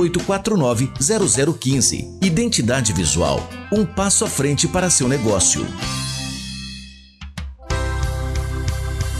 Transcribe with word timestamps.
849-0015. 0.00 2.18
Identidade 2.22 2.92
Visual. 2.92 3.40
Um 3.72 3.84
passo 3.84 4.24
à 4.24 4.28
frente 4.28 4.68
para 4.68 4.88
seu 4.90 5.08
negócio. 5.08 5.66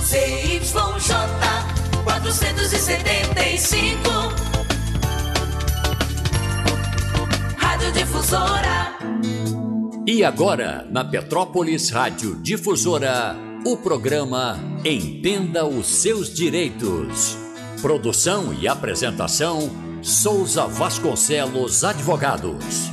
ZYJ 0.05 0.69
475 2.05 4.09
Rádio 7.57 7.91
Difusora 7.93 8.97
E 10.07 10.23
agora, 10.25 10.87
na 10.89 11.05
Petrópolis 11.05 11.91
Rádio 11.91 12.37
Difusora, 12.37 13.35
o 13.67 13.77
programa 13.77 14.57
Entenda 14.85 15.67
os 15.67 15.89
Seus 15.89 16.33
Direitos. 16.33 17.37
Produção 17.83 18.55
e 18.55 18.69
apresentação 18.69 19.88
Souza 20.03 20.67
Vasconcelos 20.67 21.83
Advogados. 21.83 22.89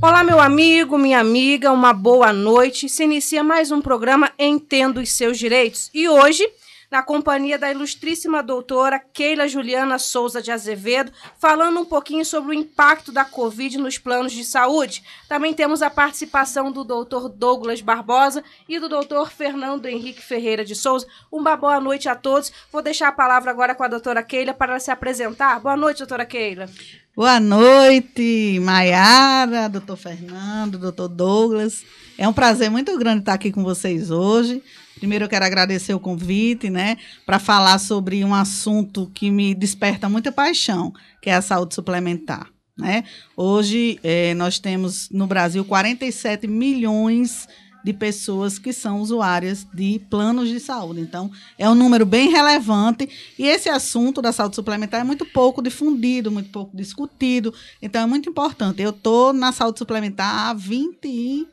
Olá, 0.00 0.22
meu 0.22 0.38
amigo, 0.38 0.98
minha 0.98 1.18
amiga, 1.18 1.72
uma 1.72 1.94
boa 1.94 2.30
noite. 2.30 2.86
Se 2.86 3.04
inicia 3.04 3.42
mais 3.42 3.72
um 3.72 3.80
programa 3.80 4.30
Entendo 4.38 5.00
os 5.00 5.10
Seus 5.12 5.38
Direitos. 5.38 5.90
E 5.94 6.06
hoje 6.06 6.46
na 6.90 7.02
companhia 7.02 7.58
da 7.58 7.70
ilustríssima 7.70 8.42
doutora 8.42 8.98
Keila 8.98 9.46
Juliana 9.46 9.98
Souza 9.98 10.40
de 10.40 10.50
Azevedo, 10.50 11.12
falando 11.38 11.80
um 11.80 11.84
pouquinho 11.84 12.24
sobre 12.24 12.50
o 12.50 12.58
impacto 12.58 13.12
da 13.12 13.24
Covid 13.24 13.78
nos 13.78 13.98
planos 13.98 14.32
de 14.32 14.44
saúde. 14.44 15.02
Também 15.28 15.52
temos 15.52 15.82
a 15.82 15.90
participação 15.90 16.72
do 16.72 16.84
doutor 16.84 17.28
Douglas 17.28 17.80
Barbosa 17.80 18.42
e 18.68 18.78
do 18.78 18.88
doutor 18.88 19.30
Fernando 19.30 19.86
Henrique 19.86 20.22
Ferreira 20.22 20.64
de 20.64 20.74
Souza. 20.74 21.06
Uma 21.30 21.56
boa 21.56 21.80
noite 21.80 22.08
a 22.08 22.14
todos. 22.14 22.50
Vou 22.72 22.82
deixar 22.82 23.08
a 23.08 23.12
palavra 23.12 23.50
agora 23.50 23.74
com 23.74 23.84
a 23.84 23.88
doutora 23.88 24.22
Keila 24.22 24.54
para 24.54 24.80
se 24.80 24.90
apresentar. 24.90 25.60
Boa 25.60 25.76
noite, 25.76 25.98
doutora 25.98 26.24
Keila. 26.24 26.68
Boa 27.14 27.40
noite, 27.40 28.60
Maiara, 28.60 29.68
doutor 29.68 29.96
Fernando, 29.96 30.78
doutor 30.78 31.08
Douglas. 31.08 31.84
É 32.16 32.28
um 32.28 32.32
prazer 32.32 32.70
muito 32.70 32.96
grande 32.96 33.20
estar 33.20 33.34
aqui 33.34 33.50
com 33.50 33.64
vocês 33.64 34.10
hoje. 34.10 34.62
Primeiro 34.98 35.24
eu 35.24 35.28
quero 35.28 35.44
agradecer 35.44 35.94
o 35.94 36.00
convite, 36.00 36.68
né, 36.68 36.96
para 37.24 37.38
falar 37.38 37.78
sobre 37.78 38.24
um 38.24 38.34
assunto 38.34 39.10
que 39.14 39.30
me 39.30 39.54
desperta 39.54 40.08
muita 40.08 40.32
paixão, 40.32 40.92
que 41.22 41.30
é 41.30 41.34
a 41.34 41.42
saúde 41.42 41.74
suplementar. 41.74 42.48
Né? 42.76 43.04
Hoje 43.36 43.98
é, 44.02 44.34
nós 44.34 44.58
temos 44.58 45.08
no 45.10 45.26
Brasil 45.26 45.64
47 45.64 46.46
milhões 46.46 47.48
de 47.84 47.92
pessoas 47.92 48.58
que 48.58 48.72
são 48.72 49.00
usuárias 49.00 49.66
de 49.72 50.00
planos 50.10 50.48
de 50.48 50.60
saúde. 50.60 51.00
Então, 51.00 51.30
é 51.56 51.68
um 51.70 51.74
número 51.74 52.04
bem 52.04 52.28
relevante 52.28 53.08
e 53.38 53.46
esse 53.46 53.68
assunto 53.68 54.20
da 54.20 54.32
saúde 54.32 54.56
suplementar 54.56 55.00
é 55.00 55.04
muito 55.04 55.24
pouco 55.24 55.62
difundido, 55.62 56.30
muito 56.30 56.50
pouco 56.50 56.76
discutido. 56.76 57.54
Então, 57.80 58.02
é 58.02 58.06
muito 58.06 58.28
importante. 58.28 58.82
Eu 58.82 58.90
estou 58.90 59.32
na 59.32 59.52
saúde 59.52 59.78
suplementar 59.78 60.50
há 60.50 60.54
20 60.54 61.46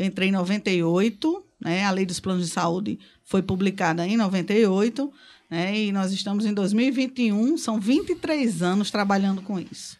eu 0.00 0.06
entrei 0.06 0.30
em 0.30 0.32
98, 0.32 1.44
né? 1.60 1.84
A 1.84 1.90
Lei 1.90 2.06
dos 2.06 2.20
Planos 2.20 2.46
de 2.46 2.52
Saúde 2.52 2.98
foi 3.24 3.42
publicada 3.42 4.06
em 4.06 4.16
98, 4.16 5.12
né? 5.50 5.76
E 5.76 5.92
nós 5.92 6.12
estamos 6.12 6.46
em 6.46 6.54
2021, 6.54 7.58
são 7.58 7.78
23 7.78 8.62
anos 8.62 8.90
trabalhando 8.90 9.42
com 9.42 9.58
isso. 9.58 9.98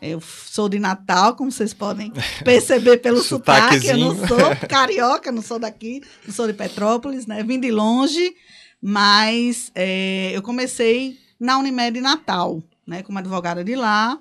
Eu 0.00 0.20
sou 0.20 0.68
de 0.68 0.78
Natal, 0.78 1.36
como 1.36 1.50
vocês 1.50 1.74
podem 1.74 2.12
perceber 2.44 2.98
pelo 2.98 3.22
sotaque. 3.22 3.86
Eu 3.86 3.98
não 3.98 4.26
sou 4.26 4.38
carioca, 4.68 5.30
não 5.30 5.42
sou 5.42 5.58
daqui, 5.58 6.02
não 6.26 6.34
sou 6.34 6.46
de 6.46 6.52
Petrópolis, 6.52 7.26
né? 7.26 7.42
Vim 7.42 7.60
de 7.60 7.70
longe, 7.70 8.34
mas 8.80 9.70
é, 9.74 10.32
eu 10.34 10.42
comecei 10.42 11.18
na 11.38 11.58
Unimed 11.58 12.00
Natal, 12.00 12.62
né? 12.86 13.02
Como 13.02 13.18
advogada 13.18 13.64
de 13.64 13.74
lá. 13.74 14.18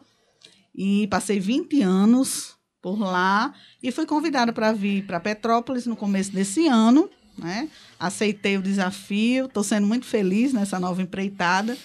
E 0.75 1.07
passei 1.07 1.39
20 1.39 1.81
anos 1.83 2.52
por 2.83 2.99
lá 2.99 3.53
e 3.81 3.93
fui 3.93 4.05
convidada 4.05 4.51
para 4.51 4.73
vir 4.73 5.07
para 5.07 5.17
Petrópolis 5.17 5.87
no 5.87 5.95
começo 5.95 6.33
desse 6.33 6.67
ano. 6.67 7.09
Né? 7.37 7.69
Aceitei 7.97 8.57
o 8.57 8.61
desafio, 8.61 9.45
estou 9.45 9.63
sendo 9.63 9.87
muito 9.87 10.05
feliz 10.05 10.51
nessa 10.51 10.79
nova 10.79 11.01
empreitada. 11.01 11.77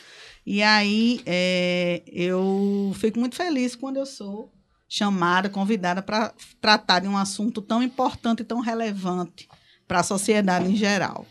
E 0.44 0.60
aí 0.60 1.22
é, 1.24 2.02
eu 2.06 2.92
fico 2.96 3.20
muito 3.20 3.36
feliz 3.36 3.76
quando 3.76 3.98
eu 3.98 4.06
sou 4.06 4.52
chamada, 4.88 5.48
convidada 5.48 6.02
para 6.02 6.34
tratar 6.60 6.98
de 6.98 7.06
um 7.06 7.16
assunto 7.16 7.62
tão 7.62 7.80
importante 7.82 8.40
e 8.40 8.44
tão 8.44 8.60
relevante 8.60 9.48
para 9.86 10.00
a 10.00 10.02
sociedade 10.02 10.68
em 10.68 10.74
geral. 10.74 11.24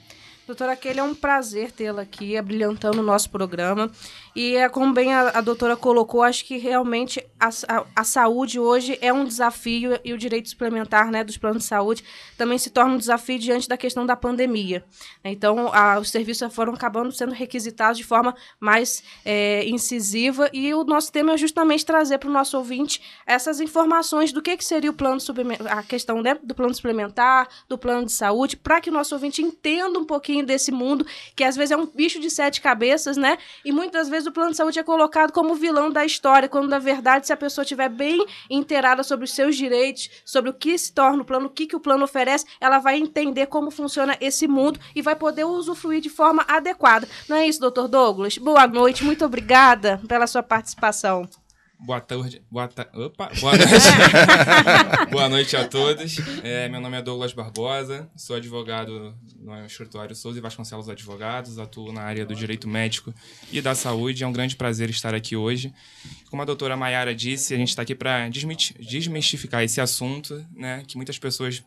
Doutora 0.47 0.77
Kelly, 0.77 0.99
é 0.99 1.03
um 1.03 1.13
prazer 1.13 1.73
tê-la 1.73 2.03
aqui, 2.03 2.37
abrilhantando 2.37 3.01
o 3.01 3.03
nosso 3.03 3.29
programa. 3.29 3.91
E 4.37 4.55
é 4.55 4.69
como 4.69 4.93
bem 4.93 5.15
a, 5.15 5.29
a 5.29 5.41
doutora 5.41 5.75
colocou, 5.75 6.21
acho 6.21 6.45
que 6.45 6.57
realmente 6.57 7.25
a, 7.39 7.49
a, 7.67 7.85
a, 7.95 8.03
saúde 8.03 8.59
hoje 8.59 8.95
é 9.01 9.11
um 9.11 9.25
desafio 9.25 9.99
e 10.05 10.13
o 10.13 10.17
direito 10.17 10.47
suplementar 10.47 11.09
né, 11.09 11.23
dos 11.23 11.37
planos 11.37 11.63
de 11.63 11.67
saúde 11.67 12.03
também 12.37 12.59
se 12.59 12.69
torna 12.69 12.93
um 12.93 12.99
desafio 12.99 13.39
diante 13.39 13.67
da 13.67 13.75
questão 13.75 14.05
da 14.05 14.15
pandemia. 14.15 14.85
Então, 15.23 15.73
a, 15.73 15.97
os 15.97 16.11
serviços 16.11 16.53
foram 16.53 16.75
acabando 16.75 17.11
sendo 17.11 17.33
requisitados 17.33 17.97
de 17.97 18.03
forma 18.03 18.35
mais 18.59 19.03
é, 19.25 19.67
incisiva 19.67 20.47
e 20.53 20.71
o 20.71 20.83
nosso 20.83 21.11
tema 21.11 21.33
é 21.33 21.37
justamente 21.37 21.83
trazer 21.83 22.19
para 22.19 22.29
o 22.29 22.31
nosso 22.31 22.59
ouvinte 22.59 23.01
essas 23.25 23.59
informações 23.59 24.31
do 24.31 24.39
que, 24.39 24.55
que 24.55 24.63
seria 24.63 24.91
o 24.91 24.93
plano 24.93 25.19
a 25.67 25.81
questão 25.81 26.21
né, 26.21 26.37
do 26.43 26.53
plano 26.53 26.75
suplementar, 26.75 27.47
do 27.67 27.75
plano 27.75 28.05
de 28.05 28.11
saúde, 28.11 28.55
para 28.55 28.79
que 28.81 28.91
o 28.91 28.93
nosso 28.93 29.15
ouvinte 29.15 29.41
entenda 29.41 29.97
um 29.97 30.05
pouquinho 30.05 30.45
desse 30.45 30.71
mundo 30.71 31.07
que 31.35 31.43
às 31.43 31.55
vezes 31.55 31.71
é 31.71 31.77
um 31.77 31.87
bicho 31.87 32.19
de 32.19 32.29
sete 32.29 32.61
cabeças, 32.61 33.17
né? 33.17 33.39
E 33.65 33.71
muitas 33.71 34.07
vezes 34.07 34.26
o 34.27 34.31
plano 34.31 34.51
de 34.51 34.57
saúde 34.57 34.79
é 34.79 34.83
colocado 34.83 35.31
como 35.31 35.55
vilão 35.55 35.89
da 35.89 36.05
história, 36.05 36.49
quando 36.49 36.67
na 36.67 36.79
verdade, 36.79 37.27
se 37.27 37.33
a 37.33 37.37
pessoa 37.37 37.63
estiver 37.63 37.89
bem 37.89 38.25
inteirada 38.49 39.03
sobre 39.03 39.25
os 39.25 39.31
seus 39.31 39.55
direitos, 39.55 40.09
sobre 40.25 40.49
o 40.49 40.53
que 40.53 40.77
se 40.77 40.93
torna 40.93 41.21
o 41.21 41.25
plano, 41.25 41.47
o 41.47 41.49
que, 41.49 41.67
que 41.67 41.75
o 41.75 41.79
plano 41.79 42.03
oferece, 42.03 42.45
ela 42.59 42.79
vai 42.79 42.97
entender 42.97 43.47
como 43.47 43.71
funciona 43.71 44.17
esse 44.19 44.47
mundo 44.47 44.79
e 44.95 45.01
vai 45.01 45.15
poder 45.15 45.45
usufruir 45.45 46.01
de 46.01 46.09
forma 46.09 46.45
adequada. 46.47 47.07
Não 47.27 47.37
é 47.37 47.47
isso, 47.47 47.59
doutor 47.59 47.87
Douglas? 47.87 48.37
Boa 48.37 48.67
noite, 48.67 49.03
muito 49.03 49.25
obrigada 49.25 50.01
pela 50.07 50.27
sua 50.27 50.43
participação. 50.43 51.27
Boa 51.79 52.01
tarde. 52.01 52.41
Boa, 52.49 52.67
ta... 52.67 52.87
Opa, 52.93 53.31
boa 53.39 53.55
noite. 53.55 53.71
boa 55.11 55.29
noite 55.29 55.55
a 55.55 55.67
todos. 55.67 56.17
É, 56.43 56.67
meu 56.67 56.81
nome 56.81 56.97
é 56.97 57.01
Douglas 57.03 57.33
Barbosa, 57.33 58.09
sou 58.15 58.35
advogado 58.35 59.15
no 59.39 59.65
escritório 59.65 60.15
Souza 60.15 60.39
e 60.39 60.41
Vasconcelos 60.41 60.89
Advogados, 60.89 61.59
atuo 61.59 61.93
na 61.93 62.01
área 62.01 62.25
do 62.25 62.33
direito 62.33 62.67
médico 62.67 63.13
e 63.51 63.61
da 63.61 63.75
saúde. 63.75 64.23
É 64.23 64.27
um 64.27 64.33
grande 64.33 64.55
prazer 64.55 64.89
estar 64.89 65.13
aqui 65.13 65.35
hoje. 65.35 65.71
Como 66.31 66.41
a 66.41 66.45
doutora 66.45 66.75
Maiara 66.75 67.13
disse, 67.13 67.53
a 67.53 67.57
gente 67.57 67.69
está 67.69 67.83
aqui 67.83 67.93
para 67.93 68.27
desmistificar 68.27 69.63
esse 69.63 69.79
assunto, 69.79 70.43
né, 70.55 70.83
que 70.87 70.95
muitas 70.97 71.19
pessoas 71.19 71.63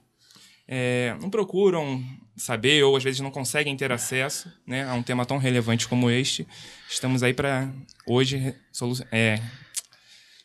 é, 0.67 1.17
não 1.21 1.31
procuram 1.31 2.05
saber 2.37 2.83
ou 2.83 2.97
às 2.97 3.05
vezes 3.05 3.21
não 3.21 3.31
conseguem 3.31 3.77
ter 3.77 3.93
acesso 3.93 4.53
né, 4.67 4.85
a 4.85 4.95
um 4.95 5.03
tema 5.03 5.25
tão 5.25 5.39
relevante 5.39 5.87
como 5.87 6.11
este. 6.11 6.47
Estamos 6.89 7.23
aí 7.23 7.33
para 7.33 7.73
hoje 8.07 8.55
é, 9.13 9.41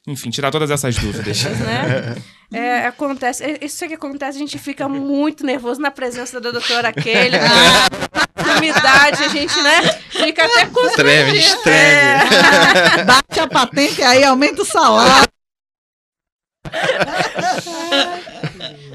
enfim, 0.07 0.29
tirar 0.29 0.51
todas 0.51 0.69
essas 0.69 0.95
dúvidas. 0.95 1.43
né? 1.43 2.16
É, 2.53 2.85
acontece, 2.85 3.43
é, 3.43 3.66
isso 3.66 3.88
que 3.88 3.95
acontece, 3.95 4.38
a 4.38 4.39
gente 4.39 4.59
fica 4.59 4.88
muito 4.88 5.43
nervoso 5.43 5.81
na 5.81 5.89
presença 5.89 6.39
da 6.39 6.51
doutora 6.51 6.93
Kelly. 6.93 7.38
Na 7.39 8.57
umidade, 8.57 9.23
a 9.23 9.27
gente, 9.27 9.59
né? 9.61 9.81
Fica 10.11 10.45
até 10.45 10.67
com 10.67 10.88
Treme, 10.89 11.41
treme. 11.63 11.75
É. 11.75 13.03
Bate 13.03 13.39
a 13.39 13.47
patente 13.47 14.01
aí, 14.03 14.23
aumenta 14.23 14.61
o 14.61 14.66
salário. 14.66 15.27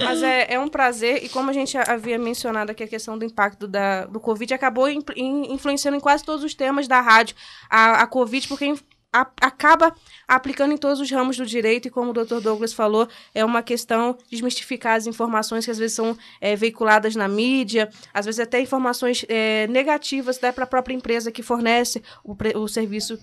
Mas 0.03 0.22
é, 0.22 0.54
é 0.54 0.59
um 0.59 0.69
prazer, 0.69 1.25
e 1.25 1.28
como 1.28 1.50
a 1.50 1.53
gente 1.53 1.77
havia 1.77 2.19
mencionado 2.19 2.71
aqui, 2.71 2.84
a 2.84 2.88
questão 2.88 3.19
do 3.19 3.25
impacto 3.25 3.66
da, 3.66 4.06
do 4.06 4.21
Covid 4.21 4.54
acabou 4.54 4.88
in, 4.88 5.03
in, 5.16 5.53
influenciando 5.53 5.97
em 5.97 6.00
quase 6.00 6.25
todos 6.25 6.44
os 6.44 6.54
temas 6.54 6.88
da 6.88 7.00
rádio. 7.00 7.37
A, 7.69 8.03
a 8.03 8.06
Covid, 8.06 8.47
porque 8.48 8.72
a, 9.12 9.27
acaba 9.41 9.95
aplicando 10.27 10.72
em 10.72 10.77
todos 10.77 11.01
os 11.01 11.10
ramos 11.10 11.36
do 11.36 11.45
direito 11.45 11.89
e 11.89 11.91
como 11.91 12.10
o 12.10 12.12
Dr. 12.12 12.41
Douglas 12.41 12.72
falou, 12.72 13.09
é 13.34 13.45
uma 13.45 13.62
questão 13.62 14.16
de 14.24 14.30
desmistificar 14.30 14.97
as 14.97 15.07
informações 15.07 15.65
que 15.65 15.71
às 15.71 15.78
vezes 15.78 15.97
são 15.97 16.16
é, 16.41 16.54
veiculadas 16.54 17.16
na 17.16 17.28
mídia, 17.28 17.91
às 18.15 18.27
vezes 18.27 18.41
até 18.41 18.60
informações 18.60 19.24
é, 19.28 19.66
negativas 19.68 20.41
né, 20.41 20.53
para 20.53 20.65
a 20.65 20.66
própria 20.66 20.95
empresa 20.95 21.33
que 21.33 21.42
fornece 21.42 22.03
o, 22.24 22.36
o 22.59 22.68
serviço 22.68 23.18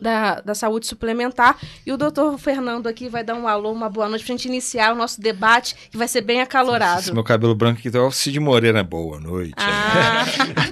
da, 0.00 0.40
da 0.40 0.54
saúde 0.54 0.86
suplementar. 0.86 1.58
E 1.84 1.92
o 1.92 1.98
doutor 1.98 2.38
Fernando 2.38 2.86
aqui 2.86 3.08
vai 3.08 3.22
dar 3.22 3.34
um 3.34 3.46
alô, 3.46 3.70
uma 3.70 3.90
boa 3.90 4.08
noite 4.08 4.24
para 4.24 4.34
a 4.34 4.36
gente 4.36 4.48
iniciar 4.48 4.92
o 4.92 4.96
nosso 4.96 5.20
debate, 5.20 5.74
que 5.90 5.96
vai 5.96 6.08
ser 6.08 6.22
bem 6.22 6.40
acalorado. 6.40 7.00
Esse 7.00 7.12
meu 7.12 7.24
cabelo 7.24 7.54
branco 7.54 7.78
aqui, 7.78 7.88
então, 7.88 8.10
Cid 8.10 8.40
Moreira, 8.40 8.82
boa 8.82 9.20
noite. 9.20 9.54
Ah. 9.58 10.24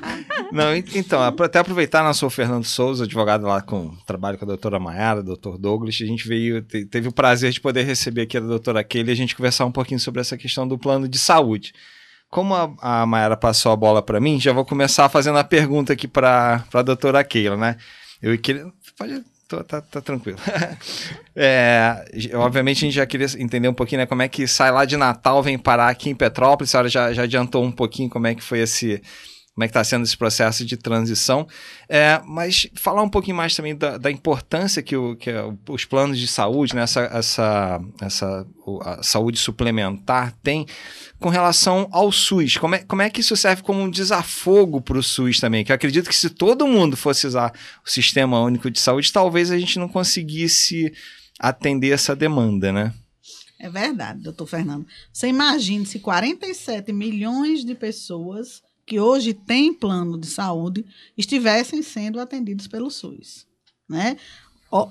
Não, 0.53 0.75
então, 0.75 1.23
até 1.23 1.59
aproveitar, 1.59 2.03
nós 2.03 2.17
sou 2.17 2.27
o 2.27 2.31
Fernando 2.31 2.65
Souza, 2.65 3.05
advogado 3.05 3.47
lá 3.47 3.61
com 3.63 3.95
trabalho 4.07 4.37
com 4.37 4.45
a 4.45 4.49
doutora 4.49 4.81
Maiara, 4.81 5.23
doutor 5.23 5.57
Douglas, 5.57 5.99
a 6.03 6.07
gente 6.07 6.27
veio, 6.27 6.63
teve 6.63 7.09
o 7.09 7.13
prazer 7.13 7.53
de 7.53 7.61
poder 7.61 7.85
receber 7.85 8.23
aqui 8.23 8.37
a 8.37 8.41
doutora 8.41 8.83
Kelly 8.83 9.11
e 9.11 9.13
a 9.13 9.17
gente 9.17 9.37
conversar 9.37 9.65
um 9.65 9.73
pouquinho 9.73 10.01
sobre 10.01 10.21
essa 10.21 10.37
questão 10.37 10.67
do 10.67 10.79
plano 10.79 11.09
de 11.09 11.19
saúde. 11.19 11.73
Como 12.31 12.55
a, 12.55 13.05
a 13.05 13.37
passou 13.37 13.73
a 13.73 13.77
bola 13.77 14.01
para 14.01 14.21
mim, 14.21 14.41
já 14.41 14.53
vou 14.53 14.65
começar 14.65 15.09
fazendo 15.09 15.39
a 15.39 15.45
pergunta 15.45 15.93
aqui 15.93 16.07
para 16.07 16.65
a 16.73 16.83
doutora 16.83 17.25
Keila, 17.25 17.57
né? 17.57 17.77
Eu 18.23 18.39
queria. 18.39 18.67
Pode. 18.97 19.25
Tô, 19.49 19.65
tá, 19.65 19.81
tá 19.81 20.01
tranquilo. 20.01 20.39
É, 21.43 22.05
obviamente 22.35 22.79
a 22.79 22.81
gente 22.81 22.95
já 22.95 23.07
queria 23.07 23.27
entender 23.39 23.67
um 23.67 23.73
pouquinho, 23.73 24.01
né? 24.01 24.07
Como 24.07 24.21
é 24.21 24.29
que 24.29 24.47
sai 24.47 24.71
lá 24.71 24.85
de 24.85 24.95
Natal, 24.95 25.43
vem 25.43 25.57
parar 25.57 25.89
aqui 25.89 26.11
em 26.11 26.15
Petrópolis. 26.15 26.69
A 26.69 26.73
senhora 26.73 26.89
já, 26.89 27.13
já 27.15 27.23
adiantou 27.23 27.65
um 27.65 27.73
pouquinho 27.73 28.11
como 28.11 28.27
é 28.27 28.35
que 28.35 28.43
foi 28.43 28.59
esse. 28.59 29.01
Como 29.61 29.67
é 29.67 29.69
que 29.69 29.73
está 29.73 29.85
sendo 29.85 30.05
esse 30.05 30.17
processo 30.17 30.65
de 30.65 30.75
transição. 30.75 31.47
É, 31.87 32.19
mas 32.25 32.67
falar 32.77 33.03
um 33.03 33.11
pouquinho 33.11 33.37
mais 33.37 33.55
também 33.55 33.77
da, 33.77 33.99
da 33.99 34.11
importância 34.11 34.83
que, 34.83 34.97
o, 34.97 35.15
que 35.15 35.31
os 35.69 35.85
planos 35.85 36.19
de 36.19 36.27
saúde, 36.27 36.75
né, 36.75 36.81
essa, 36.81 37.01
essa, 37.13 37.81
essa 38.01 38.47
a 38.81 39.03
saúde 39.03 39.39
suplementar 39.39 40.33
tem 40.43 40.65
com 41.19 41.29
relação 41.29 41.91
ao 41.93 42.11
SUS. 42.11 42.57
Como 42.57 42.75
é, 42.75 42.79
como 42.79 43.03
é 43.03 43.11
que 43.11 43.21
isso 43.21 43.37
serve 43.37 43.61
como 43.61 43.83
um 43.83 43.91
desafogo 43.91 44.81
para 44.81 44.97
o 44.97 45.03
SUS 45.03 45.39
também? 45.39 45.63
Que 45.63 45.73
eu 45.73 45.77
acredito 45.77 46.09
que 46.09 46.17
se 46.17 46.31
todo 46.31 46.67
mundo 46.67 46.97
fosse 46.97 47.27
usar 47.27 47.53
o 47.85 47.91
Sistema 47.91 48.41
Único 48.41 48.71
de 48.71 48.81
Saúde, 48.81 49.13
talvez 49.13 49.51
a 49.51 49.59
gente 49.59 49.79
não 49.79 49.89
conseguisse 49.89 50.91
atender 51.39 51.91
essa 51.91 52.17
demanda, 52.17 52.73
né? 52.73 52.95
É 53.59 53.69
verdade, 53.69 54.23
doutor 54.23 54.47
Fernando. 54.47 54.87
Você 55.13 55.29
imagine 55.29 55.85
se 55.85 55.99
47 55.99 56.95
milhões 56.95 57.63
de 57.63 57.75
pessoas 57.75 58.63
que 58.91 58.99
hoje 58.99 59.33
têm 59.33 59.73
plano 59.73 60.19
de 60.19 60.27
saúde 60.27 60.85
estivessem 61.17 61.81
sendo 61.81 62.19
atendidos 62.19 62.67
pelo 62.67 62.91
SUS. 62.91 63.47
Né? 63.89 64.17
O, 64.69 64.89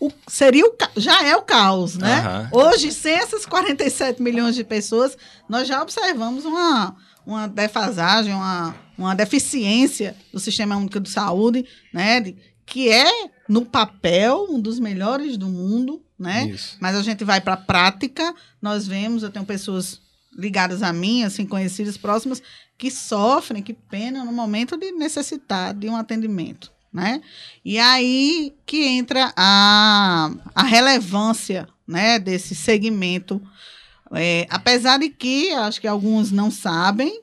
o, 0.00 0.10
seria 0.26 0.64
o, 0.64 0.74
já 0.96 1.22
é 1.22 1.36
o 1.36 1.42
caos, 1.42 1.98
né? 1.98 2.48
Uhum. 2.50 2.60
Hoje, 2.60 2.90
sem 2.90 3.12
essas 3.12 3.44
47 3.44 4.22
milhões 4.22 4.54
de 4.54 4.64
pessoas, 4.64 5.18
nós 5.46 5.68
já 5.68 5.82
observamos 5.82 6.46
uma, 6.46 6.96
uma 7.26 7.46
defasagem, 7.46 8.32
uma, 8.32 8.74
uma 8.96 9.14
deficiência 9.14 10.16
do 10.32 10.40
Sistema 10.40 10.74
Único 10.78 10.98
de 10.98 11.10
Saúde, 11.10 11.66
né? 11.92 12.22
De, 12.22 12.34
que 12.64 12.88
é, 12.88 13.28
no 13.46 13.66
papel, 13.66 14.46
um 14.48 14.58
dos 14.58 14.78
melhores 14.78 15.36
do 15.36 15.46
mundo, 15.46 16.02
né? 16.18 16.46
Isso. 16.46 16.78
Mas 16.80 16.96
a 16.96 17.02
gente 17.02 17.22
vai 17.22 17.38
para 17.38 17.52
a 17.52 17.58
prática, 17.58 18.34
nós 18.62 18.86
vemos, 18.86 19.22
eu 19.22 19.30
tenho 19.30 19.44
pessoas 19.44 20.00
ligadas 20.34 20.82
a 20.82 20.90
mim, 20.90 21.22
assim, 21.22 21.44
conhecidas, 21.44 21.98
próximas, 21.98 22.42
que 22.82 22.90
sofrem, 22.90 23.62
que 23.62 23.72
penam 23.72 24.24
no 24.24 24.32
momento 24.32 24.76
de 24.76 24.90
necessitar 24.90 25.72
de 25.72 25.88
um 25.88 25.94
atendimento, 25.94 26.72
né? 26.92 27.22
E 27.64 27.78
aí 27.78 28.56
que 28.66 28.84
entra 28.84 29.32
a, 29.36 30.32
a 30.52 30.64
relevância, 30.64 31.68
né, 31.86 32.18
desse 32.18 32.56
segmento, 32.56 33.40
é, 34.10 34.48
apesar 34.50 34.98
de 34.98 35.10
que, 35.10 35.52
acho 35.52 35.80
que 35.80 35.86
alguns 35.86 36.32
não 36.32 36.50
sabem, 36.50 37.22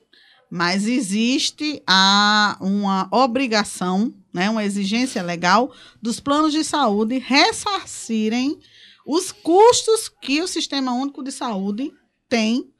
mas 0.50 0.86
existe 0.86 1.82
a, 1.86 2.56
uma 2.58 3.06
obrigação, 3.12 4.14
né, 4.32 4.48
uma 4.48 4.64
exigência 4.64 5.22
legal 5.22 5.74
dos 6.00 6.20
planos 6.20 6.54
de 6.54 6.64
saúde 6.64 7.18
ressarcirem 7.18 8.58
os 9.06 9.30
custos 9.30 10.08
que 10.08 10.40
o 10.40 10.48
Sistema 10.48 10.94
Único 10.94 11.22
de 11.22 11.30
Saúde 11.30 11.92
tem, 12.30 12.72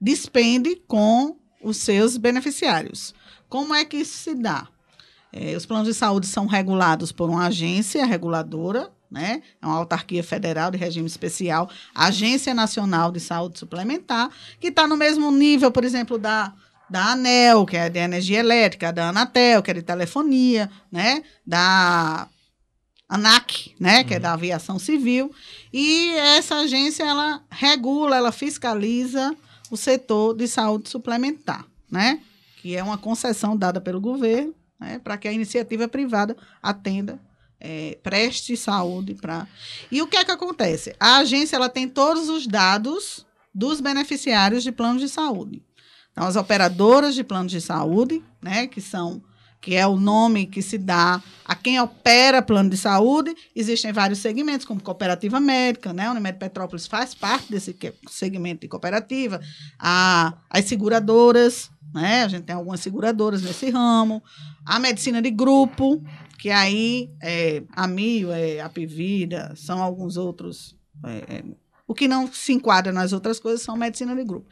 despende 0.00 0.76
com 0.86 1.41
os 1.62 1.76
seus 1.78 2.16
beneficiários. 2.16 3.14
Como 3.48 3.74
é 3.74 3.84
que 3.84 3.98
isso 3.98 4.16
se 4.16 4.34
dá? 4.34 4.68
É, 5.32 5.56
os 5.56 5.64
planos 5.64 5.88
de 5.88 5.94
saúde 5.94 6.26
são 6.26 6.46
regulados 6.46 7.10
por 7.10 7.30
uma 7.30 7.46
agência 7.46 8.04
reguladora, 8.04 8.90
né? 9.10 9.42
É 9.60 9.66
uma 9.66 9.76
autarquia 9.76 10.22
federal 10.22 10.70
de 10.70 10.78
regime 10.78 11.06
especial, 11.06 11.70
Agência 11.94 12.54
Nacional 12.54 13.12
de 13.12 13.20
Saúde 13.20 13.58
Suplementar, 13.58 14.30
que 14.58 14.68
está 14.68 14.86
no 14.86 14.96
mesmo 14.96 15.30
nível, 15.30 15.70
por 15.70 15.84
exemplo, 15.84 16.18
da, 16.18 16.52
da 16.88 17.12
ANEL, 17.12 17.64
que 17.64 17.76
é 17.76 17.88
de 17.88 17.98
energia 17.98 18.40
elétrica, 18.40 18.92
da 18.92 19.08
Anatel, 19.08 19.62
que 19.62 19.70
é 19.70 19.74
de 19.74 19.82
telefonia, 19.82 20.70
né? 20.90 21.22
Da 21.46 22.28
ANAC, 23.08 23.74
né? 23.78 24.04
Que 24.04 24.14
é 24.14 24.18
da 24.18 24.28
uhum. 24.28 24.34
aviação 24.34 24.78
civil. 24.78 25.30
E 25.72 26.10
essa 26.12 26.56
agência, 26.56 27.04
ela 27.04 27.42
regula, 27.50 28.16
ela 28.16 28.32
fiscaliza 28.32 29.34
o 29.72 29.76
setor 29.78 30.34
de 30.36 30.46
saúde 30.46 30.90
suplementar, 30.90 31.66
né? 31.90 32.20
Que 32.60 32.76
é 32.76 32.82
uma 32.82 32.98
concessão 32.98 33.56
dada 33.56 33.80
pelo 33.80 34.02
governo, 34.02 34.54
né? 34.78 34.98
Para 34.98 35.16
que 35.16 35.26
a 35.26 35.32
iniciativa 35.32 35.88
privada 35.88 36.36
atenda, 36.62 37.18
é, 37.58 37.98
preste 38.02 38.54
saúde 38.54 39.14
para. 39.14 39.48
E 39.90 40.02
o 40.02 40.06
que 40.06 40.18
é 40.18 40.24
que 40.26 40.30
acontece? 40.30 40.94
A 41.00 41.16
agência 41.16 41.56
ela 41.56 41.70
tem 41.70 41.88
todos 41.88 42.28
os 42.28 42.46
dados 42.46 43.24
dos 43.54 43.80
beneficiários 43.80 44.62
de 44.62 44.70
planos 44.70 45.00
de 45.00 45.08
saúde. 45.08 45.62
Então, 46.10 46.26
as 46.26 46.36
operadoras 46.36 47.14
de 47.14 47.24
planos 47.24 47.50
de 47.50 47.60
saúde, 47.62 48.22
né? 48.42 48.66
Que 48.66 48.80
são 48.82 49.22
que 49.62 49.76
é 49.76 49.86
o 49.86 49.96
nome 49.96 50.44
que 50.44 50.60
se 50.60 50.76
dá 50.76 51.22
a 51.44 51.54
quem 51.54 51.80
opera 51.80 52.42
plano 52.42 52.68
de 52.68 52.76
saúde. 52.76 53.32
Existem 53.54 53.92
vários 53.92 54.18
segmentos, 54.18 54.66
como 54.66 54.82
cooperativa 54.82 55.38
médica, 55.38 55.92
né? 55.92 56.08
A 56.08 56.10
Unimed 56.10 56.36
Petrópolis 56.36 56.88
faz 56.88 57.14
parte 57.14 57.48
desse 57.48 57.74
segmento 58.10 58.62
de 58.62 58.68
cooperativa. 58.68 59.40
A, 59.78 60.34
as 60.50 60.64
seguradoras, 60.64 61.70
né? 61.94 62.24
A 62.24 62.28
gente 62.28 62.42
tem 62.42 62.56
algumas 62.56 62.80
seguradoras 62.80 63.40
nesse 63.42 63.70
ramo. 63.70 64.20
A 64.66 64.80
medicina 64.80 65.22
de 65.22 65.30
grupo, 65.30 66.02
que 66.40 66.50
aí 66.50 67.08
é 67.22 67.62
a 67.70 67.86
Mio, 67.86 68.32
é 68.32 68.60
a 68.60 68.68
Pivida, 68.68 69.54
são 69.54 69.80
alguns 69.80 70.16
outros. 70.16 70.76
É, 71.04 71.36
é, 71.36 71.44
o 71.92 71.94
que 71.94 72.08
não 72.08 72.26
se 72.32 72.54
enquadra 72.54 72.90
nas 72.90 73.12
outras 73.12 73.38
coisas 73.38 73.60
são 73.60 73.76
medicina 73.76 74.16
de 74.16 74.24
grupo. 74.24 74.46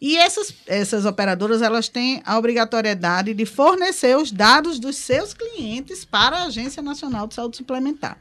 E 0.00 0.16
essas, 0.16 0.54
essas 0.68 1.04
operadoras 1.04 1.60
elas 1.60 1.88
têm 1.88 2.22
a 2.24 2.38
obrigatoriedade 2.38 3.34
de 3.34 3.44
fornecer 3.44 4.16
os 4.16 4.30
dados 4.30 4.78
dos 4.78 4.94
seus 4.94 5.34
clientes 5.34 6.04
para 6.04 6.36
a 6.38 6.44
Agência 6.44 6.80
Nacional 6.80 7.26
de 7.26 7.34
Saúde 7.34 7.56
Suplementar. 7.56 8.20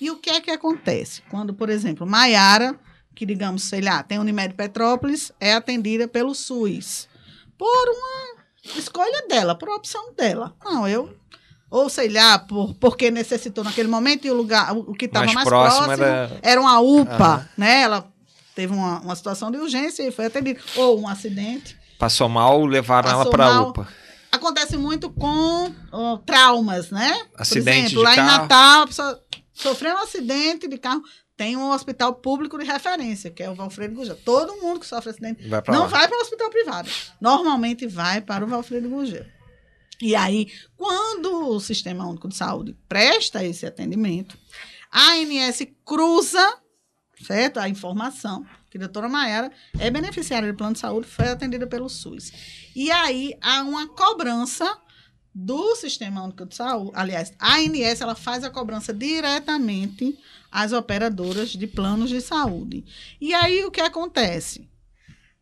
E 0.00 0.12
o 0.12 0.16
que 0.16 0.30
é 0.30 0.40
que 0.40 0.52
acontece? 0.52 1.22
Quando, 1.28 1.52
por 1.52 1.68
exemplo, 1.68 2.06
Maiara, 2.06 2.78
que 3.16 3.26
digamos, 3.26 3.64
sei 3.64 3.80
lá, 3.80 4.00
tem 4.04 4.20
Unimed 4.20 4.54
Petrópolis, 4.54 5.32
é 5.40 5.52
atendida 5.52 6.06
pelo 6.06 6.36
SUS. 6.36 7.08
Por 7.58 7.88
uma 7.88 8.78
escolha 8.78 9.26
dela, 9.26 9.56
por 9.56 9.70
opção 9.70 10.14
dela. 10.14 10.54
Não, 10.64 10.86
eu 10.86 11.12
ou 11.70 11.88
sei 11.88 12.08
lá, 12.08 12.38
por, 12.38 12.74
porque 12.74 13.10
necessitou 13.10 13.64
naquele 13.64 13.88
momento 13.88 14.26
e 14.26 14.30
o 14.30 14.34
lugar, 14.34 14.76
o, 14.76 14.92
que 14.92 15.06
estava 15.06 15.24
mais, 15.24 15.34
mais, 15.34 15.48
próximo, 15.48 15.92
era... 15.92 16.38
era... 16.42 16.60
uma 16.60 16.80
UPA, 16.80 17.48
né? 17.56 17.82
Ela 17.82 18.06
teve 18.54 18.72
uma, 18.72 19.00
uma 19.00 19.16
situação 19.16 19.50
de 19.50 19.58
urgência 19.58 20.06
e 20.06 20.12
foi 20.12 20.26
atendida. 20.26 20.60
Ou 20.76 21.00
um 21.00 21.08
acidente. 21.08 21.76
Passou 21.98 22.28
mal, 22.28 22.64
levaram 22.64 23.08
Passou 23.08 23.22
ela 23.22 23.30
para 23.30 23.46
a 23.46 23.62
UPA. 23.62 23.88
Acontece 24.30 24.76
muito 24.76 25.10
com 25.10 25.72
traumas, 26.26 26.90
né? 26.90 27.12
Acidente 27.36 27.94
Por 27.94 28.00
exemplo, 28.00 28.02
lá 28.02 28.14
carro. 28.14 28.28
em 28.28 28.38
Natal, 28.38 28.82
a 28.82 28.86
pessoa 28.86 29.20
sofreu 29.52 29.94
um 29.94 29.98
acidente 29.98 30.66
de 30.66 30.76
carro. 30.76 31.02
Tem 31.36 31.56
um 31.56 31.70
hospital 31.70 32.14
público 32.14 32.56
de 32.58 32.64
referência, 32.64 33.30
que 33.30 33.42
é 33.42 33.50
o 33.50 33.54
Valfredo 33.54 33.94
Gugel. 33.94 34.16
Todo 34.24 34.56
mundo 34.60 34.78
que 34.78 34.86
sofre 34.86 35.10
acidente 35.10 35.48
vai 35.48 35.62
não 35.68 35.80
lá. 35.80 35.86
vai 35.86 36.08
para 36.08 36.18
o 36.18 36.20
hospital 36.20 36.50
privado. 36.50 36.88
Normalmente 37.20 37.86
vai 37.86 38.20
para 38.20 38.44
o 38.44 38.48
Valfredo 38.48 38.88
Gugel. 38.88 39.24
E 40.00 40.14
aí, 40.14 40.52
quando 40.76 41.48
o 41.48 41.60
Sistema 41.60 42.06
Único 42.06 42.28
de 42.28 42.36
Saúde 42.36 42.76
presta 42.88 43.44
esse 43.44 43.64
atendimento, 43.64 44.36
a 44.90 45.12
ANS 45.12 45.66
cruza 45.84 46.64
certo? 47.22 47.58
A 47.58 47.68
informação 47.68 48.46
que 48.70 48.76
a 48.76 48.80
doutora 48.80 49.08
Maiara 49.08 49.50
é 49.78 49.90
beneficiária 49.90 50.50
do 50.50 50.56
plano 50.56 50.74
de 50.74 50.80
saúde, 50.80 51.06
foi 51.06 51.28
atendida 51.28 51.66
pelo 51.66 51.88
SUS. 51.88 52.32
E 52.74 52.90
aí 52.90 53.36
há 53.40 53.62
uma 53.62 53.86
cobrança 53.88 54.78
do 55.34 55.74
Sistema 55.74 56.22
Único 56.22 56.46
de 56.46 56.54
Saúde. 56.54 56.92
Aliás, 56.94 57.32
a 57.38 57.56
ANS 57.56 58.00
ela 58.00 58.14
faz 58.14 58.44
a 58.44 58.50
cobrança 58.50 58.92
diretamente 58.92 60.18
às 60.50 60.72
operadoras 60.72 61.50
de 61.50 61.66
planos 61.66 62.10
de 62.10 62.20
saúde. 62.20 62.84
E 63.20 63.34
aí 63.34 63.64
o 63.64 63.70
que 63.70 63.80
acontece? 63.80 64.68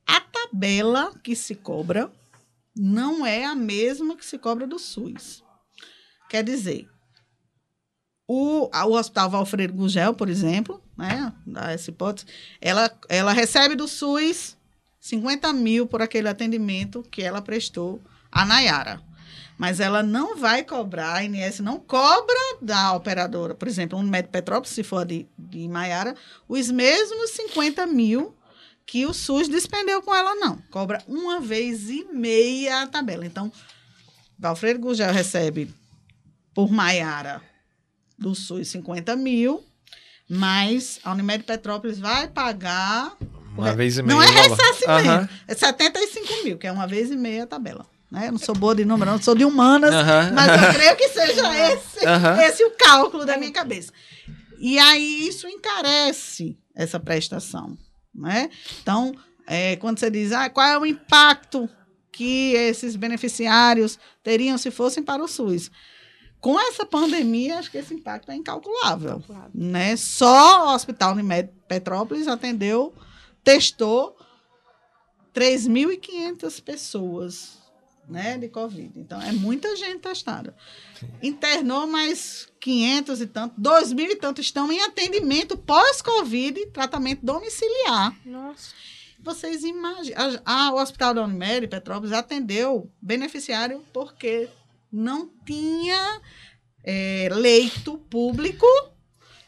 A 0.07 0.21
tabela 0.21 1.13
que 1.23 1.37
se 1.37 1.55
cobra 1.55 2.11
não 2.75 3.27
é 3.27 3.45
a 3.45 3.55
mesma 3.55 4.17
que 4.17 4.25
se 4.25 4.39
cobra 4.39 4.67
do 4.67 4.79
SUS. 4.79 5.43
Quer 6.29 6.43
dizer, 6.43 6.89
o, 8.27 8.71
o 8.73 8.93
Hospital 8.95 9.31
Valfredo 9.31 9.75
Gugel, 9.75 10.15
por 10.15 10.29
exemplo, 10.29 10.83
né, 10.97 11.33
essa 11.69 11.91
hipótese, 11.91 12.27
ela, 12.61 12.91
ela 13.09 13.33
recebe 13.33 13.75
do 13.75 13.87
SUS 13.87 14.57
50 15.01 15.53
mil 15.53 15.87
por 15.87 16.01
aquele 16.01 16.29
atendimento 16.29 17.03
que 17.11 17.23
ela 17.23 17.43
prestou 17.43 18.01
à 18.31 18.45
Nayara. 18.45 19.03
Mas 19.59 19.81
ela 19.81 20.03
não 20.03 20.37
vai 20.37 20.65
cobrar, 20.65 21.15
a 21.15 21.25
INS 21.25 21.61
não 21.61 21.79
cobra 21.79 22.35
da 22.61 22.95
operadora, 22.95 23.55
por 23.55 23.69
exemplo, 23.69 23.99
um 23.99 24.03
Med 24.03 24.29
Petrópolis, 24.29 24.75
se 24.75 24.83
for 24.83 25.05
de, 25.05 25.29
de 25.39 25.69
Maiara, 25.69 26.17
os 26.49 26.71
mesmos 26.71 27.31
50 27.31 27.87
mil 27.87 28.35
que 28.87 29.07
o 29.07 29.15
SUS 29.15 29.49
despendeu 29.49 30.03
com 30.03 30.15
ela, 30.15 30.35
não. 30.35 30.59
Cobra 30.71 31.03
uma 31.07 31.41
vez 31.41 31.89
e 31.89 32.05
meia 32.13 32.83
a 32.83 32.87
tabela. 32.87 33.25
Então, 33.25 33.51
Valfredo 34.39 34.81
Gugel 34.81 35.13
recebe 35.13 35.73
por 36.55 36.71
Maiara 36.71 37.41
do 38.19 38.35
SUS 38.35 38.69
50 38.69 39.17
mil, 39.17 39.65
mas 40.29 41.01
a 41.05 41.13
Unimed 41.13 41.45
Petrópolis 41.45 41.99
vai 41.99 42.29
pagar. 42.29 43.17
Uma 43.57 43.75
vez 43.75 43.99
e 43.99 44.03
meia. 44.03 44.17
Não 44.17 44.23
é 44.23 44.31
ressarcimento, 44.31 45.23
uhum. 45.23 45.39
é 45.47 45.55
75 45.55 46.45
mil, 46.45 46.59
que 46.59 46.67
é 46.67 46.73
uma 46.73 46.87
vez 46.87 47.11
e 47.11 47.17
meia 47.17 47.45
a 47.45 47.47
tabela. 47.47 47.87
né? 48.11 48.29
Eu 48.29 48.33
não 48.33 48.39
sou 48.39 48.55
boa 48.55 48.75
de 48.75 48.85
número, 48.85 49.11
não 49.11 49.21
sou 49.21 49.35
de 49.35 49.45
humanas, 49.45 49.95
mas 50.35 50.63
eu 50.63 50.73
creio 50.75 50.97
que 50.97 51.09
seja 51.09 51.73
esse, 51.73 51.99
esse 52.47 52.65
o 52.65 52.71
cálculo 52.73 53.25
da 53.25 53.37
minha 53.37 53.53
cabeça. 53.53 53.93
E 54.59 54.79
aí 54.79 55.27
isso 55.27 55.49
encarece 55.49 56.57
essa 56.75 56.99
prestação, 56.99 57.77
né? 58.15 58.51
Então, 58.83 59.15
é, 59.47 59.77
quando 59.77 59.99
você 59.99 60.11
diz, 60.11 60.33
ah, 60.33 60.49
qual 60.51 60.67
é 60.67 60.79
o 60.79 60.87
impacto 60.87 61.69
que 62.11 62.53
esses 62.55 62.97
beneficiários 62.97 63.99
teriam 64.23 64.59
se 64.59 64.71
fossem 64.71 65.03
para 65.03 65.23
o 65.23 65.29
SUS? 65.29 65.71
Com 66.41 66.59
essa 66.59 66.85
pandemia, 66.85 67.59
acho 67.59 67.71
que 67.71 67.79
esse 67.79 67.95
impacto 67.95 68.31
é 68.31 68.35
incalculável. 68.35 69.23
Né? 69.55 69.97
Só 69.97 70.67
o 70.67 70.75
Hospital 70.75 71.13
Unimed 71.13 71.51
Petrópolis 71.69 72.27
atendeu, 72.27 72.93
testou 73.45 74.17
3.500 75.33 76.63
pessoas 76.63 77.62
né, 78.13 78.39
de 78.39 78.49
Covid. 78.49 78.93
Então, 78.97 79.21
é 79.21 79.33
muita 79.33 79.75
gente 79.75 79.99
testada. 80.01 80.55
Internou 81.23 81.87
mais 81.87 82.49
500 82.61 83.21
e 83.23 83.27
tanto, 83.27 83.55
2 83.59 83.93
mil 83.93 84.11
e 84.11 84.17
tanto 84.17 84.41
estão 84.41 84.71
em 84.71 84.81
atendimento 84.83 85.57
pós-Covid, 85.57 86.67
tratamento 86.67 87.25
domiciliar. 87.25 88.15
Nossa. 88.25 88.73
Vocês 89.19 89.65
imaginam. 89.65 90.19
A, 90.45 90.67
a- 90.69 90.73
o 90.75 90.81
Hospital 90.81 91.15
da 91.15 91.23
Unimed, 91.25 91.67
Petrópolis, 91.69 92.13
atendeu 92.13 92.91
beneficiário 93.01 93.83
porque 93.93 94.49
não 94.93 95.31
tinha 95.47 96.21
é, 96.85 97.29
leito 97.33 97.99
público. 97.99 98.67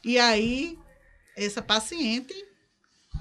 E 0.05 0.19
aí, 0.19 0.79
essa 1.37 1.61
paciente 1.61 2.33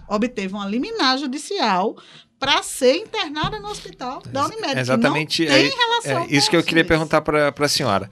obteve 0.08 0.54
uma 0.54 0.68
liminar 0.68 1.18
judicial 1.18 1.96
para 2.40 2.62
ser 2.62 2.96
internada 2.98 3.60
no 3.60 3.70
hospital 3.70 4.22
da 4.28 4.46
Unimed. 4.46 4.80
Exatamente. 4.80 5.46
Não 5.46 5.54
tem 5.54 5.66
é- 5.68 5.70
relação 5.76 6.24
é 6.24 6.28
isso 6.30 6.50
que 6.50 6.56
eu 6.58 6.64
queria 6.64 6.84
perguntar 6.86 7.22
para 7.22 7.54
a 7.58 7.68
senhora. 7.70 8.10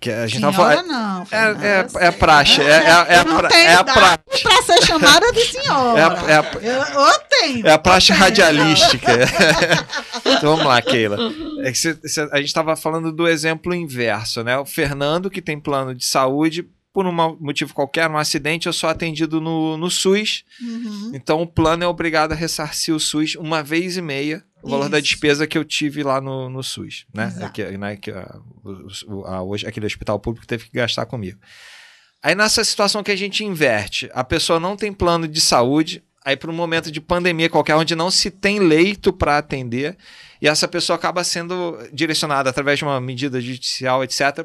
Que 0.00 0.10
a 0.12 0.26
gente 0.28 0.40
tava 0.40 0.52
Senhora, 0.54 0.76
falando. 0.76 0.88
não. 0.92 1.22
É, 1.22 1.26
Fernanda, 1.26 1.66
é, 1.66 1.80
eu 1.80 1.84
é 1.84 1.88
sei. 2.10 2.12
praxe, 2.12 2.60
é, 2.62 2.64
é, 2.66 2.84
é, 3.14 3.18
a 3.18 3.24
não 3.24 3.36
pra- 3.38 3.48
é 3.48 3.66
a 3.68 3.80
idade 3.80 3.92
praxe. 3.98 4.42
para 4.44 4.62
ser 4.62 4.86
chamada 4.86 5.32
de 5.32 5.44
senhora. 5.46 5.98
É 5.98 6.02
a- 6.04 6.30
é 6.30 6.36
a- 6.36 6.52
eu, 6.62 7.02
eu 7.02 7.18
tenho. 7.28 7.66
É 7.66 7.72
a 7.72 7.78
praxe 7.78 8.12
radialística. 8.12 9.10
então 10.24 10.50
vamos 10.56 10.66
lá, 10.66 10.80
Keila. 10.82 11.16
É 11.62 11.72
que 11.72 11.78
cê- 11.78 11.98
cê- 12.04 12.28
a 12.30 12.36
gente 12.36 12.46
estava 12.46 12.76
falando 12.76 13.10
do 13.10 13.26
exemplo 13.26 13.74
inverso, 13.74 14.44
né? 14.44 14.56
O 14.58 14.64
Fernando, 14.64 15.30
que 15.30 15.42
tem 15.42 15.58
plano 15.58 15.94
de 15.94 16.04
saúde, 16.04 16.68
por 16.92 17.06
um 17.06 17.12
motivo 17.12 17.72
qualquer, 17.74 18.08
um 18.10 18.16
acidente, 18.16 18.66
eu 18.66 18.72
sou 18.72 18.88
atendido 18.88 19.40
no, 19.40 19.76
no 19.76 19.90
SUS. 19.90 20.44
Uhum. 20.60 21.12
Então 21.14 21.42
o 21.42 21.46
plano 21.46 21.84
é 21.84 21.86
obrigado 21.86 22.32
a 22.32 22.34
ressarcir 22.34 22.94
o 22.94 23.00
SUS 23.00 23.34
uma 23.36 23.62
vez 23.62 23.96
e 23.96 24.02
meia 24.02 24.44
o 24.60 24.70
valor 24.70 24.88
da 24.88 24.98
Isso. 24.98 25.08
despesa 25.10 25.46
que 25.46 25.56
eu 25.56 25.64
tive 25.64 26.02
lá 26.02 26.20
no, 26.20 26.50
no 26.50 26.62
SUS, 26.64 27.06
né? 27.14 27.32
Que, 27.54 27.64
né, 27.78 27.96
que 27.96 28.10
a, 28.10 28.40
a- 29.26 29.42
hoje 29.42 29.64
aquele 29.66 29.86
hospital 29.86 30.18
público 30.18 30.46
teve 30.46 30.64
que 30.64 30.72
gastar 30.72 31.06
comigo. 31.06 31.38
Aí 32.20 32.34
nessa 32.34 32.64
situação 32.64 33.02
que 33.04 33.12
a 33.12 33.16
gente 33.16 33.44
inverte, 33.44 34.10
a 34.12 34.24
pessoa 34.24 34.58
não 34.58 34.76
tem 34.76 34.92
plano 34.92 35.28
de 35.28 35.40
saúde, 35.40 36.02
aí 36.24 36.36
para 36.36 36.50
um 36.50 36.54
momento 36.54 36.90
de 36.90 37.00
pandemia 37.00 37.48
qualquer, 37.48 37.76
onde 37.76 37.94
não 37.94 38.10
se 38.10 38.32
tem 38.32 38.58
leito 38.58 39.12
para 39.12 39.38
atender, 39.38 39.96
e 40.42 40.48
essa 40.48 40.66
pessoa 40.66 40.96
acaba 40.96 41.22
sendo 41.22 41.78
direcionada 41.92 42.50
através 42.50 42.80
de 42.80 42.84
uma 42.84 43.00
medida 43.00 43.40
judicial, 43.40 44.02
etc., 44.02 44.44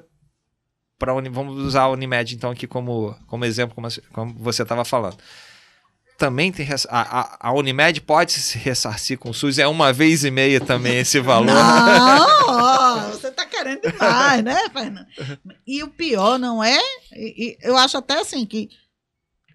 para 1.03 1.29
vamos 1.29 1.57
usar 1.57 1.81
a 1.83 1.89
Unimed 1.89 2.33
então 2.35 2.51
aqui 2.51 2.65
como, 2.65 3.13
como 3.27 3.43
exemplo, 3.43 3.75
como, 3.75 3.87
como 4.13 4.33
você 4.35 4.63
estava 4.63 4.85
falando. 4.85 5.17
Também 6.17 6.51
tem 6.51 6.65
a, 6.89 7.01
a, 7.01 7.49
a 7.49 7.53
Unimed 7.53 7.99
pode 8.01 8.31
se 8.31 8.57
ressarcir 8.57 9.17
com 9.17 9.31
o 9.31 9.33
SUS, 9.33 9.57
é 9.59 9.67
uma 9.67 9.91
vez 9.91 10.23
e 10.23 10.31
meia 10.31 10.61
também 10.61 10.97
esse 10.99 11.19
valor. 11.19 11.47
Não, 11.47 13.09
você 13.11 13.31
tá 13.31 13.45
querendo 13.45 13.81
demais, 13.81 14.43
né, 14.43 14.69
Fernanda? 14.71 15.07
E 15.67 15.83
o 15.83 15.87
pior 15.89 16.37
não 16.39 16.63
é, 16.63 16.79
e- 17.13 17.57
e 17.57 17.57
eu 17.61 17.75
acho 17.75 17.97
até 17.97 18.21
assim 18.21 18.45
que 18.45 18.69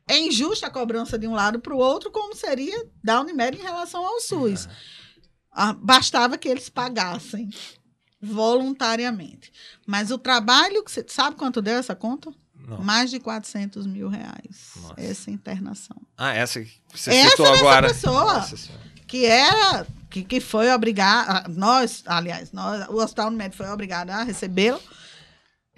é 0.06 0.18
injusta 0.18 0.66
a 0.66 0.70
cobrança 0.70 1.18
de 1.18 1.26
um 1.26 1.34
lado 1.34 1.60
para 1.60 1.74
o 1.74 1.78
outro, 1.78 2.10
como 2.10 2.34
seria 2.34 2.84
da 3.02 3.20
Unimed 3.20 3.56
em 3.58 3.62
relação 3.62 4.04
ao 4.04 4.20
SUS. 4.20 4.68
Ah, 5.52 5.72
bastava 5.72 6.36
que 6.36 6.48
eles 6.48 6.68
pagassem 6.68 7.48
voluntariamente. 8.20 9.52
Mas 9.86 10.10
o 10.10 10.18
trabalho, 10.18 10.82
que 10.84 10.90
você 10.90 11.04
sabe 11.08 11.36
quanto 11.36 11.62
deu 11.62 11.76
essa 11.76 11.94
conta? 11.94 12.32
Não. 12.54 12.82
Mais 12.82 13.10
de 13.10 13.18
400 13.18 13.86
mil 13.86 14.08
reais. 14.08 14.72
Nossa. 14.76 14.94
Essa 14.98 15.30
internação. 15.30 15.96
Ah, 16.16 16.34
essa 16.34 16.60
que 16.60 16.70
você 16.92 17.10
Essa 17.14 17.30
citou 17.30 17.46
agora. 17.46 17.88
pessoa. 17.88 18.34
Nossa 18.34 18.88
que 19.06 19.24
era 19.24 19.86
que, 20.10 20.22
que 20.22 20.38
foi 20.38 20.70
obrigado 20.70 21.48
nós 21.56 22.02
aliás 22.04 22.52
nós 22.52 22.86
o 22.90 22.96
hospital 22.96 23.28
Unimed 23.28 23.56
foi 23.56 23.66
obrigado 23.70 24.10
a 24.10 24.22
recebê-lo 24.22 24.78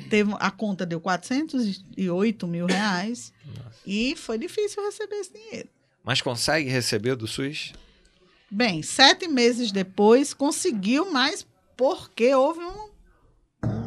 teve 0.09 0.35
a 0.41 0.51
conta 0.51 0.85
deu 0.85 1.01
408 1.01 2.47
mil 2.49 2.67
reais 2.67 3.33
e 3.87 4.17
foi 4.17 4.37
difícil 4.37 4.85
receber 4.85 5.15
esse 5.15 5.33
dinheiro 5.33 5.69
Mas 6.03 6.21
consegue 6.21 6.69
receber 6.69 7.15
do 7.15 7.29
SUS? 7.29 7.73
bem 8.51 8.83
sete 8.83 9.29
meses 9.29 9.71
depois 9.71 10.35
conseguiu 10.35 11.13
mas 11.13 11.47
porque 11.81 12.35
houve 12.35 12.61
um, 12.61 12.91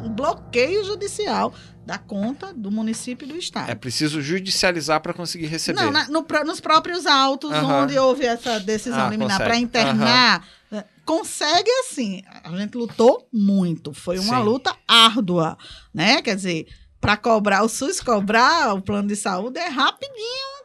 um 0.04 0.08
bloqueio 0.12 0.84
judicial 0.84 1.54
da 1.86 1.96
conta 1.96 2.52
do 2.52 2.68
município 2.68 3.24
e 3.24 3.28
do 3.28 3.36
estado 3.38 3.70
É 3.70 3.74
preciso 3.76 4.20
judicializar 4.20 5.00
para 5.00 5.14
conseguir 5.14 5.46
receber. 5.46 5.80
Não, 5.80 5.92
na- 5.92 6.08
no 6.08 6.26
nos 6.44 6.58
próprios 6.58 7.06
autos, 7.06 7.52
Aham. 7.52 7.84
onde 7.84 7.96
houve 7.96 8.26
essa 8.26 8.58
decisão 8.58 9.06
Ah, 9.06 9.10
liminar 9.10 9.38
para 9.38 9.56
internar, 9.56 10.44
eh, 10.72 10.84
consegue 11.04 11.70
assim. 11.82 12.20
A 12.42 12.50
gente 12.56 12.76
lutou 12.76 13.28
muito. 13.32 13.94
Foi 13.94 14.18
uma 14.18 14.38
Sim. 14.38 14.42
luta 14.42 14.74
árdua, 14.88 15.56
né? 15.94 16.20
Quer 16.20 16.34
dizer, 16.34 16.66
para 17.00 17.16
cobrar 17.16 17.62
o 17.62 17.68
SUS, 17.68 18.00
cobrar 18.00 18.74
o 18.74 18.82
plano 18.82 19.06
de 19.06 19.14
saúde 19.14 19.60
é 19.60 19.68
rapidinho. 19.68 20.64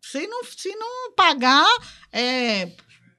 Se 0.00 0.26
não, 0.26 0.42
se 0.44 0.74
não 0.76 1.12
pagar, 1.14 1.68
é 2.10 2.70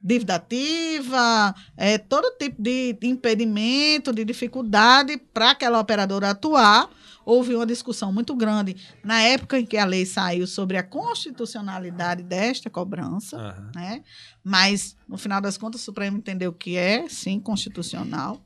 dívida 0.02 0.34
ativa, 0.34 1.54
é, 1.76 1.96
todo 1.96 2.36
tipo 2.36 2.60
de 2.60 2.98
impedimento, 3.02 4.12
de 4.12 4.24
dificuldade 4.24 5.16
para 5.16 5.50
aquela 5.50 5.78
operadora 5.78 6.30
atuar. 6.30 6.90
Houve 7.24 7.54
uma 7.54 7.64
discussão 7.64 8.12
muito 8.12 8.34
grande 8.34 8.76
na 9.04 9.20
época 9.22 9.56
em 9.56 9.64
que 9.64 9.76
a 9.76 9.84
lei 9.84 10.04
saiu 10.04 10.44
sobre 10.44 10.76
a 10.76 10.82
constitucionalidade 10.82 12.24
desta 12.24 12.68
cobrança, 12.68 13.36
Aham. 13.36 13.70
né? 13.76 14.02
Mas, 14.42 14.96
no 15.08 15.16
final 15.16 15.40
das 15.40 15.56
contas, 15.56 15.80
o 15.80 15.84
Supremo 15.84 16.18
entendeu 16.18 16.52
que 16.52 16.76
é, 16.76 17.08
sim, 17.08 17.38
constitucional. 17.38 18.44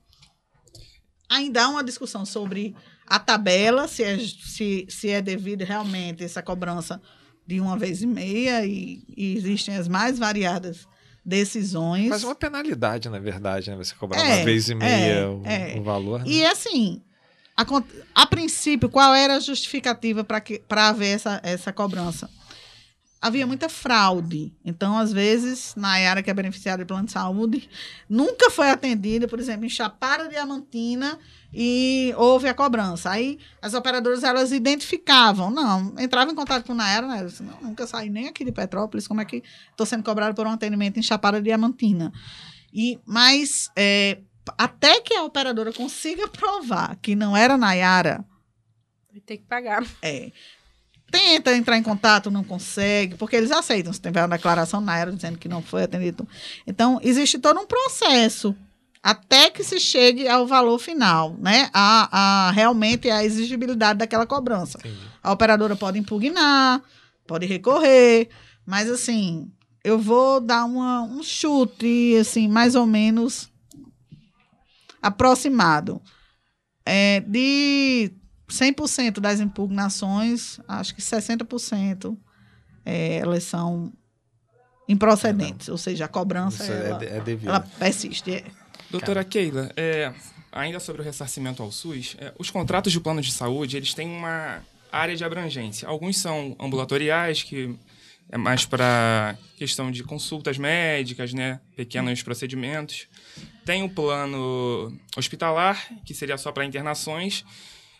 Ainda 1.27 1.65
há 1.65 1.69
uma 1.69 1.83
discussão 1.83 2.27
sobre 2.27 2.77
a 3.07 3.19
tabela, 3.19 3.89
se 3.89 4.03
é, 4.03 4.19
se, 4.19 4.87
se 4.91 5.09
é 5.09 5.23
devido 5.23 5.63
realmente 5.63 6.23
essa 6.23 6.43
cobrança 6.43 7.01
de 7.47 7.61
uma 7.61 7.79
vez 7.79 8.03
e 8.03 8.07
meia, 8.07 8.67
e, 8.67 9.03
e 9.17 9.37
existem 9.37 9.75
as 9.77 9.89
mais 9.89 10.19
variadas 10.19 10.87
decisões. 11.27 12.09
Mas 12.09 12.23
uma 12.23 12.35
penalidade, 12.37 13.09
na 13.09 13.19
verdade, 13.19 13.71
né? 13.71 13.77
Você 13.77 13.95
cobrar 13.97 14.21
É, 14.21 14.37
uma 14.37 14.45
vez 14.45 14.69
e 14.69 14.75
meia 14.77 15.13
é, 15.13 15.27
o, 15.27 15.43
é. 15.45 15.75
o 15.77 15.83
valor. 15.83 16.21
né? 16.21 16.25
E 16.29 16.47
assim, 16.47 17.03
a, 17.57 17.67
a 18.15 18.27
princípio, 18.27 18.89
qual 18.89 19.13
era 19.13 19.35
a 19.35 19.41
justificativa 19.41 20.23
para 20.25 20.89
haver 20.89 21.17
essa, 21.17 21.41
essa 21.43 21.73
cobrança? 21.73 22.31
Havia 23.27 23.47
muita 23.47 23.69
fraude. 23.69 24.55
Então, 24.65 24.97
às 24.97 25.13
vezes, 25.13 25.75
na 25.77 25.89
área 25.89 26.23
que 26.23 26.31
é 26.31 26.35
beneficiária 26.35 26.85
de 26.85 26.89
plano 26.89 27.07
de 27.07 27.13
saúde, 27.13 27.69
nunca 28.09 28.51
foi 28.51 28.71
atendida, 28.71 29.27
por 29.27 29.41
exemplo, 29.41 29.67
em 29.67 29.69
Chapada 29.69 30.29
Diamantina, 30.29 31.19
e 31.53 32.15
houve 32.17 32.49
a 32.49 32.55
cobrança. 32.55 33.11
Aí 33.11 33.39
as 33.61 33.75
operadoras 33.75 34.23
elas 34.23 34.53
identificavam, 34.53 35.51
não, 35.51 35.95
entravam 35.99 36.33
em 36.33 36.37
contato 36.37 36.65
com 36.65 36.73
a 36.73 36.77
Naera, 36.77 37.07
né? 37.09 37.23
Eu 37.23 37.27
disse, 37.27 37.43
não, 37.43 37.61
nunca 37.61 37.87
saí 37.87 38.09
nem 38.09 38.29
aqui 38.29 38.45
de 38.45 38.53
Petrópolis, 38.53 39.09
como 39.09 39.21
é 39.21 39.25
que 39.25 39.43
estou 39.71 39.87
sendo 39.87 40.05
cobrado 40.05 40.35
por 40.35 40.47
um 40.47 40.51
atendimento 40.51 40.99
em 40.99 41.03
Chapada 41.03 41.43
Diamantina? 41.43 42.13
E, 42.73 43.01
mas 43.05 43.71
é, 43.75 44.19
até 44.57 45.01
que 45.01 45.15
a 45.15 45.25
operadora 45.25 45.73
consiga 45.73 46.29
provar 46.29 46.97
que 46.97 47.17
não 47.17 47.37
era 47.37 47.57
Nayara, 47.57 48.25
Vai 49.11 49.21
ter 49.23 49.39
que 49.39 49.45
pagar. 49.45 49.83
é, 50.03 50.31
tenta 51.11 51.55
entrar 51.57 51.77
em 51.77 51.83
contato, 51.83 52.31
não 52.31 52.45
consegue, 52.45 53.15
porque 53.17 53.37
eles 53.37 53.51
aceitam. 53.51 53.93
Se 53.93 54.01
tiver 54.01 54.23
uma 54.23 54.37
declaração 54.37 54.81
Nayara 54.81 55.13
dizendo 55.13 55.39
que 55.39 55.49
não 55.49 55.63
foi 55.63 55.85
atendido. 55.85 56.27
Então, 56.67 57.01
existe 57.03 57.39
todo 57.39 57.61
um 57.61 57.67
processo 57.67 58.55
até 59.03 59.51
que 59.51 59.63
se 59.63 59.79
chegue 59.79 60.27
ao 60.27 60.47
valor 60.47 60.79
final, 60.79 61.37
né? 61.39 61.71
A, 61.73 62.49
a 62.49 62.51
realmente 62.51 63.09
a 63.09 63.25
exigibilidade 63.25 64.01
daquela 64.01 64.27
cobrança. 64.27 64.79
Entendi. 64.79 64.99
A 65.23 65.33
operadora 65.33 65.77
pode 65.77 65.99
impugnar, 65.99 66.83
pode 67.27 67.47
recorrer, 67.47 68.29
mas 68.67 68.91
assim, 68.91 69.51
eu 69.85 69.99
vou 69.99 70.41
dar 70.41 70.65
uma, 70.65 71.03
um 71.03 71.23
chute, 71.23 72.17
assim, 72.21 72.49
mais 72.49 72.75
ou 72.75 72.85
menos 72.85 73.49
aproximado. 75.01 76.03
É, 76.85 77.21
de 77.21 78.13
100% 78.49 79.21
das 79.21 79.41
impugnações, 79.41 80.61
acho 80.69 80.95
que 80.95 81.03
60% 81.03 82.17
é, 82.85 83.17
elas 83.19 83.45
são 83.45 83.93
improcedentes, 84.89 85.69
ou 85.69 85.77
seja, 85.77 86.05
a 86.05 86.09
cobrança 86.09 86.65
é, 86.65 86.89
ela, 86.89 87.05
é 87.05 87.21
devido. 87.21 87.49
ela 87.49 87.61
persiste. 87.61 88.31
é. 88.31 88.45
Doutora 88.91 89.25
Keila, 89.25 89.71
é, 89.77 90.13
ainda 90.53 90.79
sobre 90.79 91.03
o 91.03 91.05
ressarcimento 91.05 91.63
ao 91.63 91.73
SUS, 91.73 92.17
é, 92.19 92.33
os 92.39 92.51
contratos 92.51 92.93
de 92.93 93.01
plano 93.01 93.21
de 93.21 93.33
saúde, 93.33 93.77
eles 93.77 93.93
têm 93.95 94.09
uma 94.09 94.63
área 94.93 95.17
de 95.17 95.25
abrangência. 95.25 95.89
Alguns 95.89 96.19
são 96.19 96.57
ambulatoriais, 96.61 97.43
que 97.43 97.77
é 98.31 98.39
mais 98.39 98.65
para 98.65 99.37
questão 99.57 99.91
de 99.91 100.03
consultas 100.03 100.59
médicas, 100.59 101.33
né, 101.33 101.61
pequenos 101.77 102.23
procedimentos. 102.23 103.09
Tem 103.65 103.83
o 103.83 103.89
plano 103.89 104.97
hospitalar, 105.17 105.89
que 106.05 106.15
seria 106.15 106.39
só 106.39 106.53
para 106.53 106.65
internações, 106.65 107.45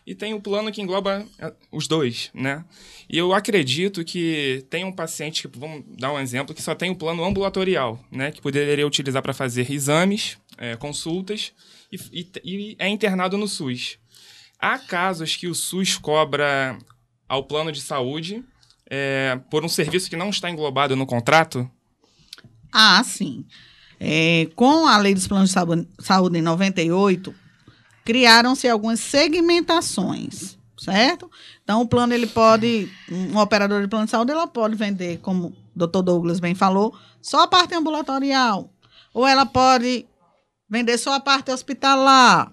e 0.07 0.15
tem 0.15 0.33
o 0.33 0.39
plano 0.39 0.71
que 0.71 0.81
engloba 0.81 1.27
é, 1.37 1.53
os 1.69 1.85
dois, 1.85 2.31
né? 2.33 2.63
E 3.09 3.17
eu 3.17 3.33
acredito 3.33 4.05
que 4.05 4.65
tem 4.69 4.85
um 4.85 4.91
paciente, 4.91 5.49
vamos 5.53 5.83
dar 5.99 6.13
um 6.13 6.19
exemplo, 6.19 6.55
que 6.55 6.61
só 6.61 6.73
tem 6.73 6.89
o 6.89 6.95
plano 6.95 7.25
ambulatorial, 7.25 7.99
né? 8.09 8.31
Que 8.31 8.41
poderia 8.41 8.87
utilizar 8.87 9.21
para 9.21 9.33
fazer 9.33 9.69
exames, 9.69 10.37
é, 10.57 10.77
consultas, 10.77 11.51
e, 11.91 11.99
e, 12.13 12.31
e 12.45 12.75
é 12.79 12.87
internado 12.87 13.37
no 13.37 13.49
SUS. 13.49 13.99
Há 14.57 14.79
casos 14.79 15.35
que 15.35 15.45
o 15.45 15.53
SUS 15.53 15.97
cobra 15.97 16.77
ao 17.27 17.43
plano 17.43 17.69
de 17.69 17.81
saúde 17.81 18.41
é, 18.89 19.37
por 19.51 19.65
um 19.65 19.69
serviço 19.69 20.09
que 20.09 20.15
não 20.15 20.29
está 20.29 20.49
englobado 20.49 20.95
no 20.95 21.05
contrato? 21.05 21.69
Ah, 22.71 23.03
sim. 23.03 23.45
É, 23.99 24.47
com 24.55 24.87
a 24.87 24.97
lei 24.99 25.13
dos 25.13 25.27
planos 25.27 25.49
de 25.49 25.53
saúde, 25.53 25.85
saúde 25.99 26.39
em 26.39 26.41
98, 26.41 27.35
criaram-se 28.07 28.69
algumas 28.69 29.01
segmentações, 29.01 30.57
certo? 30.79 31.29
Então, 31.61 31.81
o 31.81 31.85
plano, 31.85 32.13
ele 32.13 32.25
pode, 32.25 32.89
um 33.11 33.37
operador 33.37 33.81
de 33.81 33.89
plano 33.89 34.05
de 34.05 34.11
saúde, 34.11 34.31
ela 34.31 34.47
pode 34.47 34.75
vender, 34.75 35.17
como 35.17 35.47
o 35.47 35.53
doutor 35.75 36.01
Douglas 36.03 36.39
bem 36.39 36.55
falou, 36.55 36.97
só 37.21 37.41
a 37.41 37.47
parte 37.49 37.75
ambulatorial. 37.75 38.73
Ou 39.13 39.27
ela 39.27 39.45
pode 39.45 40.07
vender 40.69 40.97
só 40.97 41.15
a 41.15 41.19
parte 41.19 41.51
hospitalar. 41.51 42.49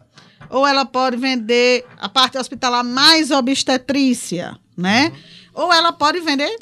Ou 0.50 0.66
ela 0.66 0.84
pode 0.84 1.16
vender 1.16 1.86
a 1.98 2.08
parte 2.08 2.36
hospitalar 2.36 2.82
mais 2.82 3.30
obstetrícia, 3.30 4.58
né? 4.76 5.12
Ou 5.54 5.72
ela 5.72 5.92
pode 5.92 6.18
vender 6.18 6.52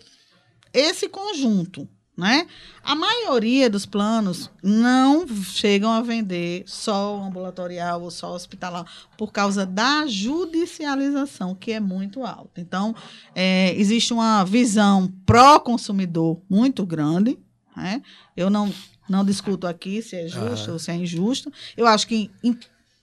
esse 0.71 1.09
conjunto, 1.09 1.89
né? 2.23 2.47
A 2.85 2.95
maioria 2.95 3.69
dos 3.69 3.85
planos 3.85 4.49
não 4.63 5.27
chegam 5.27 5.91
a 5.91 6.01
vender 6.01 6.63
só 6.67 7.19
o 7.19 7.23
ambulatorial 7.25 8.01
ou 8.01 8.13
só 8.13 8.31
o 8.31 8.35
hospitalar 8.37 8.87
por 9.19 9.33
causa 9.33 9.67
da 9.67 10.07
judicialização, 10.07 11.53
que 11.53 11.73
é 11.73 11.81
muito 11.81 12.25
alta. 12.25 12.61
Então, 12.61 12.95
é, 13.35 13.75
existe 13.77 14.13
uma 14.13 14.45
visão 14.45 15.13
pró-consumidor 15.27 16.41
muito 16.49 16.87
grande. 16.87 17.37
Né? 17.77 18.01
Eu 18.37 18.49
não, 18.49 18.73
não 19.09 19.25
discuto 19.25 19.67
aqui 19.67 20.01
se 20.01 20.15
é 20.15 20.29
justo 20.29 20.71
ou 20.71 20.79
se 20.79 20.93
é 20.93 20.95
injusto. 20.95 21.53
Eu 21.77 21.89
acho 21.89 22.07
que, 22.07 22.31
em, 22.45 22.57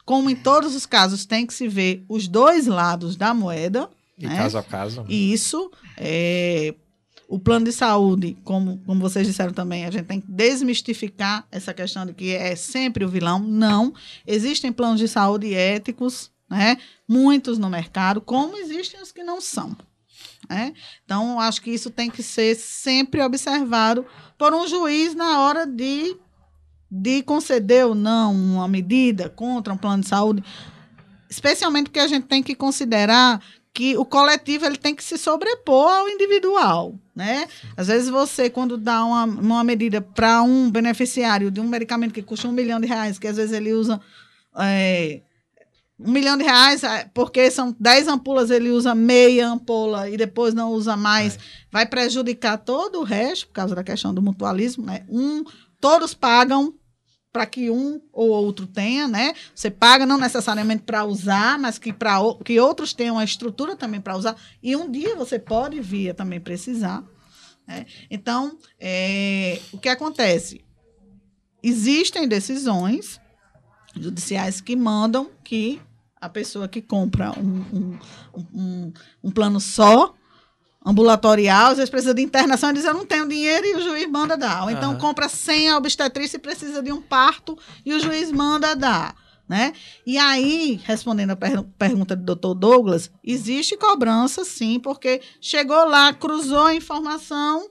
como 0.05 0.29
em 0.29 0.35
todos 0.35 0.75
os 0.75 0.85
casos, 0.85 1.25
tem 1.25 1.45
que 1.45 1.53
se 1.53 1.67
ver 1.67 2.05
os 2.07 2.25
dois 2.25 2.67
lados 2.67 3.17
da 3.17 3.33
moeda. 3.33 3.89
E 4.17 4.25
né? 4.25 4.37
caso 4.37 4.57
a 4.57 4.63
caso. 4.63 5.05
Isso. 5.09 5.69
É, 5.97 6.73
o 7.29 7.37
plano 7.37 7.65
de 7.65 7.71
saúde, 7.71 8.35
como, 8.43 8.79
como 8.79 8.99
vocês 8.99 9.27
disseram 9.27 9.53
também, 9.53 9.85
a 9.85 9.91
gente 9.91 10.05
tem 10.05 10.19
que 10.19 10.31
desmistificar 10.31 11.47
essa 11.51 11.71
questão 11.75 12.03
de 12.03 12.11
que 12.11 12.31
é 12.31 12.55
sempre 12.55 13.05
o 13.05 13.07
vilão. 13.07 13.37
Não. 13.37 13.93
Existem 14.25 14.71
planos 14.71 14.99
de 14.99 15.07
saúde 15.07 15.53
éticos, 15.53 16.31
né? 16.49 16.79
muitos 17.07 17.59
no 17.59 17.69
mercado, 17.69 18.19
como 18.19 18.57
existem 18.57 18.99
os 18.99 19.11
que 19.11 19.23
não 19.23 19.39
são. 19.39 19.77
Né? 20.49 20.73
Então, 21.05 21.39
acho 21.39 21.61
que 21.61 21.69
isso 21.69 21.91
tem 21.91 22.09
que 22.09 22.23
ser 22.23 22.55
sempre 22.55 23.21
observado 23.21 24.03
por 24.35 24.51
um 24.51 24.67
juiz 24.67 25.13
na 25.13 25.41
hora 25.41 25.67
de, 25.67 26.17
de 26.89 27.21
conceder 27.21 27.85
ou 27.85 27.93
não 27.93 28.33
uma 28.33 28.67
medida 28.67 29.29
contra 29.29 29.71
um 29.71 29.77
plano 29.77 30.01
de 30.01 30.09
saúde. 30.09 30.43
Especialmente 31.29 31.91
porque 31.91 31.99
a 31.99 32.07
gente 32.07 32.25
tem 32.25 32.41
que 32.41 32.55
considerar 32.55 33.39
que 33.73 33.97
o 33.97 34.03
coletivo 34.03 34.65
ele 34.65 34.77
tem 34.77 34.95
que 34.95 35.03
se 35.03 35.17
sobrepor 35.17 35.91
ao 35.91 36.09
individual, 36.09 36.95
né? 37.15 37.47
Às 37.77 37.87
vezes 37.87 38.09
você, 38.09 38.49
quando 38.49 38.77
dá 38.77 39.03
uma, 39.03 39.23
uma 39.25 39.63
medida 39.63 40.01
para 40.01 40.41
um 40.41 40.69
beneficiário 40.69 41.51
de 41.51 41.59
um 41.59 41.67
medicamento 41.67 42.13
que 42.13 42.23
custa 42.23 42.47
um 42.47 42.51
milhão 42.51 42.79
de 42.79 42.87
reais, 42.87 43.19
que 43.19 43.27
às 43.27 43.37
vezes 43.37 43.53
ele 43.53 43.73
usa 43.73 44.01
é, 44.57 45.21
um 45.99 46.11
milhão 46.11 46.37
de 46.37 46.43
reais, 46.43 46.83
é, 46.83 47.09
porque 47.13 47.51
são 47.51 47.75
dez 47.79 48.07
ampulas, 48.07 48.49
ele 48.49 48.71
usa 48.71 48.95
meia 48.95 49.49
ampola 49.49 50.09
e 50.09 50.17
depois 50.17 50.53
não 50.53 50.71
usa 50.71 50.95
mais, 50.95 51.35
é. 51.35 51.39
vai 51.71 51.85
prejudicar 51.85 52.57
todo 52.57 52.99
o 52.99 53.03
resto, 53.03 53.47
por 53.47 53.53
causa 53.53 53.75
da 53.75 53.83
questão 53.83 54.13
do 54.13 54.21
mutualismo, 54.21 54.85
né? 54.85 55.05
Um, 55.09 55.43
todos 55.79 56.13
pagam 56.13 56.73
para 57.31 57.45
que 57.45 57.69
um 57.69 58.01
ou 58.11 58.29
outro 58.29 58.65
tenha, 58.65 59.07
né? 59.07 59.33
Você 59.53 59.69
paga 59.69 60.05
não 60.05 60.17
necessariamente 60.17 60.83
para 60.83 61.05
usar, 61.05 61.59
mas 61.59 61.77
que 61.77 61.93
para 61.93 62.19
que 62.43 62.59
outros 62.59 62.93
tenham 62.93 63.19
a 63.19 63.23
estrutura 63.23 63.75
também 63.75 64.01
para 64.01 64.17
usar. 64.17 64.35
E 64.61 64.75
um 64.75 64.89
dia 64.89 65.15
você 65.15 65.37
pode 65.37 65.79
vir 65.79 66.09
a 66.09 66.13
também 66.13 66.39
precisar. 66.39 67.03
Né? 67.67 67.85
Então, 68.09 68.57
é, 68.79 69.59
o 69.71 69.77
que 69.77 69.89
acontece? 69.89 70.65
Existem 71.61 72.27
decisões 72.27 73.21
judiciais 73.95 74.59
que 74.59 74.75
mandam 74.75 75.29
que 75.43 75.79
a 76.19 76.27
pessoa 76.27 76.67
que 76.67 76.81
compra 76.81 77.31
um, 77.39 77.65
um, 77.73 77.99
um, 78.53 78.93
um 79.23 79.31
plano 79.31 79.59
só 79.59 80.15
ambulatorial, 80.85 81.71
às 81.71 81.77
vezes 81.77 81.89
precisa 81.89 82.13
de 82.13 82.21
internação, 82.21 82.71
diz, 82.71 82.85
eu 82.85 82.93
não 82.93 83.05
tenho 83.05 83.27
dinheiro 83.27 83.65
e 83.65 83.75
o 83.75 83.81
juiz 83.81 84.09
manda 84.09 84.37
dar. 84.37 84.63
Ou 84.63 84.71
então 84.71 84.93
uhum. 84.93 84.97
compra 84.97 85.27
sem 85.27 85.69
a 85.69 85.77
obstetrícia 85.77 86.37
e 86.37 86.39
precisa 86.39 86.81
de 86.81 86.91
um 86.91 87.01
parto 87.01 87.57
e 87.85 87.93
o 87.93 87.99
juiz 87.99 88.31
manda 88.31 88.75
dar. 88.75 89.15
Né? 89.47 89.73
E 90.05 90.15
aí, 90.15 90.79
respondendo 90.83 91.31
a 91.31 91.35
per 91.35 91.63
pergunta 91.77 92.15
do 92.15 92.23
doutor 92.23 92.53
Douglas, 92.53 93.11
existe 93.23 93.75
cobrança 93.75 94.45
sim, 94.45 94.79
porque 94.79 95.21
chegou 95.41 95.87
lá, 95.87 96.13
cruzou 96.13 96.65
a 96.65 96.75
informação, 96.75 97.67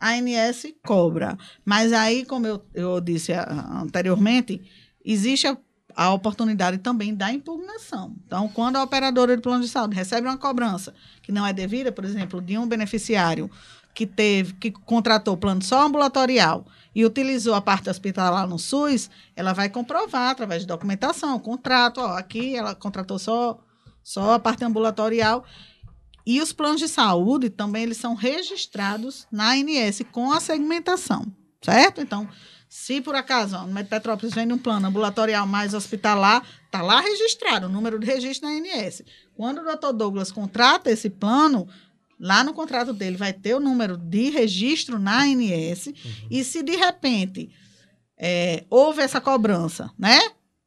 a 0.00 0.10
ANS 0.10 0.66
cobra. 0.84 1.38
Mas 1.64 1.92
aí, 1.92 2.24
como 2.24 2.48
eu, 2.48 2.64
eu 2.74 3.00
disse 3.00 3.32
anteriormente, 3.32 4.60
existe 5.04 5.46
a 5.46 5.56
a 5.98 6.12
oportunidade 6.12 6.78
também 6.78 7.12
da 7.12 7.32
impugnação. 7.32 8.14
Então, 8.24 8.48
quando 8.48 8.76
a 8.76 8.84
operadora 8.84 9.34
de 9.34 9.42
plano 9.42 9.64
de 9.64 9.68
saúde 9.68 9.96
recebe 9.96 10.28
uma 10.28 10.38
cobrança 10.38 10.94
que 11.20 11.32
não 11.32 11.44
é 11.44 11.52
devida, 11.52 11.90
por 11.90 12.04
exemplo, 12.04 12.40
de 12.40 12.56
um 12.56 12.68
beneficiário 12.68 13.50
que 13.92 14.06
teve 14.06 14.52
que 14.52 14.70
contratou 14.70 15.36
plano 15.36 15.60
só 15.60 15.84
ambulatorial 15.84 16.64
e 16.94 17.04
utilizou 17.04 17.52
a 17.52 17.60
parte 17.60 17.90
hospitalar 17.90 18.46
no 18.46 18.60
SUS, 18.60 19.10
ela 19.34 19.52
vai 19.52 19.68
comprovar 19.68 20.30
através 20.30 20.60
de 20.60 20.68
documentação, 20.68 21.36
contrato, 21.40 22.00
ó, 22.00 22.16
aqui 22.16 22.54
ela 22.54 22.76
contratou 22.76 23.18
só 23.18 23.58
só 24.00 24.34
a 24.34 24.38
parte 24.38 24.64
ambulatorial 24.64 25.44
e 26.24 26.40
os 26.40 26.52
planos 26.52 26.80
de 26.80 26.86
saúde 26.86 27.50
também 27.50 27.82
eles 27.82 27.96
são 27.96 28.14
registrados 28.14 29.26
na 29.32 29.50
ANS 29.50 30.02
com 30.12 30.30
a 30.30 30.38
segmentação, 30.38 31.26
certo? 31.60 32.00
Então, 32.00 32.28
se 32.68 33.00
por 33.00 33.14
acaso 33.14 33.56
ó, 33.56 33.66
no 33.66 33.84
Petrópolis 33.84 34.34
vem 34.34 34.52
um 34.52 34.58
plano 34.58 34.86
ambulatorial 34.86 35.46
mais 35.46 35.74
hospitalar, 35.74 36.46
está 36.66 36.82
lá 36.82 37.00
registrado, 37.00 37.66
o 37.66 37.70
número 37.70 37.98
de 37.98 38.06
registro 38.06 38.48
na 38.48 38.54
ANS. 38.54 39.02
Quando 39.34 39.60
o 39.60 39.64
doutor 39.64 39.92
Douglas 39.92 40.30
contrata 40.30 40.90
esse 40.90 41.08
plano, 41.08 41.66
lá 42.20 42.44
no 42.44 42.52
contrato 42.52 42.92
dele 42.92 43.16
vai 43.16 43.32
ter 43.32 43.54
o 43.54 43.60
número 43.60 43.96
de 43.96 44.30
registro 44.30 44.98
na 44.98 45.22
ANS. 45.22 45.86
Uhum. 45.86 45.94
E 46.30 46.44
se 46.44 46.62
de 46.62 46.76
repente 46.76 47.50
é, 48.16 48.64
houve 48.68 49.00
essa 49.00 49.20
cobrança, 49.20 49.90
né? 49.98 50.18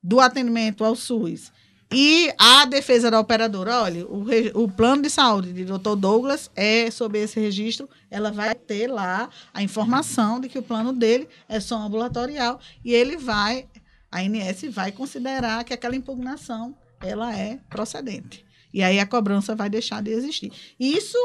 Do 0.02 0.20
atendimento 0.20 0.84
ao 0.84 0.96
SUS 0.96 1.52
e 1.92 2.34
a 2.38 2.66
defesa 2.66 3.12
da 3.12 3.20
operadora, 3.20 3.82
olha, 3.82 4.06
o, 4.06 4.24
o 4.64 4.72
plano 4.72 5.02
de 5.02 5.10
saúde 5.10 5.52
de 5.52 5.66
Dr. 5.66 5.96
Douglas 5.98 6.50
é 6.56 6.90
sobre 6.90 7.20
esse 7.20 7.38
registro, 7.38 7.90
ela 8.10 8.32
vai 8.32 8.56
ter 8.56 8.88
lá 8.88 9.30
a 9.54 9.62
informação 9.62 10.40
de 10.40 10.48
que 10.48 10.58
o 10.58 10.64
plano 10.64 10.94
dele 10.94 11.28
é 11.50 11.60
só 11.60 11.78
ambulatorial 11.78 12.62
e 12.86 12.94
ele 12.94 13.18
vai, 13.18 13.68
a 14.10 14.24
INS 14.24 14.64
vai 14.70 14.94
considerar 14.94 15.66
que 15.66 15.74
aquela 15.74 15.96
impugnação 15.96 16.74
ela 17.02 17.36
é 17.36 17.60
procedente. 17.70 18.46
E 18.74 18.82
aí 18.82 18.98
a 18.98 19.06
cobrança 19.06 19.54
vai 19.54 19.70
deixar 19.70 20.02
de 20.02 20.12
existir. 20.12 20.50
Isso 20.80 21.18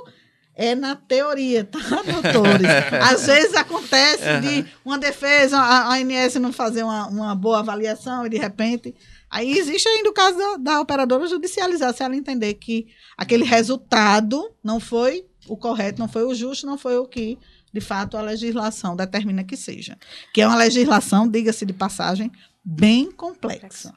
é 0.57 0.75
na 0.75 0.97
teoria, 0.97 1.65
tá, 1.65 1.79
doutores? 1.79 2.67
Às 3.09 3.27
vezes 3.27 3.55
acontece 3.55 4.41
de 4.41 4.67
uma 4.85 4.99
defesa, 4.99 5.59
a, 5.59 5.93
a 5.93 6.01
INS 6.01 6.35
não 6.37 6.53
fazer 6.53 6.83
uma, 6.83 7.07
uma 7.07 7.35
boa 7.37 7.61
avaliação 7.61 8.27
e 8.27 8.31
de 8.31 8.39
repente 8.39 8.95
Aí 9.37 9.59
existe 9.59 9.87
ainda 9.87 10.09
o 10.09 10.15
caso 10.15 10.39
da, 10.39 10.57
da, 10.57 10.81
operadora 10.81 11.27
judicializar, 11.27 11.93
se 11.93 12.03
ela 12.03 12.17
entender 12.17 12.55
que 12.55 12.87
aquele 13.19 13.45
resultado 13.45 14.51
não 14.65 14.81
foi 14.81 15.27
o 15.47 15.59
correto, 15.59 15.99
não 15.99 16.09
foi 16.09 16.25
o 16.25 16.35
justo, 16.35 16.67
não 16.67 16.79
foi 16.79 16.97
o 16.97 17.05
que, 17.05 17.37
de 17.71 17.81
fato, 17.83 18.17
a 18.17 18.23
legislação 18.23 18.97
determina 18.97 19.45
que 19.45 19.55
seja. 19.55 19.99
Que 20.33 20.41
é 20.41 20.49
uma 20.49 20.57
legislação, 20.57 21.29
diga-se 21.29 21.67
de 21.67 21.75
passagem, 21.75 22.33
bem 22.65 23.13
complexa. 23.13 23.93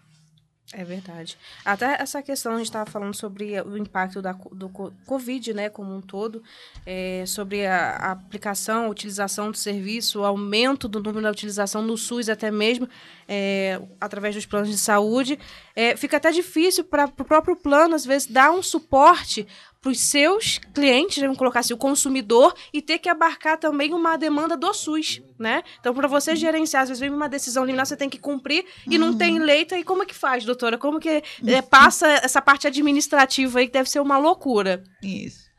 É 0.72 0.84
verdade. 0.84 1.36
Até 1.66 2.00
essa 2.00 2.22
questão, 2.22 2.54
a 2.54 2.58
gente 2.58 2.68
estava 2.68 2.88
falando 2.88 3.16
sobre 3.16 3.60
o 3.62 3.76
impacto 3.76 4.22
da, 4.22 4.34
do 4.52 4.70
co- 4.70 4.94
Covid, 5.04 5.52
né, 5.52 5.68
como 5.68 5.96
um 5.96 6.00
todo, 6.00 6.44
é, 6.86 7.24
sobre 7.26 7.66
a, 7.66 7.90
a 7.96 8.12
aplicação, 8.12 8.86
a 8.86 8.90
utilização 8.90 9.50
do 9.50 9.58
serviço, 9.58 10.20
o 10.20 10.26
aumento 10.26 10.88
do 10.88 11.00
número 11.02 11.24
da 11.24 11.32
utilização 11.32 11.82
no 11.82 11.98
SUS, 11.98 12.30
até 12.30 12.52
mesmo 12.52 12.88
é, 13.28 13.82
através 14.00 14.36
dos 14.36 14.46
planos 14.46 14.70
de 14.70 14.78
saúde. 14.78 15.40
É, 15.76 15.96
fica 15.98 16.18
até 16.18 16.32
difícil 16.32 16.84
para 16.84 17.06
o 17.06 17.26
próprio 17.26 17.56
plano, 17.56 17.96
às 17.96 18.06
vezes, 18.06 18.28
dar 18.28 18.52
um 18.52 18.62
suporte 18.62 19.48
para 19.82 19.92
os 19.92 20.00
seus 20.00 20.60
clientes, 20.74 21.18
né, 21.18 21.24
vamos 21.24 21.38
colocar 21.38 21.62
assim, 21.62 21.74
o 21.74 21.78
consumidor, 21.78 22.54
e 22.74 22.82
ter 22.82 23.00
que 23.00 23.08
abarcar 23.08 23.58
também 23.58 23.94
uma 23.94 24.18
demanda 24.18 24.58
do 24.58 24.74
SUS, 24.74 25.22
né? 25.38 25.64
Então, 25.80 25.94
para 25.94 26.08
você 26.08 26.36
gerenciar, 26.36 26.84
às 26.84 26.90
vezes 26.90 27.00
vem 27.00 27.10
uma 27.10 27.30
decisão 27.30 27.64
liminar, 27.64 27.86
você 27.86 27.96
tem 27.96 28.10
que 28.10 28.20
cumprir 28.20 28.66
e 28.90 28.98
não 28.98 29.18
tem 29.18 29.40
leito, 29.40 29.74
aí 29.74 29.84
como 29.84 30.04
é 30.04 30.06
que 30.06 30.16
faz, 30.16 30.44
doutora? 30.44 30.78
Como 30.78 31.00
que 31.00 31.24
é, 31.48 31.62
passa 31.62 32.08
essa 32.08 32.42
parte 32.42 32.68
administrativa 32.68 33.60
aí, 33.60 33.68
que 33.68 33.74
deve 33.74 33.90
ser 33.90 34.02
uma 34.02 34.18
loucura? 34.18 34.84
Isso. 35.02 35.50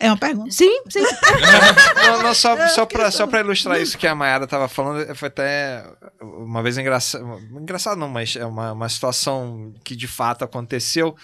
É 0.00 0.08
uma 0.08 0.18
pergunta? 0.18 0.50
Sim, 0.50 0.82
sim. 0.90 1.00
Não, 2.04 2.22
não, 2.22 2.34
só, 2.34 2.68
só, 2.68 2.84
pra, 2.84 3.10
só 3.10 3.26
pra 3.26 3.40
ilustrar 3.40 3.80
isso 3.80 3.96
que 3.96 4.06
a 4.06 4.14
Mayara 4.14 4.46
tava 4.46 4.68
falando, 4.68 5.14
foi 5.14 5.28
até 5.28 5.84
uma 6.20 6.62
vez 6.62 6.76
engraçado. 6.76 7.24
Engraçado 7.52 7.96
não, 7.96 8.08
mas 8.08 8.34
é 8.36 8.44
uma, 8.44 8.72
uma 8.72 8.88
situação 8.88 9.72
que 9.84 9.94
de 9.94 10.08
fato 10.08 10.44
aconteceu. 10.44 11.16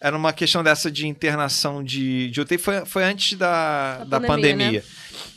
Era 0.00 0.16
uma 0.16 0.32
questão 0.32 0.62
dessa 0.62 0.90
de 0.90 1.08
internação 1.08 1.82
de, 1.82 2.30
de 2.30 2.40
UTI, 2.40 2.58
foi, 2.58 2.86
foi 2.86 3.04
antes 3.04 3.36
da, 3.36 3.98
Da 3.98 4.04
da 4.04 4.20
pandemia, 4.20 4.80
pandemia. 4.80 4.84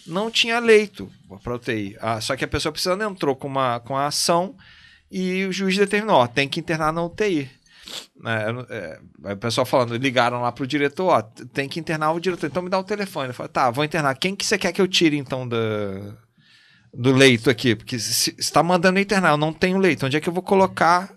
Não 0.06 0.30
tinha 0.30 0.60
leito 0.60 1.12
para 1.43 1.56
UTI. 1.56 1.97
Ah, 2.00 2.21
só 2.21 2.36
que 2.36 2.45
a 2.45 2.47
pessoa 2.47 2.71
precisando 2.71 3.04
entrou 3.04 3.36
com 3.36 3.47
uma, 3.47 3.80
com 3.80 3.97
a 3.97 4.06
ação 4.06 4.56
e 5.12 5.45
o 5.45 5.52
juiz 5.52 5.76
determinou, 5.76 6.17
ó, 6.17 6.28
tem 6.28 6.47
que 6.47 6.60
internar 6.60 6.93
na 6.93 7.04
UTI. 7.04 7.50
né, 8.21 8.45
é, 8.69 9.00
aí 9.26 9.34
o 9.34 9.38
pessoal 9.38 9.65
falando, 9.65 9.97
ligaram 9.97 10.41
lá 10.41 10.52
pro 10.52 10.67
diretor, 10.67 11.08
ó, 11.10 11.21
tem 11.21 11.67
que 11.67 11.80
internar 11.80 12.12
o 12.12 12.19
diretor, 12.19 12.45
então 12.45 12.62
me 12.62 12.69
dá 12.69 12.78
o 12.78 12.84
telefone. 12.84 13.30
Eu 13.30 13.34
falei, 13.34 13.52
tá, 13.52 13.71
vou 13.71 13.84
internar. 13.84 14.15
Quem 14.15 14.36
que 14.36 14.45
você 14.45 14.58
quer 14.60 14.71
que 14.71 14.82
eu 14.82 14.88
tire 14.88 15.17
então 15.17 15.47
da, 15.47 15.58
do 16.93 17.12
leito 17.12 17.50
aqui? 17.50 17.76
Porque 17.76 17.97
se 17.97 18.36
está 18.38 18.62
mandando 18.62 19.00
internar, 19.00 19.32
eu 19.32 19.38
não 19.38 19.52
tenho 19.52 19.80
leito. 19.80 20.06
Onde 20.06 20.17
é 20.17 20.21
que 20.21 20.30
eu 20.30 20.34
vou 20.34 20.43
colocar 20.43 21.13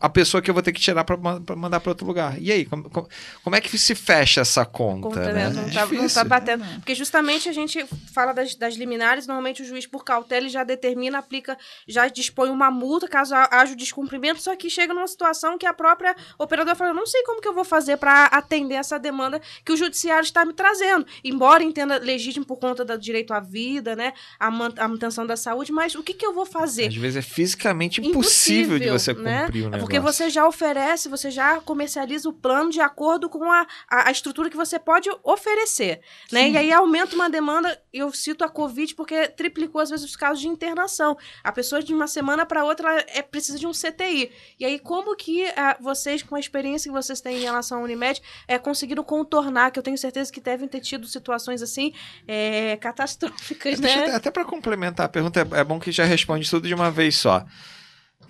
a 0.00 0.08
pessoa 0.08 0.40
que 0.42 0.48
eu 0.50 0.54
vou 0.54 0.62
ter 0.62 0.72
que 0.72 0.80
tirar 0.80 1.04
para 1.04 1.16
mandar 1.54 1.78
para 1.80 1.90
outro 1.90 2.06
lugar? 2.06 2.40
E 2.40 2.50
aí, 2.50 2.64
como, 2.64 2.88
como, 2.88 3.08
como 3.44 3.54
é 3.56 3.60
que 3.60 3.76
se 3.78 3.94
fecha 3.94 4.40
essa 4.40 4.64
conta? 4.64 5.02
Conta, 5.08 5.20
né? 5.32 5.32
né? 5.32 5.42
É 5.42 5.48
Não, 5.50 5.70
tá, 5.70 5.80
não 5.86 5.88
difícil. 5.92 6.14
tá 6.22 6.24
batendo. 6.24 6.64
Porque 6.76 6.94
justamente 6.94 7.48
a 7.48 7.52
gente 7.52 7.84
fala 8.12 8.32
das, 8.32 8.54
das 8.54 8.74
liminares, 8.76 9.26
normalmente 9.26 9.62
o 9.62 9.64
juiz, 9.64 9.86
por 9.86 10.04
cautela, 10.04 10.40
ele 10.42 10.48
já 10.48 10.64
determina, 10.64 11.18
aplica, 11.18 11.56
já 11.86 12.08
dispõe 12.08 12.48
uma 12.50 12.70
multa 12.70 13.06
caso 13.06 13.34
ha- 13.34 13.48
haja 13.52 13.74
o 13.74 13.76
descumprimento, 13.76 14.40
só 14.40 14.56
que 14.56 14.70
chega 14.70 14.94
numa 14.94 15.06
situação 15.06 15.58
que 15.58 15.66
a 15.66 15.74
própria 15.74 16.16
operadora 16.38 16.74
fala, 16.74 16.90
eu 16.90 16.94
não 16.94 17.06
sei 17.06 17.22
como 17.24 17.40
que 17.40 17.48
eu 17.48 17.54
vou 17.54 17.64
fazer 17.64 17.96
para 17.98 18.24
atender 18.26 18.76
essa 18.76 18.98
demanda 18.98 19.40
que 19.64 19.72
o 19.72 19.76
judiciário 19.76 20.24
está 20.24 20.44
me 20.44 20.52
trazendo. 20.54 21.06
Embora 21.22 21.62
entenda 21.62 21.98
legítimo 21.98 22.44
por 22.46 22.56
conta 22.56 22.84
do 22.84 22.96
direito 22.98 23.32
à 23.34 23.40
vida, 23.40 23.94
né? 23.94 24.12
A, 24.38 24.50
man- 24.50 24.72
a 24.78 24.88
manutenção 24.88 25.26
da 25.26 25.36
saúde, 25.36 25.72
mas 25.72 25.94
o 25.94 26.02
que, 26.02 26.14
que 26.14 26.24
eu 26.24 26.32
vou 26.32 26.46
fazer? 26.46 26.86
Às 26.88 26.94
vezes 26.96 27.16
é 27.16 27.22
fisicamente 27.22 28.00
impossível, 28.00 28.78
de 28.78 28.88
você 28.88 29.12
né? 29.12 29.42
cumprir 29.44 29.62
o 29.64 29.66
É 29.66 29.70
negócio. 29.70 29.89
Porque 29.90 30.00
você 30.00 30.30
já 30.30 30.46
oferece, 30.46 31.08
você 31.08 31.30
já 31.30 31.60
comercializa 31.60 32.28
o 32.28 32.32
plano 32.32 32.70
de 32.70 32.80
acordo 32.80 33.28
com 33.28 33.50
a, 33.50 33.66
a, 33.88 34.08
a 34.08 34.10
estrutura 34.10 34.48
que 34.48 34.56
você 34.56 34.78
pode 34.78 35.10
oferecer. 35.24 36.00
Né? 36.30 36.50
E 36.50 36.56
aí 36.56 36.72
aumenta 36.72 37.14
uma 37.14 37.28
demanda, 37.28 37.80
eu 37.92 38.12
cito 38.12 38.44
a 38.44 38.48
Covid 38.48 38.94
porque 38.94 39.28
triplicou 39.28 39.80
às 39.80 39.90
vezes 39.90 40.06
os 40.06 40.14
casos 40.14 40.40
de 40.40 40.48
internação. 40.48 41.18
A 41.42 41.50
pessoa 41.50 41.82
de 41.82 41.92
uma 41.92 42.06
semana 42.06 42.46
para 42.46 42.64
outra 42.64 43.04
é, 43.08 43.20
precisa 43.20 43.58
de 43.58 43.66
um 43.66 43.72
CTI. 43.72 44.30
E 44.58 44.64
aí 44.64 44.78
como 44.78 45.16
que 45.16 45.44
ah, 45.56 45.76
vocês, 45.80 46.22
com 46.22 46.36
a 46.36 46.40
experiência 46.40 46.90
que 46.90 46.96
vocês 46.96 47.20
têm 47.20 47.38
em 47.38 47.42
relação 47.42 47.78
à 47.78 47.82
Unimed, 47.82 48.22
é, 48.46 48.58
conseguiram 48.58 49.02
contornar, 49.02 49.70
que 49.70 49.78
eu 49.78 49.82
tenho 49.82 49.98
certeza 49.98 50.32
que 50.32 50.40
devem 50.40 50.68
ter 50.68 50.80
tido 50.80 51.06
situações 51.06 51.62
assim 51.62 51.92
é, 52.28 52.76
catastróficas, 52.80 53.80
Deixa 53.80 53.96
né? 53.96 54.02
até, 54.04 54.14
até 54.14 54.30
para 54.30 54.44
complementar 54.44 55.06
a 55.06 55.08
pergunta, 55.08 55.40
é, 55.40 55.60
é 55.60 55.64
bom 55.64 55.80
que 55.80 55.90
já 55.90 56.04
responde 56.04 56.48
tudo 56.48 56.68
de 56.68 56.74
uma 56.74 56.90
vez 56.90 57.16
só. 57.16 57.44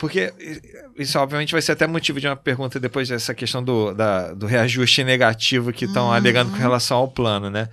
Porque 0.01 0.33
isso, 0.97 1.19
obviamente, 1.19 1.53
vai 1.53 1.61
ser 1.61 1.73
até 1.73 1.87
motivo 1.87 2.19
de 2.19 2.27
uma 2.27 2.35
pergunta 2.35 2.81
depois 2.81 3.07
dessa 3.11 3.35
questão 3.35 3.63
do, 3.63 3.93
da- 3.93 4.33
do 4.33 4.47
reajuste 4.47 5.05
negativo 5.05 5.71
que 5.75 5.85
estão 5.85 6.11
alegando 6.11 6.51
com 6.51 6.57
relação 6.57 6.97
ao 6.97 7.07
plano, 7.09 7.51
né? 7.51 7.69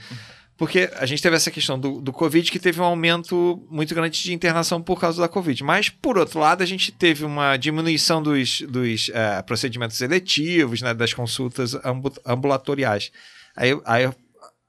Porque 0.58 0.90
a 0.98 1.06
gente 1.06 1.22
teve 1.22 1.38
essa 1.38 1.50
questão 1.50 1.80
do, 1.80 2.02
do 2.02 2.12
Covid, 2.12 2.52
que 2.52 2.60
teve 2.60 2.82
um 2.82 2.84
aumento 2.84 3.66
muito 3.72 3.96
grande 3.96 4.22
de 4.22 4.34
internação 4.34 4.82
por 4.82 5.00
causa 5.00 5.22
da 5.22 5.30
Covid. 5.30 5.64
Mas, 5.64 5.88
por 5.88 6.18
outro 6.18 6.40
lado, 6.40 6.62
a 6.62 6.66
gente 6.66 6.92
teve 6.92 7.24
uma 7.24 7.56
diminuição 7.56 8.22
dos, 8.22 8.60
dos 8.62 9.10
eh, 9.14 9.42
procedimentos 9.44 10.02
eletivos, 10.02 10.82
né, 10.82 10.94
das 10.94 11.14
consultas 11.14 11.76
ambu- 11.86 12.12
ambulatoriais. 12.26 13.10
Aí, 13.56 13.70
aí 13.86 14.06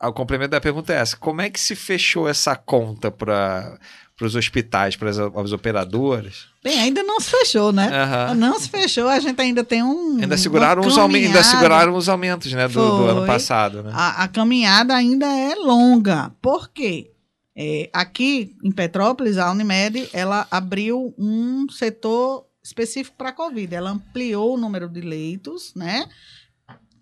o 0.00 0.12
complemento 0.12 0.50
da 0.50 0.60
pergunta 0.60 0.92
é 0.92 0.96
essa: 0.98 1.16
como 1.16 1.40
é 1.40 1.50
que 1.50 1.58
se 1.58 1.74
fechou 1.74 2.28
essa 2.28 2.54
conta 2.54 3.10
para 3.10 3.76
os 4.26 4.34
hospitais, 4.34 4.96
para 4.96 5.10
as, 5.10 5.18
as 5.18 5.52
operadoras? 5.52 6.46
Bem, 6.62 6.78
ainda 6.78 7.02
não 7.02 7.20
se 7.20 7.30
fechou, 7.30 7.72
né? 7.72 7.88
Aham. 7.88 8.34
Não 8.34 8.58
se 8.58 8.68
fechou, 8.68 9.08
a 9.08 9.20
gente 9.20 9.40
ainda 9.40 9.62
tem 9.62 9.82
um. 9.82 10.18
Ainda 10.20 10.36
seguraram, 10.36 10.82
aumentos, 10.82 11.26
ainda 11.28 11.44
seguraram 11.44 11.94
os 11.94 12.08
aumentos 12.08 12.52
né, 12.52 12.66
do, 12.66 12.74
do 12.74 13.04
ano 13.04 13.26
passado. 13.26 13.82
Né? 13.82 13.92
A, 13.94 14.24
a 14.24 14.28
caminhada 14.28 14.94
ainda 14.94 15.26
é 15.26 15.54
longa. 15.54 16.32
Por 16.42 16.68
quê? 16.68 17.12
É, 17.56 17.90
aqui 17.92 18.56
em 18.62 18.70
Petrópolis, 18.70 19.36
a 19.36 19.50
Unimed, 19.50 20.08
ela 20.12 20.46
abriu 20.50 21.14
um 21.18 21.68
setor 21.68 22.46
específico 22.62 23.16
para 23.16 23.30
a 23.30 23.32
Covid. 23.32 23.74
Ela 23.74 23.90
ampliou 23.90 24.54
o 24.54 24.56
número 24.56 24.88
de 24.88 25.00
leitos, 25.00 25.72
né? 25.74 26.08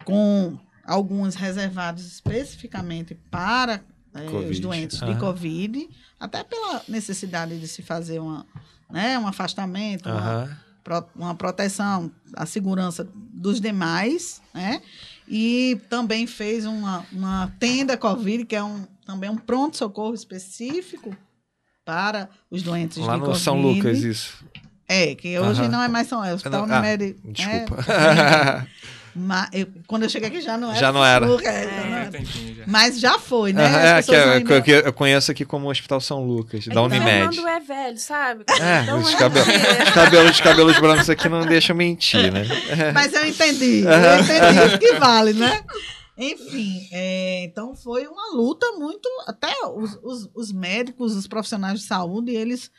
Com 0.05 0.59
alguns 0.85 1.35
reservados 1.35 2.07
especificamente 2.07 3.15
para 3.31 3.83
é, 4.15 4.49
os 4.49 4.61
doentes 4.61 4.99
de 4.99 5.05
Aham. 5.05 5.19
Covid, 5.19 5.89
até 6.19 6.43
pela 6.45 6.83
necessidade 6.89 7.59
de 7.59 7.69
se 7.69 7.83
fazer 7.83 8.19
uma, 8.21 8.47
né, 8.91 9.19
um 9.19 9.27
afastamento, 9.27 10.09
uma, 10.09 10.19
Aham. 10.19 10.57
pro- 10.83 11.07
uma 11.15 11.35
proteção, 11.35 12.11
a 12.35 12.47
segurança 12.47 13.07
dos 13.15 13.61
demais, 13.61 14.41
né? 14.55 14.81
E 15.29 15.81
também 15.91 16.27
fez 16.27 16.65
uma, 16.65 17.05
uma 17.13 17.53
tenda 17.59 17.97
Covid, 17.97 18.45
que 18.45 18.55
é 18.57 18.63
um, 18.63 18.87
também 19.05 19.29
um 19.29 19.37
pronto-socorro 19.37 20.15
específico 20.15 21.17
para 21.85 22.29
os 22.51 22.63
doentes 22.63 22.99
Lá 22.99 23.15
de 23.15 23.21
no 23.21 23.27
Covid. 23.27 23.43
São 23.45 23.61
Lucas, 23.61 23.99
isso. 24.03 24.45
É, 24.89 25.17
que 25.17 25.37
hoje 25.39 25.63
Aham. 25.63 25.69
não 25.69 25.83
é 25.83 25.89
mais 25.89 26.07
São 26.07 26.25
é 26.25 26.31
o 26.33 26.37
Hospital 26.37 26.65
Não, 26.67 26.77
ah, 26.77 26.79
Unimed. 26.81 27.17
Desculpa. 27.25 27.93
É, 27.93 28.67
ma- 29.17 29.49
eu- 29.53 29.67
quando 29.87 30.03
eu 30.05 30.09
cheguei 30.09 30.29
aqui 30.29 30.41
já 30.41 30.57
não 30.57 30.71
era. 30.71 30.79
Já 30.79 30.93
não 30.93 31.05
era. 31.05 31.27
Lucas, 31.27 31.47
é, 31.55 31.65
já 31.65 31.85
não 31.89 31.97
era. 31.97 32.11
Mas 32.67 33.01
já 33.01 33.19
foi, 33.19 33.53
né? 33.53 33.65
As 33.65 34.09
é, 34.09 34.41
que, 34.43 34.53
é- 34.55 34.61
que 34.61 34.71
eu 34.71 34.93
conheço 34.93 35.31
aqui 35.31 35.45
como 35.45 35.71
Hospital 35.71 36.01
São 36.01 36.25
Lucas, 36.25 36.67
da 36.67 36.73
É 36.73 36.75
que 36.75 36.79
o 36.81 36.85
Unimed. 36.85 37.37
Fernando 37.37 37.49
é 37.49 37.61
velho, 37.61 37.99
sabe? 37.99 38.45
É, 38.61 38.83
Então, 38.83 38.99
os 39.01 39.15
é 39.15 39.17
cabelos, 39.17 39.49
assim, 39.49 39.93
cabelos, 39.93 40.31
os 40.33 40.41
cabelos 40.41 40.79
brancos 40.79 41.11
aqui 41.11 41.29
não 41.29 41.47
deixam 41.47 41.75
mentir, 41.75 42.33
né? 42.33 42.45
Mas 42.95 43.13
eu 43.15 43.27
entendi. 43.27 43.83
Eu 43.85 44.21
entendi 44.21 44.67
isso 44.69 44.79
que 44.79 44.93
vale, 44.95 45.33
né? 45.33 45.63
Enfim, 46.19 46.89
é, 46.93 47.45
então 47.45 47.75
foi 47.77 48.07
uma 48.07 48.35
luta 48.35 48.67
muito. 48.73 49.07
Até 49.27 49.53
os, 49.75 49.99
os, 50.03 50.31
os 50.35 50.53
médicos, 50.53 51.15
os 51.15 51.27
profissionais 51.27 51.81
de 51.81 51.87
saúde, 51.87 52.33
eles 52.33 52.71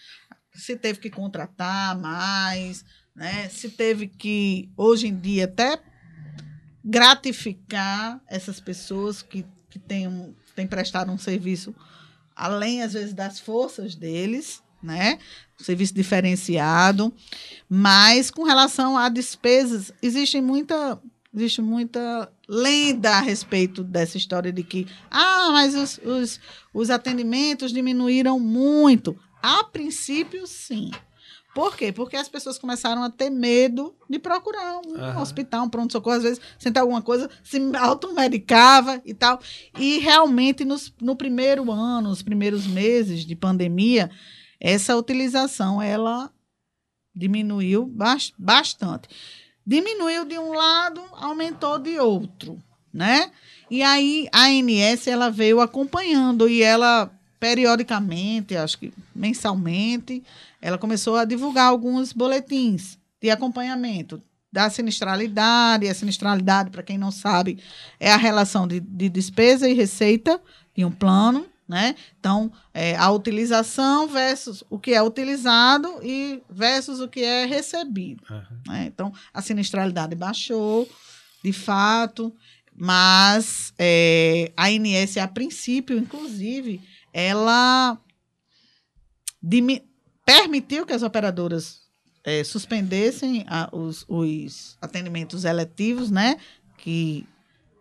se 0.56 0.76
teve 0.76 1.00
que 1.00 1.10
contratar 1.12 1.96
mais, 2.00 2.84
né? 3.16 3.48
Se 3.50 3.70
teve 3.70 4.08
que, 4.08 4.72
hoje 4.76 5.08
em 5.08 5.16
dia, 5.16 5.46
até 5.46 5.78
gratificar 6.88 8.22
essas 8.28 8.62
pessoas 8.62 9.22
que, 9.22 9.46
que 9.70 9.78
têm, 9.78 10.34
têm 10.56 10.66
prestado 10.66 11.12
um 11.12 11.18
serviço 11.18 11.76
além, 12.34 12.82
às 12.82 12.94
vezes, 12.94 13.14
das 13.14 13.40
forças 13.40 13.94
deles, 13.94 14.64
né? 14.82 15.20
Um 15.60 15.64
serviço 15.64 15.94
diferenciado. 15.94 17.14
Mas 17.70 18.32
com 18.32 18.44
relação 18.44 18.98
a 18.98 19.10
despesas, 19.10 19.92
existe 20.02 20.40
muita, 20.40 20.98
existe 21.36 21.62
muita 21.62 22.32
lenda 22.48 23.18
a 23.18 23.22
respeito 23.22 23.84
dessa 23.84 24.18
história 24.18 24.54
de 24.54 24.64
que, 24.64 24.88
ah, 25.12 25.50
mas 25.52 25.76
os, 25.76 26.00
os, 26.06 26.40
os 26.74 26.90
atendimentos 26.90 27.74
diminuíram 27.74 28.40
muito. 28.40 29.20
A 29.42 29.64
princípio, 29.66 30.48
sim. 30.48 30.92
Por 31.58 31.76
quê? 31.76 31.92
Porque 31.92 32.16
as 32.16 32.30
pessoas 32.30 32.60
começaram 32.60 33.02
a 33.02 33.10
ter 33.10 33.32
medo 33.32 33.96
de 34.08 34.20
procurar 34.20 34.80
um 34.86 34.96
Aham. 34.96 35.20
hospital, 35.24 35.66
um 35.66 35.70
pronto-socorro, 35.70 36.18
às 36.18 36.22
vezes 36.22 36.40
sentar 36.60 36.82
alguma 36.82 37.02
coisa, 37.02 37.28
se 37.44 37.60
automedicava 37.76 39.02
e 39.04 39.12
tal. 39.12 39.42
E 39.76 39.98
realmente, 39.98 40.64
nos, 40.64 40.94
no 41.02 41.16
primeiro 41.16 41.72
ano, 41.72 42.12
os 42.12 42.22
primeiros 42.22 42.68
meses 42.68 43.26
de 43.26 43.36
pandemia, 43.36 44.12
essa 44.60 44.96
utilização, 44.96 45.82
ela 45.82 46.32
diminuiu 47.16 47.88
bas- 47.88 48.34
bastante. 48.38 49.10
Diminuiu 49.66 50.26
de 50.26 50.38
um 50.38 50.54
lado, 50.54 51.02
aumentou 51.14 51.80
de 51.80 51.98
outro, 51.98 52.62
né? 52.94 53.32
E 53.68 53.82
aí 53.82 54.30
a 54.32 54.44
ANS 54.46 55.08
ela 55.08 55.32
veio 55.32 55.60
acompanhando 55.60 56.48
e 56.48 56.62
ela 56.62 57.12
periodicamente, 57.40 58.56
acho 58.56 58.78
que 58.78 58.94
mensalmente, 59.16 60.24
ela 60.62 60.78
começou 60.78 61.16
a 61.16 61.26
divulgar 61.26 61.68
alguns 61.68 62.14
boletins, 62.14 62.98
de 63.22 63.30
acompanhamento 63.30 64.22
da 64.52 64.70
sinistralidade. 64.70 65.88
A 65.88 65.94
sinistralidade, 65.94 66.70
para 66.70 66.84
quem 66.84 66.98
não 66.98 67.12
sabe, 67.12 67.60
é 68.00 68.12
a 68.12 68.18
relação 68.18 68.68
de, 68.68 68.80
de 68.80 69.10
despesa 69.10 69.70
e 69.70 69.74
receita 69.74 70.40
de 70.76 70.86
um 70.86 70.92
plano. 70.92 71.46
Né? 71.68 71.96
Então, 72.18 72.50
é, 72.74 72.96
a 72.96 73.12
utilização 73.12 74.08
versus 74.08 74.64
o 74.70 74.80
que 74.80 74.94
é 74.94 75.04
utilizado 75.04 76.00
e 76.02 76.42
versus 76.50 77.02
o 77.02 77.10
que 77.10 77.22
é 77.22 77.46
recebido. 77.46 78.24
né? 78.66 78.86
Então, 78.86 79.12
a 79.34 79.42
sinistralidade 79.42 80.16
baixou, 80.16 80.88
de 81.44 81.52
fato, 81.52 82.34
mas 82.74 83.74
é, 83.78 84.54
a 84.56 84.68
ANS, 84.68 85.18
a 85.18 85.28
princípio, 85.28 85.98
inclusive, 85.98 86.80
ela 87.18 88.00
permitiu 90.24 90.86
que 90.86 90.94
as 90.94 91.02
operadoras 91.02 91.82
é, 92.24 92.44
suspendessem 92.44 93.44
a- 93.48 93.70
os, 93.72 94.06
os 94.08 94.78
atendimentos 94.82 95.44
eletivos, 95.46 96.12
né? 96.12 96.38
Que, 96.78 97.26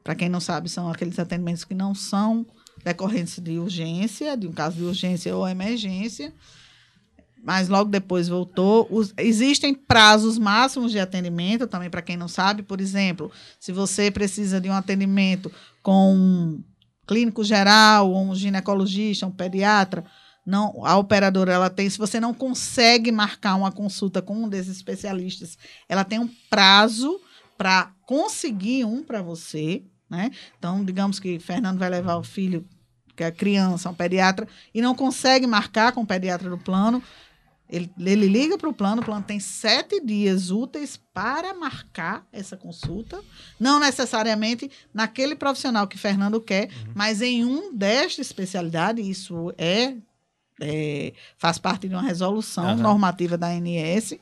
para 0.03 0.15
quem 0.15 0.29
não 0.31 0.41
sabe, 0.41 0.69
são 0.71 0.89
aqueles 0.91 1.19
atendimentos 1.19 1.65
que 1.65 1.75
não 1.75 1.95
são 1.95 2.47
decorrentes 2.83 3.39
de 3.41 3.59
urgência, 3.59 4.37
de 4.37 4.47
um 4.47 4.53
caso 4.53 4.77
de 4.77 4.85
urgência 4.85 5.37
ou 5.37 5.47
emergência, 5.47 6.33
mas 7.43 7.69
logo 7.69 7.91
depois 7.91 8.29
voltou. 8.29 8.87
Os- 8.91 9.13
existem 9.19 9.75
prazos 9.75 10.39
máximos 10.39 10.93
de 10.93 10.99
atendimento, 11.01 11.67
também 11.67 11.91
para 11.91 12.01
quem 12.03 12.17
não 12.17 12.29
sabe, 12.29 12.63
por 12.63 12.81
exemplo, 12.81 13.31
se 13.61 13.71
você 13.73 14.11
precisa 14.11 14.61
de 14.61 14.71
um 14.71 14.73
atendimento 14.75 15.53
com 15.83 16.61
clínico 17.07 17.45
geral, 17.45 18.15
um 18.15 18.35
ginecologista, 18.35 19.27
um 19.27 19.31
pediatra, 19.31 20.05
não, 20.47 20.87
a 20.87 20.97
operadora 20.97 21.53
ela 21.53 21.69
tem, 21.69 21.91
se 21.91 21.99
você 21.99 22.21
não 22.21 22.33
consegue 22.33 23.11
marcar 23.11 23.57
uma 23.57 23.73
consulta 23.73 24.23
com 24.23 24.45
um 24.45 24.49
desses 24.49 24.77
especialistas, 24.77 25.59
ela 25.89 26.05
tem 26.05 26.21
um 26.21 26.29
prazo 26.49 27.21
para 27.59 27.91
conseguir 28.03 28.85
um 28.85 29.03
para 29.03 29.21
você, 29.21 29.83
né? 30.09 30.31
Então, 30.57 30.85
digamos 30.85 31.19
que 31.19 31.41
Fernando 31.41 31.79
vai 31.79 31.91
levar 31.91 32.17
o 32.17 32.23
filho, 32.23 32.65
que 33.17 33.25
é 33.25 33.31
criança, 33.33 33.91
um 33.91 33.95
pediatra, 33.95 34.47
e 34.73 34.81
não 34.81 34.95
consegue 34.95 35.49
marcar 35.49 35.91
com 35.91 36.03
o 36.03 36.07
pediatra 36.07 36.49
do 36.49 36.59
plano, 36.59 37.03
ele, 37.69 37.93
ele 37.99 38.27
liga 38.27 38.57
para 38.57 38.69
o 38.69 38.73
plano, 38.73 39.03
o 39.03 39.05
plano 39.05 39.25
tem 39.25 39.41
sete 39.41 40.01
dias 40.01 40.51
úteis 40.51 40.97
para 41.13 41.53
marcar 41.53 42.27
essa 42.33 42.57
consulta. 42.57 43.21
Não 43.59 43.81
necessariamente 43.81 44.71
naquele 44.95 45.35
profissional 45.35 45.89
que 45.89 45.99
Fernando 45.99 46.41
quer, 46.41 46.71
mas 46.95 47.21
em 47.21 47.45
um 47.45 47.75
desta 47.75 48.21
especialidade, 48.21 49.03
isso 49.03 49.53
é, 49.59 49.97
é, 50.61 51.13
faz 51.37 51.59
parte 51.59 51.89
de 51.89 51.95
uma 51.95 52.03
resolução 52.03 52.67
Aham. 52.67 52.77
normativa 52.77 53.37
da 53.37 53.49
ANS. 53.49 54.15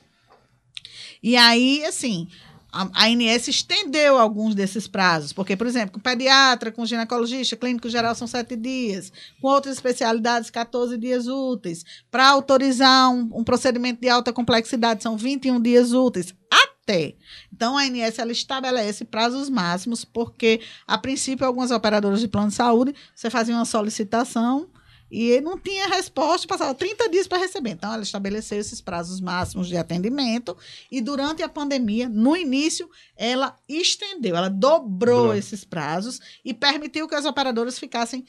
E 1.22 1.36
aí, 1.36 1.84
assim, 1.84 2.28
a, 2.74 3.06
ANS 3.06 3.46
estendeu 3.46 4.18
alguns 4.18 4.54
desses 4.54 4.88
prazos, 4.88 5.32
porque, 5.32 5.56
por 5.56 5.66
exemplo, 5.66 5.92
com 5.92 6.00
pediatra, 6.00 6.72
com 6.72 6.84
ginecologista, 6.84 7.56
clínico 7.56 7.88
geral 7.88 8.16
são 8.16 8.26
sete 8.26 8.56
dias, 8.56 9.12
com 9.40 9.46
outras 9.48 9.76
especialidades, 9.76 10.50
14 10.50 10.98
dias 10.98 11.28
úteis. 11.28 11.84
Para 12.10 12.26
autorizar 12.28 13.10
um, 13.10 13.30
um 13.32 13.44
procedimento 13.44 14.00
de 14.00 14.08
alta 14.08 14.32
complexidade, 14.32 15.04
são 15.04 15.16
21 15.16 15.60
dias 15.60 15.92
úteis. 15.92 16.34
Até. 16.50 17.14
Então, 17.52 17.78
a 17.78 17.82
ANS 17.82 18.18
ela 18.18 18.32
estabelece 18.32 19.04
prazos 19.04 19.48
máximos, 19.48 20.04
porque, 20.04 20.60
a 20.86 20.98
princípio, 20.98 21.46
algumas 21.46 21.70
operadoras 21.70 22.20
de 22.20 22.28
plano 22.28 22.48
de 22.48 22.54
saúde, 22.54 22.94
você 23.14 23.30
fazia 23.30 23.54
uma 23.54 23.64
solicitação 23.64 24.68
e 25.10 25.40
não 25.40 25.58
tinha 25.58 25.86
resposta, 25.88 26.46
passava 26.48 26.74
30 26.74 27.08
dias 27.08 27.26
para 27.28 27.38
receber. 27.38 27.70
Então, 27.70 27.92
ela 27.92 28.02
estabeleceu 28.02 28.58
esses 28.58 28.80
prazos 28.80 29.20
máximos 29.20 29.68
de 29.68 29.76
atendimento 29.76 30.56
e 30.90 31.00
durante 31.00 31.42
a 31.42 31.48
pandemia, 31.48 32.08
no 32.08 32.36
início, 32.36 32.90
ela 33.16 33.56
estendeu, 33.68 34.34
ela 34.36 34.48
dobrou 34.50 35.28
esses 35.38 35.64
prazos 35.64 36.20
e 36.44 36.52
permitiu 36.54 37.06
que 37.06 37.14
as 37.14 37.24
operadoras 37.24 37.78
ficassem. 37.78 38.24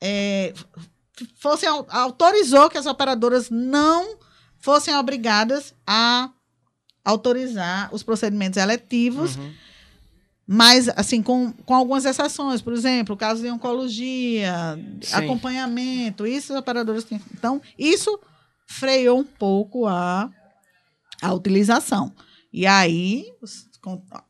é, 0.00 0.52
fossem 1.38 1.68
au- 1.68 1.86
autorizou 1.88 2.68
que 2.68 2.76
as 2.78 2.84
operadoras 2.86 3.48
não 3.50 4.18
fossem 4.58 4.94
obrigadas 4.94 5.74
a 5.86 6.30
autorizar 7.04 7.88
os 7.94 8.02
procedimentos 8.02 8.56
eletivos 8.58 9.36
Uhum. 9.36 9.52
Mas, 10.46 10.88
assim, 10.90 11.22
com, 11.22 11.52
com 11.52 11.74
algumas 11.74 12.04
exceções. 12.04 12.62
Por 12.62 12.72
exemplo, 12.72 13.14
o 13.14 13.18
caso 13.18 13.42
de 13.42 13.50
oncologia, 13.50 14.78
Sim. 15.00 15.14
acompanhamento, 15.16 16.26
isso 16.26 16.52
os 16.52 16.58
operadores 16.58 17.04
têm. 17.04 17.20
Então, 17.34 17.60
isso 17.78 18.18
freou 18.68 19.18
um 19.20 19.24
pouco 19.24 19.86
a, 19.86 20.30
a 21.20 21.32
utilização. 21.32 22.12
E 22.52 22.66
aí, 22.66 23.26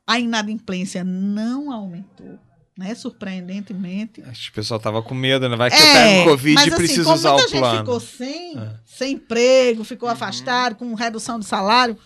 a 0.06 0.18
inadimplência 0.18 1.04
não 1.04 1.70
aumentou, 1.70 2.38
né? 2.76 2.94
Surpreendentemente. 2.94 4.22
Acho 4.22 4.44
que 4.44 4.50
o 4.50 4.54
pessoal 4.62 4.80
tava 4.80 5.02
com 5.02 5.14
medo, 5.14 5.48
né? 5.48 5.56
Vai 5.56 5.70
que 5.70 5.76
É, 5.76 5.80
eu 5.80 5.92
pego 6.24 6.30
Covid 6.30 6.54
mas, 6.54 6.64
e 6.64 6.68
assim, 6.68 6.76
preciso 6.76 7.04
como 7.04 7.14
usar 7.16 7.32
muita 7.32 7.46
o 7.46 7.50
gente 7.50 7.60
plano. 7.60 7.78
ficou 7.80 8.00
sem, 8.00 8.58
É. 8.58 8.74
sem 8.84 9.12
emprego, 9.14 9.84
ficou 9.84 10.08
afastado, 10.08 10.76
com 10.76 10.92
redução 10.94 11.38
de 11.38 11.44
salário. 11.46 11.96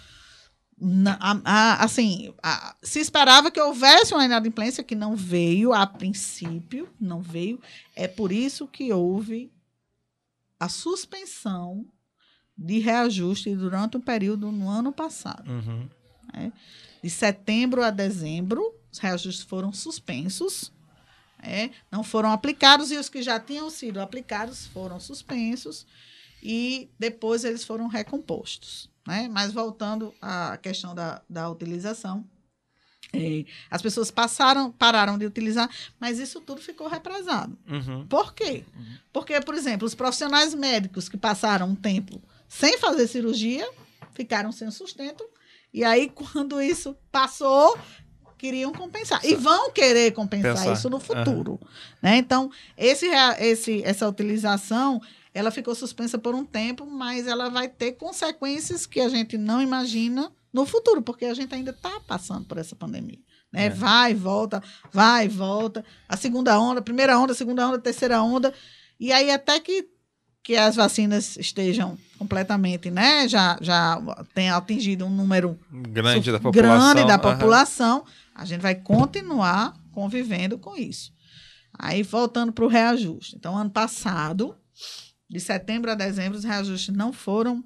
Na- 0.81 1.19
a- 1.21 1.41
a- 1.45 1.85
assim, 1.85 2.33
a- 2.43 2.75
se 2.83 2.99
esperava 3.01 3.51
que 3.51 3.61
houvesse 3.61 4.15
uma 4.15 4.25
inadimplência 4.25 4.83
que 4.83 4.95
não 4.95 5.15
veio 5.15 5.73
a 5.73 5.87
princípio, 5.87 6.89
não 7.01 7.21
veio. 7.21 7.61
É 7.95 8.09
por 8.09 8.33
isso 8.33 8.67
que 8.67 8.93
houve 8.93 9.53
a 10.59 10.69
suspensão 10.69 11.87
de 12.57 12.79
reajuste 12.79 13.55
durante 13.55 13.97
o 13.97 14.01
período 14.01 14.51
no 14.53 14.69
ano 14.69 14.93
passado. 14.93 15.51
Uhum. 15.51 15.89
De 17.03 17.09
setembro 17.09 17.83
a 17.83 17.91
dezembro, 17.91 18.75
os 18.93 18.99
reajustes 18.99 19.45
foram 19.45 19.73
suspensos, 19.73 20.71
é, 21.43 21.71
não 21.91 22.05
foram 22.05 22.31
aplicados, 22.31 22.91
e 22.91 22.97
os 22.99 23.09
que 23.09 23.23
já 23.23 23.41
tinham 23.41 23.71
sido 23.71 24.01
aplicados 24.01 24.67
foram 24.67 25.01
suspensos, 25.01 25.87
e 26.43 26.91
depois 26.99 27.45
eles 27.45 27.65
foram 27.65 27.87
recompostos. 27.87 28.90
Né? 29.07 29.29
Mas 29.31 29.53
voltando 29.53 30.15
à 30.21 30.57
questão 30.57 30.95
da, 30.95 31.23
da 31.29 31.49
utilização, 31.49 32.25
é, 33.13 33.45
as 33.71 33.83
pessoas 33.83 34.11
passaram, 34.11 34.71
pararam 34.71 35.19
de 35.19 35.27
utilizar, 35.27 35.69
mas 35.99 36.19
isso 36.19 36.41
tudo 36.41 36.61
ficou 36.61 36.87
represado. 36.89 37.59
Uhum. 37.69 38.07
Por 38.07 38.35
quê? 38.35 38.65
Porque, 39.13 39.41
por 39.41 39.55
exemplo, 39.55 39.87
os 39.87 39.95
profissionais 39.95 40.55
médicos 40.55 41.09
que 41.09 41.17
passaram 41.17 41.69
um 41.69 41.75
tempo 41.75 42.23
sem 42.49 42.79
fazer 42.79 43.09
cirurgia 43.09 43.69
ficaram 44.15 44.53
sem 44.53 44.71
sustento. 44.71 45.25
E 45.73 45.83
aí, 45.83 46.09
quando 46.15 46.61
isso 46.61 46.97
passou, 47.11 47.77
queriam 48.39 48.73
compensar. 48.73 49.25
E 49.25 49.35
vão 49.35 49.71
querer 49.73 50.13
compensar 50.13 50.55
Pensar. 50.55 50.73
isso 50.73 50.89
no 50.89 51.01
futuro. 51.01 51.59
Né? 52.01 52.17
Então, 52.17 52.51
esse, 52.77 53.07
esse, 53.39 53.83
essa 53.83 54.09
utilização 54.09 55.01
ela 55.33 55.51
ficou 55.51 55.75
suspensa 55.75 56.19
por 56.19 56.35
um 56.35 56.45
tempo, 56.45 56.87
mas 56.87 57.27
ela 57.27 57.49
vai 57.49 57.69
ter 57.69 57.93
consequências 57.93 58.87
que 58.87 59.01
a 59.01 59.09
gente 59.09 59.39
não 59.39 59.63
imagina 59.63 60.31
no 60.53 60.67
futuro, 60.67 61.01
porque 61.01 61.25
a 61.27 61.35
gente 61.35 61.55
ainda 61.55 61.71
está 61.71 62.01
passando 62.01 62.47
por 62.47 62.59
essa 62.59 62.75
pandemia. 62.75 63.19
Né? 63.53 63.67
É. 63.67 63.71
Vai, 63.71 64.15
volta, 64.15 64.63
vai, 64.93 65.29
volta. 65.29 65.85
A 66.09 66.17
segunda 66.17 66.59
onda, 66.59 66.83
primeira 66.83 67.19
onda, 67.19 67.35
segunda 67.35 67.67
onda, 67.67 67.79
terceira 67.79 68.23
onda. 68.23 68.53
E 68.99 69.13
aí, 69.13 69.31
até 69.31 69.59
que, 69.61 69.89
que 70.43 70.57
as 70.57 70.77
vacinas 70.77 71.37
estejam 71.37 71.97
completamente, 72.19 72.91
né? 72.91 73.29
Já, 73.29 73.57
já 73.61 74.01
tenha 74.35 74.57
atingido 74.57 75.07
um 75.07 75.11
número 75.11 75.59
Grande 75.71 76.31
da 76.33 76.41
população. 76.41 76.95
grande 76.95 77.07
da 77.07 77.19
população, 77.19 78.05
a 78.35 78.45
gente 78.45 78.61
vai 78.61 78.75
continuar 78.75 79.75
convivendo 79.93 80.59
com 80.59 80.77
isso. 80.77 81.13
Aí, 81.79 82.03
voltando 82.03 82.53
para 82.53 82.65
o 82.65 82.69
reajuste. 82.69 83.37
Então, 83.37 83.57
ano 83.57 83.71
passado, 83.71 84.55
de 85.31 85.41
setembro 85.41 85.91
a 85.91 85.95
dezembro, 85.95 86.37
os 86.37 86.45
reajustes 86.45 86.95
não 86.95 87.13
foram 87.13 87.65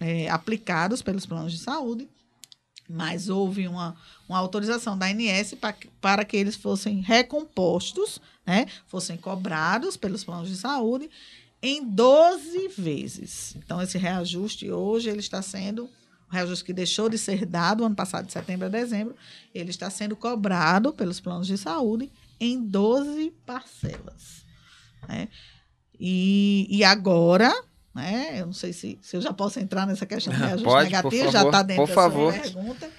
é, 0.00 0.28
aplicados 0.30 1.02
pelos 1.02 1.26
planos 1.26 1.52
de 1.52 1.58
saúde, 1.58 2.08
mas 2.88 3.28
houve 3.28 3.66
uma, 3.68 3.96
uma 4.28 4.38
autorização 4.38 4.96
da 4.96 5.06
ANS 5.06 5.54
pa- 5.54 5.74
para 6.00 6.24
que 6.24 6.36
eles 6.36 6.56
fossem 6.56 7.00
recompostos, 7.00 8.20
né, 8.46 8.66
fossem 8.86 9.16
cobrados 9.16 9.96
pelos 9.96 10.22
planos 10.24 10.48
de 10.48 10.56
saúde 10.56 11.10
em 11.62 11.84
12 11.84 12.68
vezes. 12.68 13.54
Então, 13.56 13.80
esse 13.82 13.98
reajuste 13.98 14.70
hoje 14.70 15.08
ele 15.10 15.20
está 15.20 15.42
sendo 15.42 15.84
o 15.84 16.32
reajuste 16.32 16.64
que 16.64 16.72
deixou 16.72 17.08
de 17.08 17.18
ser 17.18 17.44
dado 17.44 17.84
ano 17.84 17.94
passado, 17.94 18.26
de 18.26 18.32
setembro 18.32 18.66
a 18.66 18.70
dezembro, 18.70 19.14
ele 19.54 19.70
está 19.70 19.90
sendo 19.90 20.16
cobrado 20.16 20.92
pelos 20.92 21.20
planos 21.20 21.46
de 21.46 21.58
saúde 21.58 22.10
em 22.40 22.60
12 22.62 23.30
parcelas. 23.44 24.44
né? 25.08 25.28
E, 26.04 26.66
e 26.68 26.82
agora, 26.82 27.54
né, 27.94 28.40
eu 28.40 28.46
não 28.46 28.52
sei 28.52 28.72
se, 28.72 28.98
se 29.00 29.16
eu 29.16 29.20
já 29.20 29.32
posso 29.32 29.60
entrar 29.60 29.86
nessa 29.86 30.04
questão 30.04 30.32
do 30.32 30.38
reajuste 30.40 30.64
Pode, 30.66 30.90
por 30.90 31.12
negativo, 31.12 31.30
já 31.30 31.32
favor, 31.32 31.48
está 31.48 31.62
dentro 31.62 31.86
da 31.86 31.94
favor. 31.94 32.32
sua 32.32 32.42
pergunta. 32.42 32.90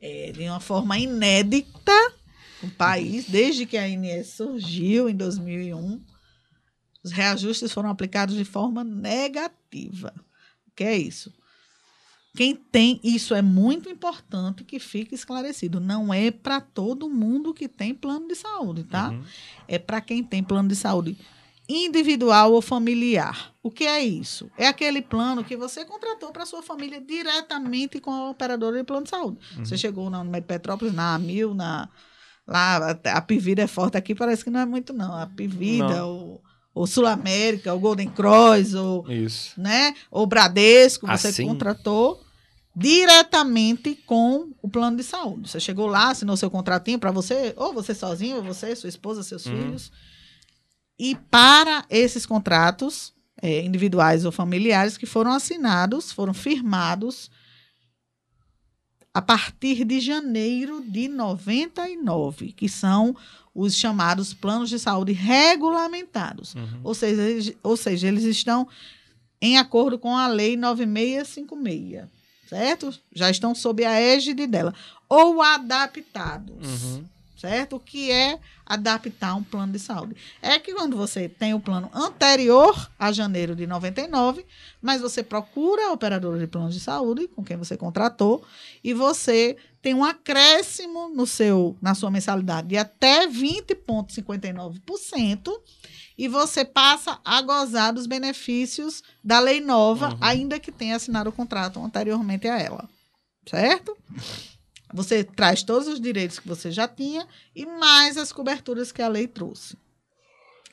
É, 0.00 0.32
de 0.32 0.42
uma 0.44 0.60
forma 0.60 0.98
inédita 0.98 1.92
no 2.62 2.70
país, 2.70 3.28
desde 3.28 3.66
que 3.66 3.76
a 3.76 3.82
ANS 3.82 4.28
surgiu 4.28 5.10
em 5.10 5.14
2001, 5.14 6.02
os 7.04 7.12
reajustes 7.12 7.70
foram 7.70 7.90
aplicados 7.90 8.34
de 8.34 8.46
forma 8.46 8.82
negativa. 8.82 10.14
O 10.66 10.70
que 10.74 10.84
é 10.84 10.96
isso? 10.96 11.30
quem 12.34 12.56
tem, 12.56 12.98
isso 13.04 13.34
é 13.34 13.42
muito 13.42 13.90
importante 13.90 14.64
que 14.64 14.78
fique 14.78 15.14
esclarecido. 15.14 15.78
Não 15.78 16.14
é 16.14 16.30
para 16.30 16.62
todo 16.62 17.10
mundo 17.10 17.52
que 17.52 17.68
tem 17.68 17.94
plano 17.94 18.26
de 18.26 18.34
saúde, 18.34 18.84
tá? 18.84 19.10
Uhum. 19.10 19.22
É 19.68 19.78
para 19.78 20.00
quem 20.00 20.24
tem 20.24 20.42
plano 20.42 20.66
de 20.66 20.74
saúde 20.74 21.14
individual 21.68 22.52
ou 22.52 22.60
familiar. 22.60 23.52
O 23.62 23.70
que 23.70 23.84
é 23.84 24.00
isso? 24.04 24.50
É 24.58 24.66
aquele 24.66 25.00
plano 25.00 25.44
que 25.44 25.56
você 25.56 25.84
contratou 25.84 26.32
para 26.32 26.44
sua 26.44 26.62
família 26.62 27.00
diretamente 27.00 28.00
com 28.00 28.10
a 28.10 28.30
operadora 28.30 28.76
de 28.78 28.84
plano 28.84 29.04
de 29.04 29.10
saúde. 29.10 29.38
Você 29.58 29.76
chegou 29.78 30.10
na 30.10 30.20
Unimed 30.20 30.46
Petrópolis, 30.46 30.92
na 30.94 31.14
Amil, 31.14 31.54
na 31.54 31.88
lá 32.46 32.90
a 33.04 33.20
Pivida 33.20 33.62
é 33.62 33.66
forte 33.68 33.96
aqui, 33.96 34.14
parece 34.14 34.42
que 34.42 34.50
não 34.50 34.60
é 34.60 34.66
muito 34.66 34.92
não. 34.92 35.14
A 35.16 35.26
Pivida, 35.26 35.96
Não. 35.96 36.08
ou, 36.08 36.42
ou 36.74 36.86
Sul 36.86 37.06
América, 37.06 37.72
o 37.72 37.78
Golden 37.78 38.08
Cross, 38.08 38.74
ou 38.74 39.08
Isso. 39.08 39.58
né? 39.60 39.94
Ou 40.10 40.26
Bradesco, 40.26 41.06
você 41.06 41.28
Assim? 41.28 41.46
contratou 41.46 42.20
diretamente 42.74 43.94
com 44.06 44.50
o 44.60 44.68
plano 44.68 44.96
de 44.96 45.04
saúde. 45.04 45.48
Você 45.48 45.60
chegou 45.60 45.86
lá, 45.86 46.10
assinou 46.10 46.36
seu 46.36 46.50
contratinho 46.50 46.98
para 46.98 47.10
você, 47.12 47.54
ou 47.56 47.72
você 47.72 47.94
sozinho, 47.94 48.36
ou 48.38 48.42
você, 48.42 48.74
sua 48.74 48.88
esposa, 48.88 49.22
seus 49.22 49.46
Uhum. 49.46 49.52
filhos. 49.56 49.92
E 50.98 51.14
para 51.14 51.84
esses 51.90 52.24
contratos 52.26 53.12
eh, 53.40 53.62
individuais 53.64 54.24
ou 54.24 54.32
familiares 54.32 54.96
que 54.96 55.06
foram 55.06 55.32
assinados, 55.32 56.12
foram 56.12 56.32
firmados 56.34 57.30
a 59.14 59.20
partir 59.20 59.84
de 59.84 60.00
janeiro 60.00 60.82
de 60.82 61.06
99, 61.08 62.52
que 62.52 62.68
são 62.68 63.14
os 63.54 63.74
chamados 63.76 64.32
planos 64.32 64.70
de 64.70 64.78
saúde 64.78 65.12
regulamentados. 65.12 66.54
Uhum. 66.54 66.80
Ou 66.82 66.94
seja, 66.94 67.22
eles, 67.22 67.52
ou 67.62 67.76
seja, 67.76 68.08
eles 68.08 68.24
estão 68.24 68.66
em 69.40 69.58
acordo 69.58 69.98
com 69.98 70.16
a 70.16 70.28
Lei 70.28 70.56
9656, 70.56 72.06
certo? 72.48 72.94
Já 73.14 73.28
estão 73.30 73.54
sob 73.54 73.84
a 73.84 74.00
égide 74.00 74.46
dela. 74.46 74.72
Ou 75.08 75.42
adaptados, 75.42 76.82
Uhum. 76.84 77.04
Certo? 77.42 77.76
O 77.76 77.80
que 77.80 78.10
é 78.10 78.38
adaptar 78.64 79.34
um 79.34 79.42
plano 79.42 79.72
de 79.72 79.78
saúde? 79.78 80.16
É 80.40 80.58
que 80.58 80.72
quando 80.72 80.96
você 80.96 81.28
tem 81.28 81.52
o 81.52 81.60
plano 81.60 81.90
anterior 81.92 82.90
a 82.98 83.10
janeiro 83.12 83.54
de 83.56 83.66
99, 83.66 84.46
mas 84.80 85.00
você 85.02 85.22
procura 85.22 85.88
a 85.88 85.92
operadora 85.92 86.38
de 86.38 86.46
planos 86.46 86.72
de 86.72 86.80
saúde 86.80 87.26
com 87.28 87.44
quem 87.44 87.56
você 87.56 87.76
contratou 87.76 88.42
e 88.82 88.94
você 88.94 89.56
tem 89.82 89.94
um 89.94 90.04
acréscimo 90.04 91.08
no 91.08 91.26
seu, 91.26 91.76
na 91.82 91.92
sua 91.94 92.10
mensalidade 92.10 92.68
de 92.68 92.76
até 92.76 93.26
20,59% 93.26 95.50
e 96.16 96.28
você 96.28 96.64
passa 96.64 97.18
a 97.24 97.42
gozar 97.42 97.92
dos 97.92 98.06
benefícios 98.06 99.02
da 99.24 99.40
lei 99.40 99.60
nova, 99.60 100.10
Uhum. 100.10 100.18
ainda 100.20 100.60
que 100.60 100.70
tenha 100.70 100.94
assinado 100.96 101.30
o 101.30 101.32
contrato 101.32 101.82
anteriormente 101.84 102.46
a 102.46 102.56
ela. 102.58 102.88
Certo? 103.48 103.96
Você 104.92 105.24
traz 105.24 105.62
todos 105.62 105.88
os 105.88 106.00
direitos 106.00 106.38
que 106.38 106.48
você 106.48 106.70
já 106.70 106.86
tinha 106.86 107.26
e 107.54 107.64
mais 107.64 108.16
as 108.16 108.32
coberturas 108.32 108.92
que 108.92 109.02
a 109.02 109.08
lei 109.08 109.26
trouxe. 109.26 109.76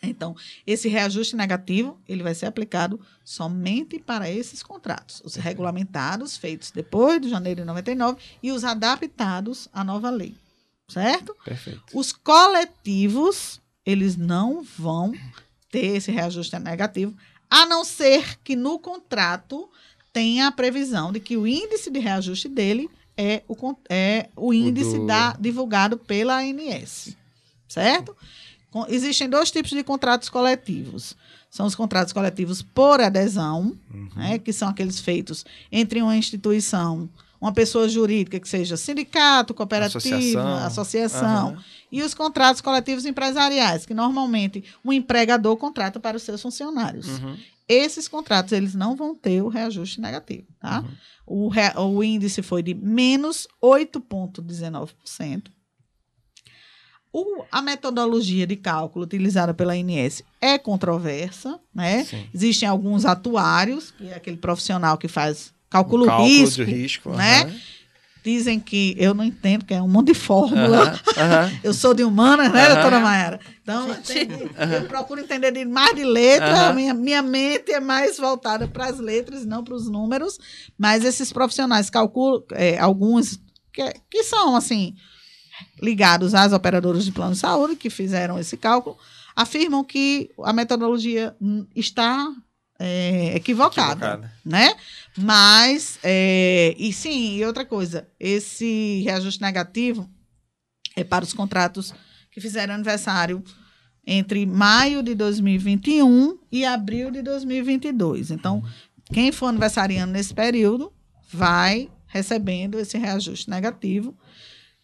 Então, 0.01 0.36
esse 0.65 0.88
reajuste 0.88 1.36
negativo, 1.36 1.99
ele 2.08 2.23
vai 2.23 2.34
ser 2.34 2.45
aplicado 2.45 2.99
somente 3.23 3.99
para 3.99 4.29
esses 4.29 4.63
contratos, 4.63 5.21
os 5.25 5.36
regulamentados 5.36 6.38
feitos 6.38 6.71
depois 6.71 7.21
de 7.21 7.29
janeiro 7.29 7.62
de 7.62 7.67
99 7.67 8.17
e 8.41 8.51
os 8.51 8.63
adaptados 8.63 9.67
à 9.73 9.84
nova 9.84 10.10
lei. 10.10 10.36
Certo? 10.88 11.36
Perfeito. 11.43 11.84
Os 11.93 12.12
coletivos, 12.12 13.62
eles 13.86 14.15
não 14.15 14.63
vão 14.63 15.13
ter 15.69 15.97
esse 15.97 16.12
reajuste 16.12 16.58
negativo, 16.58 17.15
a 17.49 17.65
não 17.65 17.84
ser 17.84 18.39
que 18.43 18.55
no 18.55 18.79
contrato 18.79 19.69
tenha 20.12 20.47
a 20.47 20.51
previsão 20.51 21.12
de 21.12 21.19
que 21.19 21.38
o 21.38 21.45
índice 21.45 21.91
de 21.91 21.99
reajuste 21.99 22.47
dele 22.47 22.89
é 23.21 23.43
o, 23.49 23.75
é 23.89 24.29
o 24.36 24.53
índice 24.53 24.97
do- 24.97 25.05
da, 25.05 25.34
divulgado 25.38 25.97
pela 25.97 26.39
ANS. 26.39 27.15
Certo? 27.67 28.15
Com- 28.71 28.86
existem 28.88 29.27
dois 29.29 29.51
tipos 29.51 29.71
de 29.71 29.84
contratos 29.84 30.29
coletivos. 30.29 31.15
São 31.51 31.65
os 31.65 31.75
contratos 31.75 32.13
coletivos 32.13 32.62
por 32.62 33.01
adesão, 33.01 33.75
né, 34.15 34.38
que 34.39 34.53
são 34.53 34.69
aqueles 34.69 34.99
feitos 34.99 35.43
entre 35.71 35.99
uma 36.01 36.15
instituição, 36.15 37.10
uma 37.41 37.51
pessoa 37.51 37.89
jurídica, 37.89 38.39
que 38.39 38.47
seja 38.47 38.77
sindicato, 38.77 39.53
cooperativa, 39.53 39.97
Associação. 39.97 40.58
associação, 40.65 41.47
Aham. 41.49 41.63
e 41.91 42.03
os 42.03 42.13
contratos 42.13 42.62
coletivos 42.62 43.05
empresariais, 43.05 43.86
que 43.86 43.93
normalmente 43.95 44.63
um 44.86 44.93
empregador 44.93 45.58
contrata 45.58 45.99
para 45.99 46.17
os 46.17 46.23
seus 46.23 46.41
funcionários. 46.41 47.08
Uhum. 47.08 47.38
Esses 47.69 48.08
contratos, 48.08 48.51
eles 48.51 48.73
não 48.73 48.95
vão 48.95 49.13
ter 49.13 49.43
o 49.43 49.47
reajuste 49.47 50.01
negativo, 50.01 50.47
tá? 50.60 50.82
Uhum. 50.82 51.45
O, 51.45 51.47
re- 51.49 51.73
o 51.77 52.03
índice 52.03 52.41
foi 52.41 52.63
de 52.63 52.73
menos 52.73 53.47
8,19%. 53.63 55.51
O- 57.12 57.43
a 57.51 57.62
metodologia 57.62 58.45
de 58.45 58.55
cálculo 58.55 59.05
utilizada 59.05 59.53
pela 59.53 59.73
ANS 59.73 60.23
é 60.39 60.58
controversa, 60.60 61.60
né? 61.73 62.03
Sim. 62.05 62.27
Existem 62.34 62.67
alguns 62.69 63.03
atuários, 63.05 63.91
que 63.91 64.08
é 64.10 64.13
aquele 64.15 64.38
profissional 64.38 64.97
que 64.97 65.08
faz 65.08 65.51
cálculo, 65.69 66.03
O 66.03 66.08
cálculo 66.08 66.27
risco, 66.27 66.65
de 66.65 66.71
risco. 66.71 67.10
né? 67.12 67.41
aham. 67.43 67.55
Dizem 68.23 68.60
que 68.60 68.95
eu 68.97 69.13
não 69.13 69.23
entendo, 69.23 69.63
que 69.65 69.73
é 69.73 69.82
um 69.82 69.88
monte 69.88 70.08
de 70.08 70.13
fórmula. 70.13 70.99
Aham, 71.17 71.23
aham. 71.45 71.51
Eu 71.63 71.73
sou 71.73 71.93
de 71.93 72.03
humanas, 72.03 72.51
né, 72.51 72.65
Aham. 72.65 72.73
doutora 72.75 72.99
Mayara? 72.99 73.39
Então, 73.62 73.88
eu, 73.88 73.93
entendi. 73.95 74.51
Eu 74.75 74.86
procuro 74.88 75.21
entender 75.21 75.51
de 75.51 75.63
mais 75.65 75.95
de 75.95 76.03
letra, 76.03 76.73
minha, 76.73 76.93
minha 76.93 77.21
mente 77.21 77.71
é 77.71 77.79
mais 77.79 78.17
voltada 78.17 78.67
para 78.67 78.88
as 78.88 78.99
letras, 78.99 79.45
não 79.45 79.63
para 79.63 79.73
os 79.75 79.89
números. 79.89 80.38
Mas 80.77 81.05
esses 81.05 81.32
profissionais 81.32 81.89
calculam, 81.89 82.43
é, 82.51 82.77
alguns 82.79 83.39
que, 83.71 83.93
que 84.10 84.23
são, 84.23 84.55
assim, 84.55 84.95
ligados 85.82 86.34
às 86.34 86.51
operadoras 86.53 87.05
de 87.05 87.12
plano 87.12 87.34
de 87.34 87.39
saúde, 87.39 87.75
que 87.75 87.89
fizeram 87.89 88.38
esse 88.39 88.58
cálculo, 88.58 88.97
afirmam 89.36 89.84
que 89.84 90.29
a 90.43 90.51
metodologia 90.51 91.36
está 91.75 92.27
é, 92.82 93.36
equivocada 93.36 93.91
Equivocada. 93.93 94.32
né? 94.45 94.73
Mas, 95.21 95.99
é, 96.01 96.73
e 96.77 96.93
sim, 96.93 97.36
e 97.36 97.45
outra 97.45 97.65
coisa, 97.65 98.08
esse 98.17 99.01
reajuste 99.03 99.41
negativo 99.41 100.10
é 100.95 101.03
para 101.03 101.25
os 101.25 101.34
contratos 101.34 101.93
que 102.32 102.39
fizeram 102.39 102.73
aniversário 102.73 103.43
entre 104.08 104.45
maio 104.45 105.03
de 105.03 105.13
2021 105.13 106.39
e 106.49 106.63
abril 106.63 107.12
de 107.12 107.21
2022. 107.21 108.32
Então, 108.32 108.63
quem 109.12 109.29
for 109.34 109.47
aniversariando 109.47 110.13
nesse 110.13 110.34
período 110.34 110.93
vai 111.29 111.91
recebendo 112.08 112.79
esse 112.79 112.97
reajuste 112.97 113.49
negativo. 113.49 114.17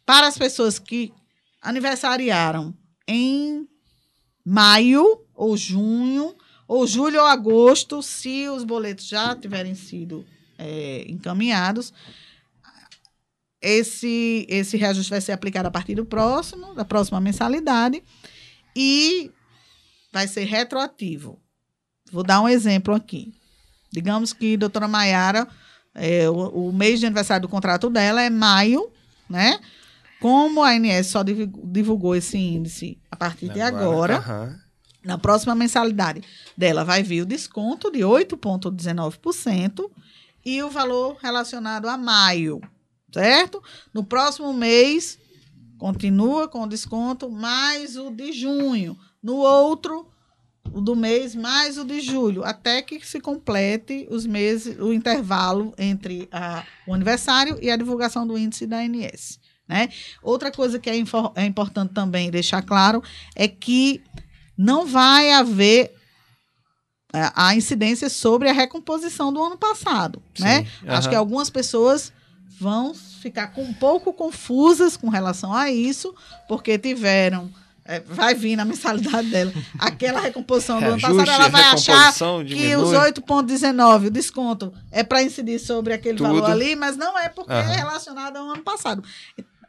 Para 0.06 0.28
as 0.28 0.38
pessoas 0.38 0.78
que 0.78 1.14
aniversariaram 1.62 2.76
em 3.08 3.66
maio 4.44 5.22
ou 5.34 5.56
junho, 5.56 6.36
ou 6.68 6.88
julho 6.88 7.20
ou 7.20 7.26
agosto, 7.26 8.02
se 8.02 8.48
os 8.50 8.64
boletos 8.64 9.08
já 9.08 9.36
tiverem 9.36 9.76
sido 9.76 10.26
é, 10.58 11.06
encaminhados, 11.08 11.94
esse, 13.62 14.46
esse 14.50 14.78
reajuste 14.78 15.10
vai 15.10 15.22
ser 15.22 15.32
aplicado 15.32 15.68
a 15.68 15.72
partir 15.72 15.96
do 15.96 16.06
próximo, 16.06 16.74
da 16.76 16.86
próxima 16.86 17.20
mensalidade, 17.20 18.04
e 18.76 19.32
vai 20.12 20.28
ser 20.28 20.46
retroativo. 20.46 21.40
Vou 22.12 22.24
dar 22.24 22.42
um 22.42 22.50
exemplo 22.50 22.94
aqui. 22.94 23.34
Digamos 23.92 24.34
que 24.34 24.54
a 24.54 24.58
doutora 24.58 24.88
Maiara, 24.88 25.48
é, 25.94 26.30
o, 26.30 26.68
o 26.68 26.74
mês 26.74 27.00
de 27.00 27.06
aniversário 27.06 27.48
do 27.48 27.52
contrato 27.52 27.90
dela 27.90 28.22
é 28.22 28.30
maio, 28.30 28.92
né? 29.30 29.60
Como 30.20 30.64
a 30.64 30.72
ANS 30.72 31.08
só 31.08 31.24
divulgou, 31.24 32.16
esse 32.16 32.38
índice 32.38 32.98
a 33.12 33.16
partir 33.16 33.50
de 33.50 33.62
agora, 33.62 34.18
Aham. 34.18 34.65
Na 35.06 35.18
próxima 35.18 35.54
mensalidade 35.56 36.22
dela 36.58 36.84
vai 36.84 37.04
vir 37.04 37.22
o 37.22 37.26
desconto 37.26 37.92
de 37.92 38.00
8,19% 38.00 39.90
e 40.44 40.62
o 40.62 40.70
valor 40.70 41.18
relacionado 41.22 41.88
a 41.88 41.98
maio, 41.98 42.62
certo? 43.12 43.62
No 43.94 44.04
próximo 44.04 44.54
mês, 44.54 45.18
continua 45.78 46.48
com 46.48 46.64
o 46.64 46.68
desconto, 46.68 47.30
mais 47.30 47.98
o 47.98 48.10
de 48.12 48.32
junho. 48.32 48.98
No 49.22 49.36
outro, 49.38 50.08
o 50.72 50.82
do 50.82 50.96
mês, 50.96 51.36
mais 51.36 51.78
o 51.78 51.84
de 51.86 52.02
julho, 52.02 52.44
até 52.44 52.82
que 52.82 53.06
se 53.06 53.20
complete 53.20 54.08
os 54.12 54.26
meses, 54.26 54.78
o 54.80 54.94
intervalo 54.94 55.74
entre 55.78 56.28
a- 56.32 56.64
o 56.88 56.94
aniversário 56.94 57.58
e 57.62 57.70
a 57.70 57.76
divulgação 57.78 58.26
do 58.28 58.38
índice 58.38 58.66
da 58.68 58.78
ANS. 58.80 59.40
Né? 59.68 59.90
Outra 60.22 60.52
coisa 60.52 60.78
que 60.78 60.90
é, 60.92 60.94
é 61.36 61.46
importante 61.46 61.92
também 61.92 62.30
deixar 62.30 62.62
claro 62.62 63.02
é 63.36 63.48
que 63.48 64.04
não 64.58 64.86
vai 64.86 65.32
haver 65.32 65.94
é, 67.14 67.32
a 67.36 67.56
incidência 67.56 68.10
sobre 68.10 68.50
a 68.50 68.54
recomposição 68.54 69.32
do 69.32 69.42
ano 69.44 69.58
passado, 69.58 70.22
né? 70.40 70.66
Sim, 70.66 70.88
Acho 70.88 71.10
que 71.10 71.16
algumas 71.16 71.50
pessoas 71.50 72.12
vão 72.60 72.94
ficar 72.94 73.48
com, 73.48 73.64
um 73.64 73.74
pouco 73.74 74.14
confusas 74.14 74.96
com 74.98 75.10
relação 75.10 75.54
a 75.54 75.72
isso, 75.72 76.14
porque 76.48 76.78
tiveram 76.78 77.52
é, 77.88 78.00
vai 78.00 78.34
vir 78.34 78.56
na 78.56 78.66
mensalidade 78.66 79.30
dela. 79.30 79.54
Aquela 79.78 80.20
recomposição 80.20 80.80
do 80.80 80.86
ano 80.86 80.98
Reajuste, 80.98 81.26
passado, 81.26 81.42
ela 81.42 81.50
vai 81.50 81.62
achar 81.62 81.94
recomposição, 81.94 82.40
que 82.40 82.56
diminui. 82.56 82.84
os 82.84 82.90
8,19, 82.90 84.08
o 84.08 84.10
desconto, 84.10 84.74
é 84.92 85.04
para 85.04 85.22
incidir 85.22 85.60
sobre 85.60 85.94
aquele 85.94 86.18
Tudo. 86.18 86.28
valor 86.28 86.50
ali, 86.50 86.76
mas 86.76 86.98
não 86.98 87.18
é 87.18 87.30
porque 87.30 87.54
Aham. 87.54 87.72
é 87.72 87.76
relacionado 87.76 88.38
ao 88.38 88.50
ano 88.50 88.64
passado. 88.64 89.04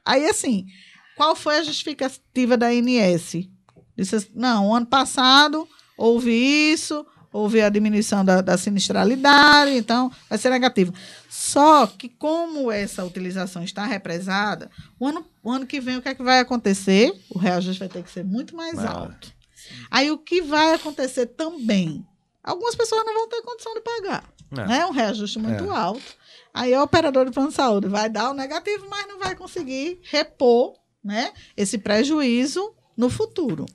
Aí, 0.04 0.26
assim, 0.26 0.66
qual 1.14 1.36
foi 1.36 1.58
a 1.58 1.62
justificativa 1.62 2.56
da 2.56 2.68
ANS? 2.68 3.48
Disse 3.96 4.16
assim, 4.16 4.28
não, 4.34 4.68
o 4.68 4.74
ano 4.74 4.86
passado 4.86 5.66
houve 5.96 6.30
isso, 6.32 7.04
houve 7.32 7.60
a 7.62 7.68
diminuição 7.68 8.24
da, 8.24 8.40
da 8.40 8.56
sinistralidade, 8.58 9.72
então 9.72 10.10
vai 10.28 10.38
ser 10.38 10.50
negativo. 10.50 10.92
Só 11.28 11.86
que 11.86 12.08
como 12.08 12.70
essa 12.70 13.04
utilização 13.04 13.62
está 13.62 13.84
represada, 13.84 14.70
o 14.98 15.06
ano, 15.06 15.24
o 15.42 15.50
ano 15.50 15.66
que 15.66 15.80
vem 15.80 15.96
o 15.96 16.02
que 16.02 16.08
é 16.08 16.14
que 16.14 16.22
vai 16.22 16.40
acontecer? 16.40 17.12
O 17.30 17.38
reajuste 17.38 17.78
vai 17.78 17.88
ter 17.88 18.02
que 18.02 18.10
ser 18.10 18.24
muito 18.24 18.54
mais 18.56 18.78
Ah. 18.78 18.90
alto. 18.90 19.32
Aí 19.90 20.10
o 20.10 20.18
que 20.18 20.40
vai 20.42 20.74
acontecer 20.74 21.26
também? 21.26 22.06
Algumas 22.42 22.74
pessoas 22.74 23.04
não 23.04 23.14
vão 23.14 23.28
ter 23.28 23.42
condição 23.42 23.74
de 23.74 23.80
pagar. 23.80 24.24
É. 24.52 24.66
Né? 24.66 24.86
Um 24.86 24.92
reajuste 24.92 25.38
muito 25.38 25.70
alto. 25.70 26.14
Aí 26.54 26.74
o 26.74 26.82
operador 26.82 27.26
de 27.26 27.32
plano 27.32 27.48
de 27.50 27.54
saúde 27.54 27.88
vai 27.88 28.08
dar 28.08 28.30
o 28.30 28.34
negativo, 28.34 28.86
mas 28.88 29.06
não 29.08 29.18
vai 29.18 29.34
conseguir 29.34 30.00
repor 30.04 30.74
né, 31.04 31.32
esse 31.56 31.76
prejuízo 31.78 32.72
no 32.96 33.10
futuro. 33.10 33.66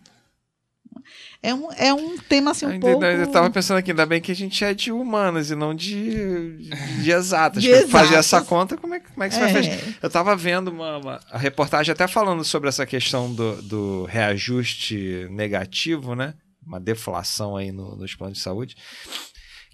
É 1.43 1.53
um, 1.55 1.71
é 1.73 1.91
um 1.91 2.19
tema 2.19 2.51
assim 2.51 2.67
um 2.67 2.69
Ainda- 2.69 2.87
pouco... 2.87 3.03
Eu 3.03 3.31
tava 3.31 3.49
pensando 3.49 3.77
aqui, 3.77 3.89
ainda 3.89 4.05
bem 4.05 4.21
que 4.21 4.31
a 4.31 4.35
gente 4.35 4.63
é 4.63 4.75
de 4.75 4.91
humanas 4.91 5.49
e 5.49 5.55
não 5.55 5.73
de, 5.73 6.69
de 7.01 7.11
exatas. 7.11 7.63
De 7.63 7.87
Fazer 7.87 8.13
essa 8.15 8.41
conta, 8.41 8.77
como 8.77 8.93
é, 8.93 8.99
que- 8.99 9.09
como 9.11 9.23
é 9.23 9.27
que 9.29 9.33
você 9.33 9.41
vai 9.41 9.49
É. 9.49 9.53
fazer? 9.53 9.97
Eu 10.03 10.09
tava 10.09 10.35
vendo 10.35 10.67
uma, 10.69 10.97
uma- 10.99 11.19
a 11.31 11.37
reportagem 11.39 11.91
até 11.91 12.07
falando 12.07 12.43
sobre 12.43 12.69
essa 12.69 12.85
questão 12.85 13.33
do, 13.33 13.59
do 13.63 14.03
reajuste 14.05 15.27
negativo, 15.31 16.13
né? 16.15 16.35
Uma 16.63 16.79
deflação 16.79 17.57
aí 17.57 17.71
no- 17.71 17.95
nos 17.95 18.13
planos 18.13 18.37
de 18.37 18.43
saúde. 18.43 18.75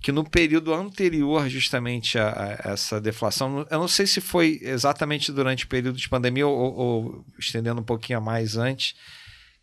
Que 0.01 0.11
no 0.11 0.24
período 0.24 0.74
anterior, 0.74 1.49
justamente, 1.49 2.18
a, 2.18 2.59
a 2.63 2.72
essa 2.72 3.01
deflação, 3.01 3.65
eu 3.70 3.80
não 3.80 3.88
sei 3.89 4.07
se 4.07 4.22
foi 4.22 4.59
exatamente 4.61 5.34
durante 5.34 5.65
o 5.65 5.68
período 5.68 5.97
de 5.97 6.07
pandemia 6.07 6.47
ou, 6.47 6.55
ou- 6.57 6.76
ou 6.78 7.26
estendendo 7.38 7.82
um 7.82 7.84
pouquinho 7.84 8.20
a 8.20 8.22
mais 8.22 8.55
antes, 8.55 8.93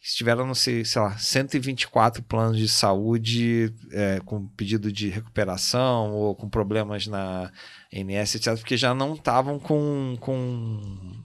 que 0.05 0.15
tiveram, 0.15 0.47
não 0.47 0.55
sei, 0.55 0.85
sei 0.85 1.01
lá, 1.01 1.17
124 1.17 2.23
planos 2.25 2.59
de 2.59 2.69
saúde 2.69 3.73
é, 3.91 4.21
com 4.23 4.47
pedido 4.49 4.93
de 4.93 5.09
recuperação 5.09 6.13
ou 6.13 6.35
com 6.35 6.47
problemas 6.47 7.07
na 7.07 7.51
ANS, 7.91 8.35
etc., 8.35 8.55
porque 8.59 8.77
já 8.77 8.93
não 8.93 9.15
estavam 9.15 9.59
com, 9.59 10.15
com, 10.21 11.23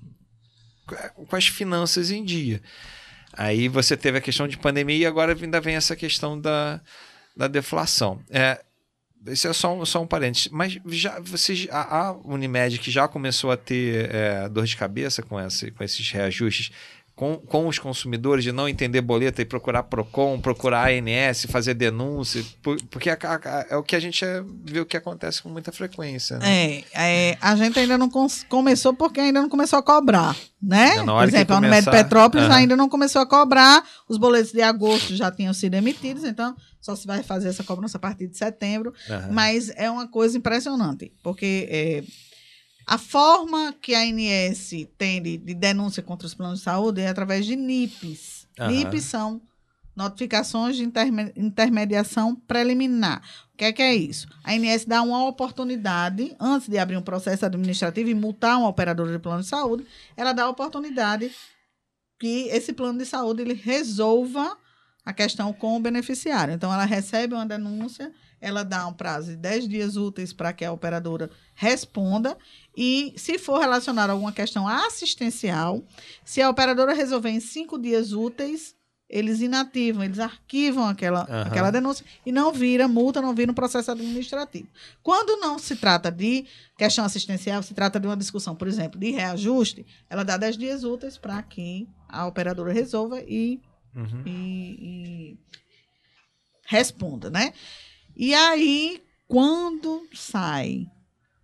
com 1.27 1.35
as 1.35 1.47
finanças 1.47 2.09
em 2.09 2.23
dia. 2.23 2.61
Aí 3.33 3.67
você 3.67 3.97
teve 3.97 4.17
a 4.17 4.21
questão 4.21 4.47
de 4.47 4.57
pandemia 4.57 4.95
e 4.95 5.05
agora 5.05 5.37
ainda 5.37 5.59
vem 5.59 5.75
essa 5.75 5.93
questão 5.93 6.39
da, 6.39 6.79
da 7.35 7.49
deflação. 7.49 8.23
É, 8.29 8.63
esse 9.27 9.45
é 9.45 9.51
só 9.51 9.75
um, 9.75 9.85
só 9.85 10.01
um 10.01 10.07
parênteses. 10.07 10.47
Mas 10.47 10.79
já, 10.85 11.19
você, 11.19 11.67
a, 11.69 11.97
a 11.97 12.11
Unimed 12.23 12.79
que 12.79 12.89
já 12.89 13.09
começou 13.09 13.51
a 13.51 13.57
ter 13.57 14.09
é, 14.15 14.47
dor 14.47 14.65
de 14.65 14.77
cabeça 14.77 15.21
com, 15.21 15.37
esse, 15.37 15.69
com 15.71 15.83
esses 15.83 16.09
reajustes 16.09 16.71
com, 17.19 17.35
com 17.35 17.67
os 17.67 17.77
consumidores, 17.77 18.45
de 18.45 18.53
não 18.53 18.69
entender 18.69 19.01
boleta 19.01 19.41
e 19.41 19.45
procurar 19.45 19.83
PROCON, 19.83 20.39
procurar 20.39 20.87
ANS, 20.89 21.45
fazer 21.49 21.73
denúncia, 21.73 22.41
por- 22.63 22.81
porque 22.89 23.09
a- 23.09 23.17
a- 23.21 23.65
é 23.71 23.75
o 23.75 23.83
que 23.83 23.93
a 23.93 23.99
gente 23.99 24.23
é, 24.23 24.41
vê 24.63 24.79
o 24.79 24.85
que 24.85 24.95
acontece 24.95 25.43
com 25.43 25.49
muita 25.49 25.69
frequência. 25.73 26.37
Né? 26.37 26.45
É, 26.47 26.83
é, 27.31 27.37
a 27.41 27.57
gente 27.57 27.77
ainda 27.77 27.97
não 27.97 28.09
começou 28.47 28.93
porque 28.93 29.19
ainda 29.19 29.41
não 29.41 29.49
começou 29.49 29.79
a 29.79 29.83
cobrar, 29.83 30.33
né? 30.63 30.91
Por 31.03 31.23
exemplo, 31.27 31.55
a 31.55 31.57
Unimed 31.57 31.83
começar- 31.83 31.91
Petrópolis 31.91 32.45
Aham. 32.47 32.55
ainda 32.55 32.77
não 32.77 32.87
começou 32.87 33.21
a 33.21 33.25
cobrar, 33.25 33.83
os 34.07 34.17
boletos 34.17 34.53
de 34.53 34.61
agosto 34.61 35.13
já 35.13 35.29
tinham 35.29 35.53
sido 35.53 35.73
emitidos, 35.73 36.23
então 36.23 36.55
só 36.79 36.95
se 36.95 37.05
vai 37.05 37.21
fazer 37.21 37.49
essa 37.49 37.65
cobrança 37.65 37.97
a 37.97 37.99
partir 37.99 38.27
de 38.27 38.37
setembro. 38.37 38.93
Aham. 39.09 39.27
Mas 39.33 39.69
é 39.75 39.91
uma 39.91 40.07
coisa 40.07 40.37
impressionante, 40.37 41.11
porque 41.21 41.67
é, 41.69 42.03
a 42.89 42.97
forma 42.97 43.71
que 43.79 43.93
a 43.93 43.99
ANS 43.99 44.71
tem 44.97 45.21
de, 45.21 45.37
de 45.37 45.53
denúncia 45.53 46.01
contra 46.01 46.25
os 46.25 46.33
planos 46.33 46.57
de 46.57 46.65
saúde 46.65 47.01
é 47.01 47.07
através 47.07 47.45
de 47.45 47.55
NIPs. 47.55 48.47
Aham. 48.59 48.71
NIPs 48.71 49.03
são 49.03 49.39
notificações 49.95 50.75
de 50.75 50.83
interme- 50.83 51.31
intermediação 51.35 52.35
preliminar. 52.35 53.21
O 53.53 53.57
que 53.57 53.65
é 53.65 53.71
que 53.71 53.81
é 53.83 53.93
isso? 53.93 54.27
A 54.43 54.53
ANS 54.53 54.85
dá 54.85 55.03
uma 55.03 55.27
oportunidade, 55.27 56.35
antes 56.39 56.67
de 56.67 56.79
abrir 56.79 56.97
um 56.97 57.01
processo 57.03 57.45
administrativo 57.45 58.09
e 58.09 58.15
multar 58.15 58.57
um 58.57 58.65
operador 58.65 59.11
de 59.11 59.19
plano 59.19 59.43
de 59.43 59.47
saúde, 59.47 59.85
ela 60.17 60.33
dá 60.33 60.45
a 60.45 60.49
oportunidade 60.49 61.31
que 62.19 62.47
esse 62.47 62.73
plano 62.73 62.97
de 62.97 63.05
saúde 63.05 63.43
ele 63.43 63.53
resolva 63.53 64.57
a 65.05 65.13
questão 65.13 65.53
com 65.53 65.77
o 65.77 65.79
beneficiário. 65.79 66.55
Então, 66.55 66.73
ela 66.73 66.85
recebe 66.85 67.35
uma 67.35 67.45
denúncia, 67.45 68.11
ela 68.41 68.63
dá 68.63 68.87
um 68.87 68.93
prazo 68.93 69.31
de 69.31 69.35
10 69.37 69.67
dias 69.67 69.95
úteis 69.97 70.31
para 70.33 70.53
que 70.53 70.63
a 70.65 70.71
operadora 70.71 71.29
responda. 71.55 72.37
E, 72.75 73.13
se 73.17 73.37
for 73.37 73.59
relacionar 73.59 74.09
a 74.09 74.13
alguma 74.13 74.31
questão 74.31 74.67
assistencial, 74.67 75.83
se 76.23 76.41
a 76.41 76.49
operadora 76.49 76.93
resolver 76.93 77.29
em 77.29 77.39
cinco 77.39 77.77
dias 77.77 78.13
úteis, 78.13 78.75
eles 79.09 79.41
inativam, 79.41 80.03
eles 80.03 80.19
arquivam 80.19 80.87
aquela, 80.87 81.21
Aham. 81.23 81.41
aquela 81.47 81.71
denúncia 81.71 82.05
e 82.23 82.31
não 82.31 82.53
vira 82.53 82.87
multa, 82.87 83.19
não 83.21 83.33
vira 83.33 83.51
um 83.51 83.55
processo 83.55 83.89
administrativo. 83.91 84.67
Quando 85.01 85.35
não 85.41 85.57
se 85.57 85.75
trata 85.75 86.11
de 86.11 86.45
questão 86.77 87.03
assistencial, 87.03 87.63
se 87.63 87.73
trata 87.73 87.99
de 87.99 88.05
uma 88.05 88.15
discussão, 88.15 88.55
por 88.55 88.67
exemplo, 88.67 88.99
de 88.99 89.09
reajuste, 89.09 89.83
ela 90.09 90.23
dá 90.23 90.37
10 90.37 90.57
dias 90.57 90.83
úteis 90.83 91.17
para 91.17 91.41
que 91.41 91.87
a 92.07 92.27
operadora 92.27 92.71
resolva 92.71 93.19
e 93.21 93.59
Uhum. 93.95 94.21
e, 94.23 94.29
e 94.29 95.37
responda, 96.67 97.29
né? 97.31 97.53
E 98.21 98.33
aí, 98.33 99.01
quando 99.29 100.05
sai 100.13 100.85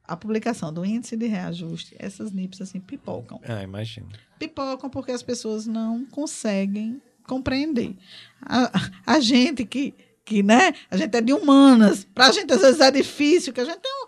a 0.03 0.17
publicação 0.17 0.73
do 0.73 0.84
índice 0.86 1.15
de 1.15 1.26
reajuste, 1.26 1.95
essas 1.97 2.34
NIPs 2.34 2.59
assim 2.59 2.82
pipocam. 2.82 3.39
Ah, 3.47 3.63
imagino. 3.63 4.09
Pipocam 4.38 4.89
porque 4.89 5.11
as 5.13 5.23
pessoas 5.23 5.65
não 5.65 6.03
conseguem 6.05 7.01
compreender. 7.26 7.95
A, 8.41 8.69
a 9.05 9.19
gente 9.21 9.63
que, 9.63 9.93
que, 10.26 10.43
né? 10.43 10.73
A 10.91 10.97
gente 10.97 11.15
é 11.15 11.21
de 11.21 11.32
humanas. 11.32 12.03
Para 12.13 12.28
a 12.28 12.32
gente, 12.34 12.51
às 12.51 12.59
vezes, 12.61 12.82
é 12.82 12.91
difícil, 12.91 13.53
que 13.53 13.61
a 13.61 13.65
gente 13.65 13.80
tem 13.80 13.91
um- 13.91 14.07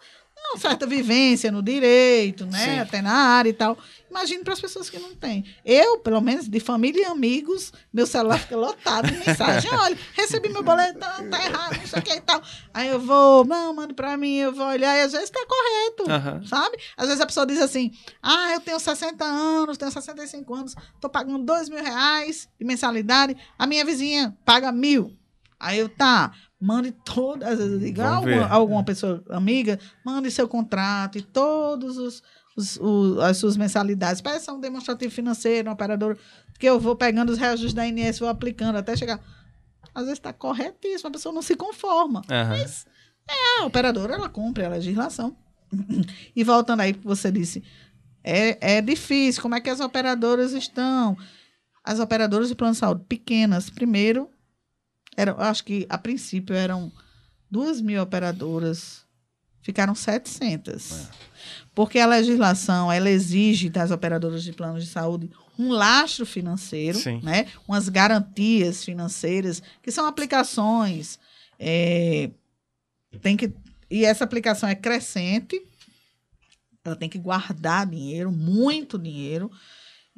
uma 0.51 0.59
certa 0.59 0.85
vivência 0.85 1.51
no 1.51 1.61
direito, 1.61 2.45
né? 2.45 2.57
Sim. 2.57 2.79
Até 2.79 3.01
na 3.01 3.13
área 3.13 3.49
e 3.49 3.53
tal. 3.53 3.77
Imagine 4.09 4.43
para 4.43 4.53
as 4.53 4.61
pessoas 4.61 4.89
que 4.89 4.97
não 4.97 5.13
têm. 5.13 5.43
Eu, 5.65 5.99
pelo 5.99 6.21
menos, 6.21 6.47
de 6.47 6.59
família 6.59 7.01
e 7.01 7.05
amigos, 7.05 7.73
meu 7.93 8.07
celular 8.07 8.39
fica 8.39 8.55
lotado 8.55 9.11
de 9.11 9.17
mensagem. 9.17 9.69
Olha, 9.73 9.97
recebi 10.13 10.49
meu 10.49 10.63
boleto, 10.63 10.97
tá 10.99 11.45
errado, 11.45 11.77
não 11.77 11.85
sei 11.85 11.99
o 11.99 12.01
que 12.01 12.13
e 12.13 12.21
tal. 12.21 12.41
Aí 12.73 12.87
eu 12.87 12.99
vou, 12.99 13.43
não, 13.45 13.73
manda 13.73 13.93
para 13.93 14.15
mim, 14.15 14.35
eu 14.37 14.53
vou 14.53 14.65
olhar, 14.65 14.95
e 14.97 15.01
às 15.01 15.11
vezes 15.11 15.29
está 15.29 15.45
correto 15.45 16.05
sabe? 16.47 16.77
Às 16.95 17.07
vezes 17.07 17.21
a 17.21 17.25
pessoa 17.25 17.45
diz 17.45 17.59
assim: 17.59 17.91
ah, 18.21 18.53
eu 18.53 18.59
tenho 18.59 18.79
60 18.79 19.23
anos, 19.23 19.77
tenho 19.77 19.91
65 19.91 20.53
anos, 20.53 20.75
tô 20.99 21.09
pagando 21.09 21.43
dois 21.43 21.69
mil 21.69 21.83
reais 21.83 22.49
de 22.59 22.65
mensalidade, 22.65 23.35
a 23.57 23.67
minha 23.67 23.85
vizinha 23.85 24.35
paga 24.45 24.71
mil. 24.71 25.15
Aí 25.59 25.79
eu, 25.79 25.89
tá, 25.89 26.31
mande 26.59 26.91
todas, 26.91 27.49
às 27.53 27.57
vezes 27.57 27.73
eu 27.73 27.79
digo, 27.79 28.01
Vamos 28.01 28.17
alguma, 28.17 28.47
alguma 28.47 28.83
pessoa 28.83 29.23
amiga, 29.29 29.79
mande 30.05 30.29
seu 30.29 30.47
contrato 30.47 31.17
e 31.17 31.21
todos 31.21 31.97
os, 31.97 32.21
os- 32.55 32.77
o- 32.77 33.19
as 33.21 33.37
suas 33.37 33.57
mensalidades. 33.57 34.21
Peça 34.21 34.53
um 34.53 34.59
demonstrativo 34.59 35.11
financeiro, 35.13 35.69
um 35.69 35.73
operador, 35.73 36.17
que 36.59 36.67
eu 36.67 36.79
vou 36.79 36.95
pegando 36.95 37.31
os 37.31 37.37
reajustes 37.39 37.73
da 37.73 37.87
INS, 37.87 38.19
vou 38.19 38.29
aplicando 38.29 38.75
até 38.77 38.95
chegar. 38.95 39.19
Às 39.95 40.03
vezes 40.03 40.19
está 40.19 40.31
corretíssimo, 40.31 41.09
a 41.09 41.11
pessoa 41.11 41.33
não 41.33 41.41
se 41.41 41.55
conforma. 41.55 42.21
Aham. 42.29 42.55
A 43.61 43.65
operadora, 43.65 44.13
ela 44.13 44.29
cumpre 44.29 44.63
a 44.63 44.69
legislação. 44.69 45.35
E 46.35 46.43
voltando 46.43 46.81
aí 46.81 46.93
que 46.93 47.03
você 47.03 47.31
disse, 47.31 47.63
é, 48.23 48.77
é 48.77 48.81
difícil, 48.81 49.41
como 49.41 49.55
é 49.55 49.59
que 49.59 49.69
as 49.69 49.79
operadoras 49.79 50.53
estão? 50.53 51.17
As 51.83 51.99
operadoras 51.99 52.47
de 52.47 52.55
plano 52.55 52.73
de 52.73 52.79
saúde 52.79 53.03
pequenas, 53.09 53.69
primeiro, 53.69 54.29
eram, 55.17 55.33
eu 55.33 55.41
acho 55.41 55.65
que 55.65 55.85
a 55.89 55.97
princípio 55.97 56.55
eram 56.55 56.91
duas 57.51 57.81
mil 57.81 58.01
operadoras, 58.01 59.01
ficaram 59.61 59.93
700. 59.93 61.09
Porque 61.75 61.99
a 61.99 62.05
legislação, 62.05 62.91
ela 62.91 63.09
exige 63.09 63.69
das 63.69 63.91
operadoras 63.91 64.43
de 64.43 64.53
planos 64.53 64.85
de 64.85 64.89
saúde 64.89 65.29
um 65.59 65.69
lastro 65.69 66.25
financeiro, 66.25 66.97
Sim. 66.99 67.19
né? 67.23 67.47
umas 67.67 67.89
garantias 67.89 68.85
financeiras, 68.85 69.61
que 69.81 69.91
são 69.91 70.05
aplicações 70.05 71.19
é, 71.59 72.29
tem 73.21 73.35
que 73.35 73.51
e 73.89 74.03
essa 74.05 74.23
aplicação 74.23 74.67
é 74.67 74.75
crescente. 74.75 75.61
Ela 76.83 76.95
tem 76.95 77.09
que 77.09 77.17
guardar 77.17 77.85
dinheiro, 77.85 78.31
muito 78.31 78.97
dinheiro, 78.97 79.51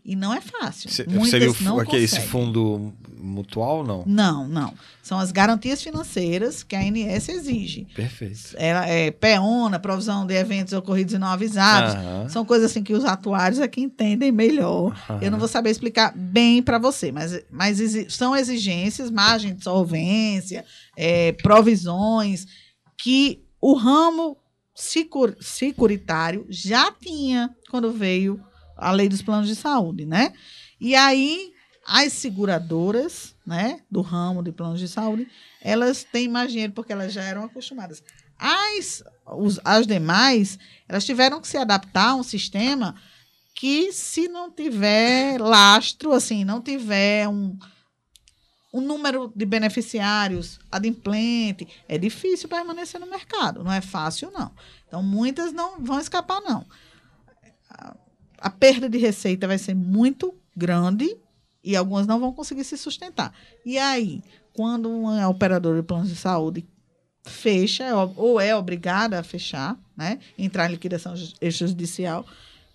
e 0.06 0.16
não 0.16 0.34
é 0.34 0.42
fácil. 0.42 0.90
Se- 0.90 1.06
Muitas 1.08 1.30
seria 1.30 1.50
o, 1.52 1.54
fu- 1.54 1.64
não 1.64 1.80
aquele- 1.80 2.04
esse 2.04 2.20
fundo 2.22 2.94
mutual, 3.18 3.84
não? 3.84 4.04
Não, 4.08 4.48
não. 4.48 4.74
São 5.04 5.20
as 5.20 5.32
garantias 5.32 5.82
financeiras 5.82 6.64
que 6.64 6.76
a 6.76 6.80
ANS 6.80 7.28
exige. 7.30 7.86
Perfeito. 7.96 8.56
Ela 8.56 8.86
é 8.88 9.12
PEONA, 9.12 9.80
provisão 9.80 10.26
de 10.26 10.34
eventos 10.36 10.72
ocorridos 10.74 11.14
e 11.14 11.18
não 11.18 11.28
avisados. 11.28 11.96
Aham. 11.96 12.30
São 12.30 12.46
coisas 12.46 12.70
assim 12.72 12.84
que 12.84 12.94
os 12.94 13.04
atuários 13.06 13.60
é 13.60 13.68
que 13.68 13.82
entendem 13.82 14.32
melhor. 14.32 14.96
Aham. 15.10 15.20
Eu 15.22 15.32
não 15.32 15.40
vou 15.40 15.48
saber 15.48 15.70
explicar 15.72 16.14
bem 16.16 16.62
para 16.62 16.78
você, 16.78 17.12
mas, 17.12 17.40
mas 17.52 17.80
exi- 17.80 18.10
são 18.10 18.36
exigências, 18.36 19.10
margem 19.12 19.54
de 19.56 19.64
solvência, 19.64 20.64
é, 20.96 21.32
provisões 21.34 22.46
que 23.02 23.44
o 23.62 23.74
ramo 23.74 24.38
secur- 24.76 25.36
securitário 25.42 26.46
já 26.50 26.92
tinha 26.92 27.50
quando 27.70 27.92
veio 27.92 28.40
a 28.80 28.92
lei 28.92 29.08
dos 29.10 29.22
planos 29.22 29.48
de 29.48 29.56
saúde, 29.56 30.06
né? 30.06 30.34
E 30.80 30.96
aí 30.96 31.54
as 31.86 32.14
seguradoras, 32.14 33.36
né, 33.46 33.82
do 33.90 34.02
ramo 34.02 34.44
de 34.44 34.52
planos 34.52 34.80
de 34.80 34.88
saúde, 34.88 35.28
elas 35.62 36.04
têm 36.04 36.28
mais 36.28 36.52
dinheiro 36.52 36.74
porque 36.74 36.94
elas 36.94 37.12
já 37.12 37.24
eram 37.24 37.44
acostumadas. 37.44 38.04
As, 38.38 39.04
os- 39.26 39.60
as 39.66 39.88
demais, 39.88 40.58
elas 40.88 41.04
tiveram 41.06 41.42
que 41.42 41.48
se 41.48 41.58
adaptar 41.58 42.10
a 42.10 42.16
um 42.16 42.24
sistema 42.24 42.96
que 43.56 43.92
se 43.92 44.28
não 44.30 44.52
tiver 44.52 45.40
lastro, 45.42 46.14
assim, 46.14 46.46
não 46.46 46.62
tiver 46.62 47.28
um, 47.28 47.58
um 48.74 48.80
número 48.82 49.34
de 49.36 49.46
beneficiários 49.46 50.60
adimplente, 50.72 51.68
é 51.88 51.98
difícil 51.98 52.48
permanecer 52.48 53.00
no 53.02 53.08
mercado. 53.10 53.64
Não 53.64 53.72
é 53.74 53.82
fácil, 53.82 54.32
não. 54.32 54.52
Então, 54.88 55.02
muitas 55.04 55.52
não 55.52 55.84
vão 55.84 56.00
escapar, 56.00 56.40
não. 56.42 56.66
A, 58.42 58.50
perda 58.50 58.90
de 58.90 58.98
receita 58.98 59.48
vai 59.48 59.58
ser 59.58 59.76
muito 59.76 60.34
grande 60.56 61.18
e 61.64 61.76
algumas 61.76 62.08
não 62.08 62.20
vão 62.20 62.32
conseguir 62.34 62.64
se 62.64 62.78
sustentar. 62.78 63.34
E 63.66 63.78
aí, 63.78 64.22
quando 64.54 64.90
uma 64.90 65.28
operadora 65.28 65.78
de 65.82 65.84
planos 65.88 66.10
de 66.10 66.16
saúde 66.16 66.66
fecha, 67.26 67.84
é 67.84 67.94
ou 67.94 68.40
é 68.40 68.56
obrigada 68.56 69.20
a 69.20 69.24
fechar, 69.24 69.78
né, 69.96 70.20
entrar 70.38 70.68
em 70.68 70.72
liquidação 70.72 71.16
ju- 71.16 71.34
extrajudicial, 71.42 72.26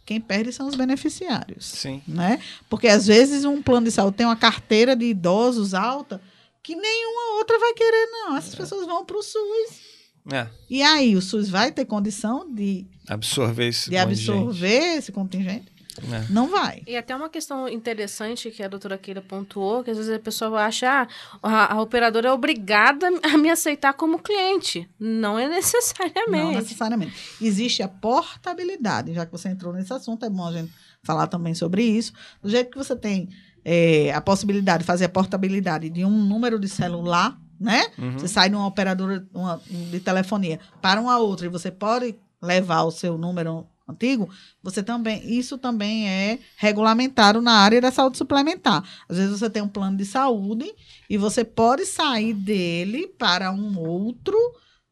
quem 0.05 0.21
perde 0.21 0.53
são 0.53 0.69
os 0.69 0.75
beneficiários 0.75 1.65
Sim. 1.65 2.03
né? 2.07 2.39
Porque 2.69 2.87
às 2.89 3.07
vezes 3.07 3.45
um 3.47 3.63
plano 3.63 3.87
de 3.87 3.93
saúde 3.93 4.19
tem 4.19 4.27
uma 4.27 4.37
carteira 4.37 4.95
de 4.95 5.07
idosos 5.07 5.73
alta 5.73 6.21
que 6.63 6.77
nenhuma 6.77 7.39
outra 7.39 7.59
vai 7.59 7.73
querer, 7.75 8.07
não. 8.11 8.37
Essas 8.37 8.55
pessoas 8.55 8.87
vão 8.87 9.05
para 9.05 9.17
o 9.17 9.23
SUS. 9.23 9.94
É. 10.33 10.47
E 10.71 10.83
aí, 10.83 11.17
o 11.17 11.23
SUS 11.23 11.49
vai 11.49 11.71
ter 11.71 11.85
condição 11.85 12.51
de, 12.53 12.87
Absorver 13.07 13.69
esse 13.69 13.91
de 13.91 13.97
absorver 13.97 14.97
esse 14.97 15.13
contingente? 15.13 15.75
É. 16.03 16.33
Não 16.33 16.49
vai. 16.49 16.83
E 16.87 16.97
até 16.97 17.15
uma 17.15 17.29
questão 17.29 17.69
interessante 17.69 18.51
que 18.51 18.63
a 18.63 18.69
doutora 18.69 18.99
Keila 18.99 19.21
pontuou, 19.21 19.85
que 19.85 19.91
às 19.91 19.97
vezes 19.97 20.13
a 20.13 20.19
pessoa 20.19 20.65
acha, 20.65 20.89
ah, 20.91 21.09
a, 21.43 21.75
a 21.75 21.81
operadora 21.81 22.29
é 22.29 22.33
obrigada 22.33 23.07
a 23.23 23.39
me 23.39 23.49
aceitar 23.49 23.93
como 23.93 24.19
cliente. 24.19 24.89
Não 24.99 25.39
é 25.39 25.45
Não 25.49 25.55
necessariamente. 25.55 26.57
necessariamente. 26.57 27.15
Existe 27.41 27.83
a 27.83 27.89
portabilidade, 27.89 29.13
já 29.13 29.25
que 29.25 29.31
você 29.31 29.49
entrou 29.49 29.73
nesse 29.73 29.93
assunto, 29.93 30.25
é 30.25 30.31
bom 30.31 30.47
a 30.49 30.53
gente 30.53 30.73
falar 31.03 31.27
também 31.29 31.55
sobre 31.55 31.85
isso. 31.85 32.13
Do 32.43 32.49
jeito 32.49 32.71
que 32.71 32.79
você 32.79 32.97
tem 32.97 33.29
é, 33.65 34.13
a 34.13 34.21
possibilidade 34.21 34.81
de 34.81 34.87
fazer 34.87 35.05
a 35.05 35.09
portabilidade 35.09 35.89
de 35.91 36.05
um 36.05 36.11
número 36.11 36.59
de 36.59 36.69
celular, 36.69 37.39
né? 37.65 37.87
Uhum. 37.99 38.19
Você 38.19 38.29
sai 38.29 38.49
de 38.51 38.55
uma 38.55 38.67
operadora 38.67 39.27
uma- 39.35 39.61
de 39.91 39.99
telefonia 40.01 40.61
para 40.83 41.01
uma 41.01 41.19
outra 41.19 41.47
e 41.47 41.49
você 41.49 41.71
pode 41.71 42.15
levar 42.41 42.83
o 42.83 42.91
seu 42.91 43.17
número 43.19 43.67
antigo, 43.89 44.31
você 44.63 44.83
também, 44.83 45.23
isso 45.39 45.59
também 45.59 46.09
é 46.09 46.39
regulamentado 46.57 47.41
na 47.43 47.53
área 47.53 47.81
da 47.81 47.91
saúde 47.91 48.17
suplementar. 48.17 48.83
Às 49.09 49.17
vezes 49.19 49.39
você 49.39 49.51
tem 49.51 49.63
um 49.63 49.69
plano 49.69 49.97
de 49.97 50.05
saúde 50.07 50.71
e 51.09 51.19
você 51.19 51.45
pode 51.45 51.85
sair 51.85 52.33
dele 52.33 53.07
para 53.19 53.51
um 53.51 53.79
outro, 53.79 54.37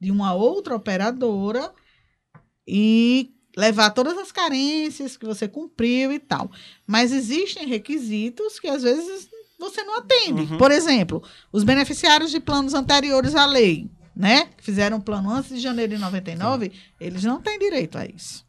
de 0.00 0.10
uma 0.10 0.34
outra 0.34 0.74
operadora 0.74 1.72
e 2.66 3.30
levar 3.56 3.90
todas 3.90 4.16
as 4.18 4.32
carências 4.32 5.16
que 5.16 5.26
você 5.26 5.46
cumpriu 5.48 6.12
e 6.12 6.18
tal. 6.18 6.50
Mas 6.86 7.12
existem 7.12 7.66
requisitos 7.66 8.58
que 8.58 8.68
às 8.68 8.82
vezes 8.82 9.28
você 9.62 9.82
não 9.84 9.98
atende. 9.98 10.52
Uhum. 10.52 10.58
Por 10.58 10.70
exemplo, 10.70 11.22
os 11.52 11.62
beneficiários 11.62 12.30
de 12.30 12.40
planos 12.40 12.74
anteriores 12.74 13.34
à 13.34 13.46
lei, 13.46 13.90
né? 14.14 14.46
Que 14.56 14.64
fizeram 14.64 14.96
um 14.96 15.00
plano 15.00 15.30
antes 15.30 15.50
de 15.50 15.60
janeiro 15.60 15.94
de 15.94 16.00
99, 16.00 16.72
eles 17.00 17.22
não 17.24 17.40
têm 17.40 17.58
direito 17.58 17.96
a 17.96 18.04
isso. 18.04 18.44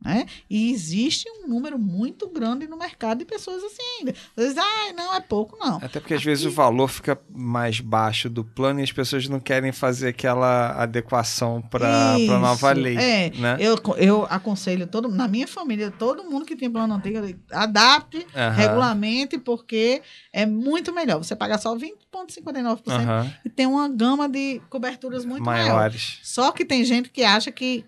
Né? 0.00 0.26
E 0.48 0.70
existe 0.70 1.28
um 1.28 1.48
número 1.48 1.76
muito 1.76 2.28
grande 2.28 2.68
no 2.68 2.76
mercado 2.76 3.18
de 3.18 3.24
pessoas 3.24 3.64
assim 3.64 3.82
ainda. 3.98 4.14
Às 4.36 4.44
vezes, 4.44 4.58
ah, 4.58 4.92
não, 4.96 5.12
é 5.12 5.20
pouco, 5.20 5.58
não. 5.58 5.78
Até 5.82 5.98
porque 5.98 6.14
às 6.14 6.22
vezes 6.22 6.44
o 6.44 6.52
valor 6.52 6.86
fica 6.86 7.20
mais 7.28 7.80
baixo 7.80 8.30
do 8.30 8.44
plano 8.44 8.78
e 8.78 8.84
as 8.84 8.92
pessoas 8.92 9.28
não 9.28 9.40
querem 9.40 9.72
fazer 9.72 10.08
aquela 10.08 10.70
adequação 10.80 11.60
para 11.60 12.14
a 12.14 12.38
nova 12.38 12.70
lei. 12.72 12.96
é. 12.96 13.30
né? 13.30 13.56
Eu, 13.58 13.76
eu 13.96 14.24
aconselho 14.30 14.86
todo 14.86 15.08
na 15.08 15.26
minha 15.26 15.48
família, 15.48 15.90
todo 15.90 16.22
mundo 16.22 16.44
que 16.46 16.54
tem 16.54 16.70
plano 16.70 16.94
antigo, 16.94 17.18
adapte, 17.50 18.24
regulamente, 18.54 19.36
porque 19.36 20.00
é 20.32 20.46
muito 20.46 20.92
melhor. 20.92 21.18
Você 21.18 21.34
pagar 21.34 21.58
só 21.58 21.76
20,59% 21.76 22.82
Aham. 22.86 23.34
e 23.44 23.48
tem 23.48 23.66
uma 23.66 23.88
gama 23.88 24.28
de 24.28 24.60
coberturas 24.70 25.24
muito 25.24 25.44
maior. 25.44 25.74
Maiores. 25.74 26.20
Só 26.22 26.52
que 26.52 26.64
tem 26.64 26.84
gente 26.84 27.08
que 27.10 27.24
acha 27.24 27.50
que 27.50 27.84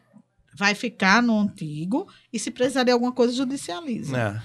vai 0.54 0.74
ficar 0.74 1.22
no 1.22 1.38
antigo 1.38 2.08
e 2.32 2.38
se 2.38 2.50
precisar 2.50 2.84
de 2.84 2.90
alguma 2.90 3.12
coisa, 3.12 3.32
judicializa. 3.32 4.16
É. 4.16 4.42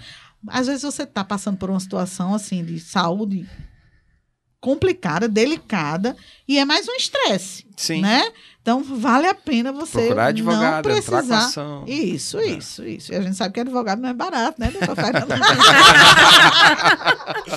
Às 0.48 0.68
vezes 0.68 0.84
você 0.84 1.04
está 1.04 1.24
passando 1.24 1.58
por 1.58 1.70
uma 1.70 1.80
situação 1.80 2.34
assim 2.34 2.64
de 2.64 2.80
saúde 2.80 3.50
complicada, 4.60 5.28
delicada, 5.28 6.18
e 6.48 6.58
é 6.58 6.66
mais 6.66 6.88
um 6.88 6.96
estresse, 6.96 7.68
Sim. 7.76 8.02
né? 8.02 8.32
Então 8.62 8.82
vale 8.84 9.28
a 9.28 9.36
pena 9.36 9.72
você 9.72 10.00
Procurar 10.00 10.26
advogado, 10.28 10.90
não 10.90 10.98
entrar 10.98 11.22
com 11.22 11.28
precisar. 11.28 11.38
ação. 11.38 11.84
Isso, 11.86 12.42
isso, 12.42 12.84
isso. 12.84 13.14
E 13.14 13.16
a 13.16 13.22
gente 13.22 13.36
sabe 13.36 13.54
que 13.54 13.60
advogado 13.60 14.02
não 14.02 14.10
é 14.10 14.14
barato, 14.14 14.60
né, 14.60 14.72
doutor 14.72 14.96
Fernando? 14.96 15.28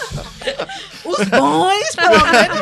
Os 1.04 1.28
bons, 1.28 1.96
pelo 1.96 2.26
menos, 2.26 2.58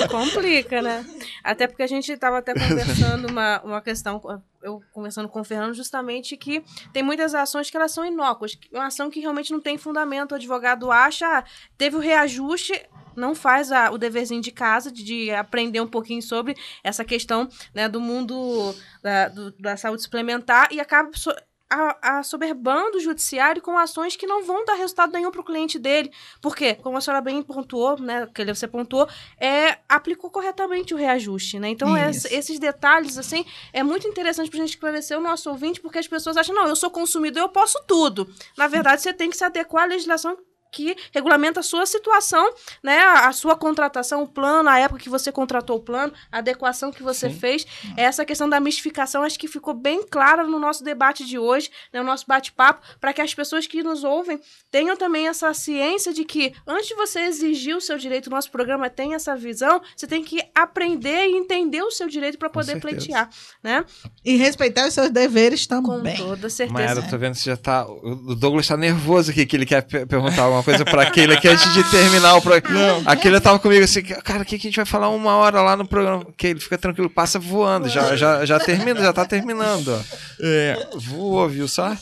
não. 0.00 0.08
Complica, 0.24 0.80
né? 0.82 1.04
Até 1.42 1.66
porque 1.66 1.82
a 1.82 1.86
gente 1.86 2.10
estava 2.10 2.38
até 2.38 2.54
conversando 2.54 3.28
uma, 3.30 3.60
uma 3.62 3.80
questão, 3.82 4.20
eu 4.62 4.82
conversando 4.92 5.28
com 5.28 5.40
o 5.40 5.44
Fernando, 5.44 5.74
justamente 5.74 6.36
que 6.36 6.64
tem 6.92 7.02
muitas 7.02 7.34
ações 7.34 7.70
que 7.70 7.76
elas 7.76 7.92
são 7.92 8.04
inócuas. 8.06 8.54
que- 8.54 8.68
Uma 8.74 8.86
ação 8.86 9.10
que 9.10 9.20
realmente 9.20 9.52
não 9.52 9.60
tem 9.60 9.76
fundamento. 9.76 10.32
O 10.32 10.36
advogado 10.36 10.90
acha, 10.90 11.26
ah, 11.26 11.44
teve 11.76 11.96
o 11.96 12.00
reajuste, 12.00 12.80
não 13.16 13.34
faz 13.34 13.70
a- 13.72 13.90
o 13.90 13.98
deverzinho 13.98 14.40
de 14.40 14.50
casa, 14.50 14.90
de, 14.90 15.02
de 15.04 15.30
aprender 15.30 15.80
um 15.80 15.86
pouquinho 15.86 16.22
sobre 16.22 16.56
essa 16.82 17.04
questão 17.04 17.48
né, 17.74 17.88
do 17.88 18.00
mundo 18.00 18.74
da, 19.02 19.28
do- 19.28 19.52
da 19.58 19.76
saúde 19.76 20.02
suplementar 20.02 20.68
e 20.72 20.80
acaba 20.80 21.10
so- 21.14 21.34
a, 21.70 22.18
assoberbando 22.18 22.98
o 22.98 23.00
judiciário 23.00 23.60
com 23.60 23.76
ações 23.76 24.14
que 24.14 24.26
não 24.26 24.44
vão 24.44 24.64
dar 24.64 24.74
resultado 24.74 25.12
nenhum 25.12 25.30
para 25.30 25.40
o 25.40 25.44
cliente 25.44 25.78
dele. 25.78 26.12
Porque, 26.40 26.74
como 26.74 26.96
a 26.96 27.00
senhora 27.00 27.20
bem 27.22 27.42
pontuou, 27.42 27.98
né, 27.98 28.28
que 28.32 28.44
você 28.44 28.68
pontuou, 28.68 29.08
é, 29.40 29.78
aplicou 29.88 30.30
corretamente 30.30 30.94
o 30.94 30.96
reajuste, 30.96 31.58
né? 31.58 31.68
Então, 31.70 31.88
esses 32.30 32.58
detalhes, 32.60 33.18
assim, 33.18 33.44
é 33.72 33.82
muito 33.82 34.06
interessante 34.06 34.50
pra 34.50 34.60
gente 34.60 34.70
esclarecer 34.70 35.18
o 35.18 35.22
nosso 35.22 35.50
ouvinte, 35.50 35.80
porque 35.80 35.98
as 35.98 36.06
pessoas 36.06 36.36
acham, 36.36 36.54
não, 36.54 36.68
eu 36.68 36.76
sou 36.76 36.90
consumidor, 36.90 37.42
eu 37.42 37.48
posso 37.48 37.82
tudo. 37.88 38.28
Na 38.56 38.68
verdade, 38.68 39.00
você 39.02 39.12
tem 39.12 39.30
que 39.30 39.36
se 39.36 39.42
adequar 39.44 39.84
à 39.84 39.86
legislação 39.86 40.36
que 40.74 40.96
regulamenta 41.12 41.60
a 41.60 41.62
sua 41.62 41.86
situação, 41.86 42.52
né? 42.82 42.98
A 42.98 43.32
sua 43.32 43.56
contratação, 43.56 44.22
o 44.22 44.26
plano, 44.28 44.68
a 44.68 44.78
época 44.78 45.00
que 45.00 45.08
você 45.08 45.30
contratou 45.30 45.76
o 45.76 45.80
plano, 45.80 46.12
a 46.32 46.38
adequação 46.38 46.90
que 46.90 47.02
você 47.02 47.30
Sim. 47.30 47.38
fez. 47.38 47.66
Essa 47.96 48.24
questão 48.24 48.48
da 48.48 48.58
mistificação, 48.60 49.22
acho 49.22 49.38
que 49.38 49.46
ficou 49.48 49.72
bem 49.74 50.02
clara 50.06 50.42
no 50.44 50.58
nosso 50.58 50.82
debate 50.82 51.24
de 51.24 51.38
hoje, 51.38 51.70
né? 51.92 52.00
no 52.00 52.06
nosso 52.06 52.26
bate-papo, 52.26 52.84
para 53.00 53.12
que 53.12 53.20
as 53.22 53.32
pessoas 53.34 53.66
que 53.66 53.82
nos 53.82 54.02
ouvem 54.04 54.40
tenham 54.70 54.96
também 54.96 55.28
essa 55.28 55.52
ciência 55.54 56.12
de 56.12 56.24
que, 56.24 56.52
antes 56.66 56.88
de 56.88 56.94
você 56.94 57.20
exigir 57.20 57.76
o 57.76 57.80
seu 57.80 57.96
direito, 57.98 58.26
o 58.26 58.30
nosso 58.30 58.50
programa 58.50 58.90
tem 58.90 59.14
essa 59.14 59.36
visão, 59.36 59.80
você 59.96 60.06
tem 60.06 60.22
que 60.24 60.40
aprender 60.54 61.28
e 61.28 61.36
entender 61.36 61.82
o 61.82 61.90
seu 61.90 62.08
direito 62.08 62.36
para 62.38 62.50
poder 62.50 62.80
pleitear, 62.80 63.28
né? 63.62 63.84
E 64.24 64.36
respeitar 64.36 64.88
os 64.88 64.94
seus 64.94 65.10
deveres 65.10 65.66
Com 65.66 65.82
também. 65.82 66.16
toda 66.16 66.48
certeza. 66.50 66.72
Maera, 66.72 67.02
tô 67.02 67.16
vendo 67.18 67.34
que 67.34 67.38
você 67.40 67.50
já 67.50 67.56
tá. 67.56 67.86
O 67.86 68.34
Douglas 68.34 68.66
tá 68.66 68.76
nervoso 68.76 69.30
aqui, 69.30 69.46
que 69.46 69.54
ele 69.56 69.66
quer 69.66 69.82
pe- 69.82 70.06
perguntar 70.06 70.42
alguma 70.42 70.62
coisa 70.64 70.84
pra 70.84 71.10
Keila 71.10 71.34
aqui 71.34 71.48
antes 71.48 71.72
de 71.72 71.90
terminar 71.90 72.36
o 72.36 72.42
programa. 72.42 73.02
A 73.04 73.14
Keila 73.14 73.40
tava 73.40 73.58
comigo 73.58 73.84
assim, 73.84 74.02
cara, 74.02 74.42
o 74.42 74.44
que, 74.44 74.58
que 74.58 74.66
a 74.66 74.70
gente 74.70 74.76
vai 74.76 74.86
falar 74.86 75.08
uma 75.10 75.36
hora 75.36 75.60
lá 75.60 75.76
no 75.76 75.86
programa? 75.86 76.26
Keila, 76.36 76.58
fica 76.58 76.78
tranquilo, 76.78 77.10
passa 77.10 77.38
voando. 77.38 77.88
Já, 77.88 78.16
já, 78.16 78.44
já 78.44 78.58
termina, 78.58 79.00
já 79.00 79.12
tá 79.12 79.24
terminando. 79.24 80.02
É, 80.40 80.88
Voou, 80.96 81.48
viu 81.48 81.68
só? 81.68 81.96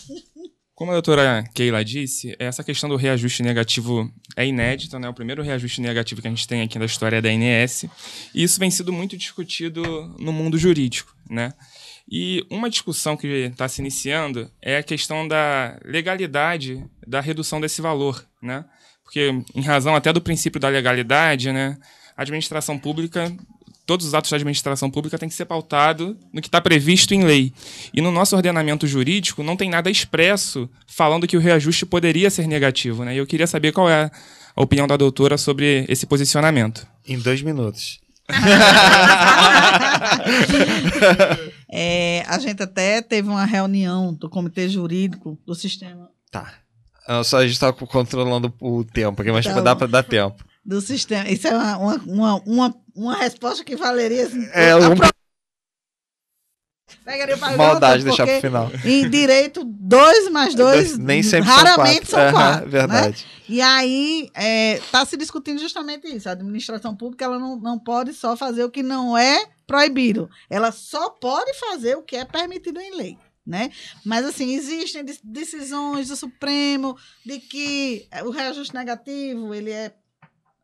Como 0.74 0.90
a 0.90 0.94
doutora 0.94 1.44
Keila 1.54 1.84
disse, 1.84 2.34
essa 2.38 2.64
questão 2.64 2.88
do 2.88 2.96
reajuste 2.96 3.42
negativo 3.42 4.10
é 4.36 4.46
inédito, 4.46 4.98
né? 4.98 5.08
O 5.08 5.14
primeiro 5.14 5.42
reajuste 5.42 5.80
negativo 5.80 6.20
que 6.20 6.26
a 6.26 6.30
gente 6.30 6.48
tem 6.48 6.62
aqui 6.62 6.78
na 6.78 6.86
história 6.86 7.16
é 7.16 7.20
da 7.20 7.28
ANS. 7.28 7.84
E 8.34 8.42
isso 8.42 8.58
vem 8.58 8.70
sido 8.70 8.92
muito 8.92 9.16
discutido 9.16 9.82
no 10.18 10.32
mundo 10.32 10.58
jurídico, 10.58 11.14
né? 11.30 11.52
E 12.14 12.44
uma 12.50 12.68
discussão 12.68 13.16
que 13.16 13.26
está 13.26 13.66
se 13.66 13.80
iniciando 13.80 14.50
é 14.60 14.76
a 14.76 14.82
questão 14.82 15.26
da 15.26 15.78
legalidade 15.82 16.84
da 17.06 17.22
redução 17.22 17.58
desse 17.58 17.80
valor, 17.80 18.22
né? 18.42 18.66
Porque, 19.02 19.30
em 19.54 19.62
razão 19.62 19.96
até 19.96 20.12
do 20.12 20.20
princípio 20.20 20.60
da 20.60 20.68
legalidade, 20.68 21.50
né, 21.50 21.78
a 22.14 22.20
administração 22.20 22.78
pública, 22.78 23.34
todos 23.86 24.04
os 24.04 24.12
atos 24.12 24.30
da 24.30 24.36
administração 24.36 24.90
pública 24.90 25.18
têm 25.18 25.28
que 25.30 25.34
ser 25.34 25.46
pautado 25.46 26.14
no 26.30 26.42
que 26.42 26.48
está 26.48 26.60
previsto 26.60 27.14
em 27.14 27.24
lei. 27.24 27.50
E 27.94 28.02
no 28.02 28.12
nosso 28.12 28.36
ordenamento 28.36 28.86
jurídico 28.86 29.42
não 29.42 29.56
tem 29.56 29.70
nada 29.70 29.90
expresso 29.90 30.68
falando 30.86 31.26
que 31.26 31.38
o 31.38 31.40
reajuste 31.40 31.86
poderia 31.86 32.28
ser 32.28 32.46
negativo, 32.46 33.06
né? 33.06 33.14
E 33.14 33.18
eu 33.18 33.26
queria 33.26 33.46
saber 33.46 33.72
qual 33.72 33.88
é 33.88 34.10
a 34.54 34.62
opinião 34.62 34.86
da 34.86 34.98
doutora 34.98 35.38
sobre 35.38 35.86
esse 35.88 36.04
posicionamento. 36.04 36.86
Em 37.08 37.18
dois 37.18 37.40
minutos. 37.40 38.01
É, 41.74 42.22
a 42.28 42.38
gente 42.38 42.62
até 42.62 43.00
teve 43.00 43.28
uma 43.28 43.46
reunião 43.46 44.12
do 44.12 44.28
comitê 44.28 44.68
jurídico 44.68 45.38
do 45.46 45.54
sistema 45.54 46.10
Tá. 46.30 46.52
Ah, 47.06 47.24
Só 47.24 47.38
a 47.38 47.46
gente 47.46 47.58
tá 47.58 47.72
controlando 47.72 48.52
o 48.60 48.84
tempo 48.84 49.20
aqui, 49.22 49.32
mas 49.32 49.44
Tá 49.46 49.60
dá 49.60 49.74
pra 49.74 49.86
dar 49.86 50.02
tempo. 50.02 50.44
do 50.64 50.80
sistema. 50.80 51.28
Isso 51.28 51.46
é 51.48 51.56
uma, 51.56 51.76
uma, 52.04 52.42
uma, 52.46 52.74
uma, 52.94 53.16
resposta 53.16 53.64
que 53.64 53.74
valeria. 53.76 54.26
assim, 54.26 54.46
É, 54.52 54.74
um- 54.76 54.94
pro- 54.96 55.08
Pegaria 57.04 57.36
pra 57.36 57.56
Maldade 57.56 58.04
deixar 58.04 58.26
pro 58.26 58.40
final. 58.40 58.70
Em 58.84 59.08
direito, 59.08 59.64
dois 59.64 60.30
mais 60.30 60.54
dois, 60.54 60.96
Nem 60.98 61.22
sempre 61.22 61.48
raramente 61.48 62.06
são 62.06 62.18
são 62.18 62.32
quatro. 62.32 62.38
Aham, 62.38 62.52
quatro. 62.52 62.64
né? 62.70 62.70
verdade. 62.70 63.26
E 63.48 63.60
aí 63.60 64.30
está 64.76 65.04
se 65.04 65.16
discutindo 65.16 65.60
justamente 65.60 66.06
isso. 66.08 66.28
A 66.28 66.32
administração 66.32 66.94
pública 66.96 67.24
ela 67.24 67.38
não, 67.38 67.56
não 67.56 67.78
pode 67.78 68.12
só 68.14 68.36
fazer 68.36 68.64
o 68.64 68.70
que 68.70 68.82
não 68.82 69.16
é 69.16 69.46
proibido. 69.66 70.28
Ela 70.48 70.72
só 70.72 71.10
pode 71.10 71.52
fazer 71.58 71.96
o 71.96 72.02
que 72.02 72.16
é 72.16 72.24
permitido 72.24 72.80
em 72.80 72.96
lei. 72.96 73.18
Né? 73.44 73.70
Mas 74.04 74.24
assim, 74.24 74.54
existem 74.54 75.04
de- 75.04 75.18
decisões 75.24 76.06
do 76.06 76.14
Supremo 76.16 76.96
de 77.26 77.40
que 77.40 78.06
o 78.24 78.30
reajuste 78.30 78.72
negativo 78.72 79.52
ele 79.52 79.72
é, 79.72 79.92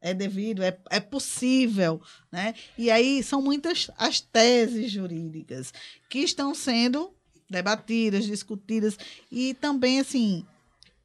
é 0.00 0.14
devido, 0.14 0.62
é, 0.62 0.76
é 0.90 1.00
possível. 1.00 2.00
Né? 2.30 2.54
E 2.76 2.90
aí 2.90 3.22
são 3.22 3.42
muitas 3.42 3.90
as 3.96 4.20
teses 4.20 4.90
jurídicas 4.90 5.72
que 6.08 6.20
estão 6.20 6.54
sendo 6.54 7.12
debatidas, 7.50 8.26
discutidas, 8.26 8.98
e 9.30 9.54
também 9.54 10.00
assim 10.00 10.44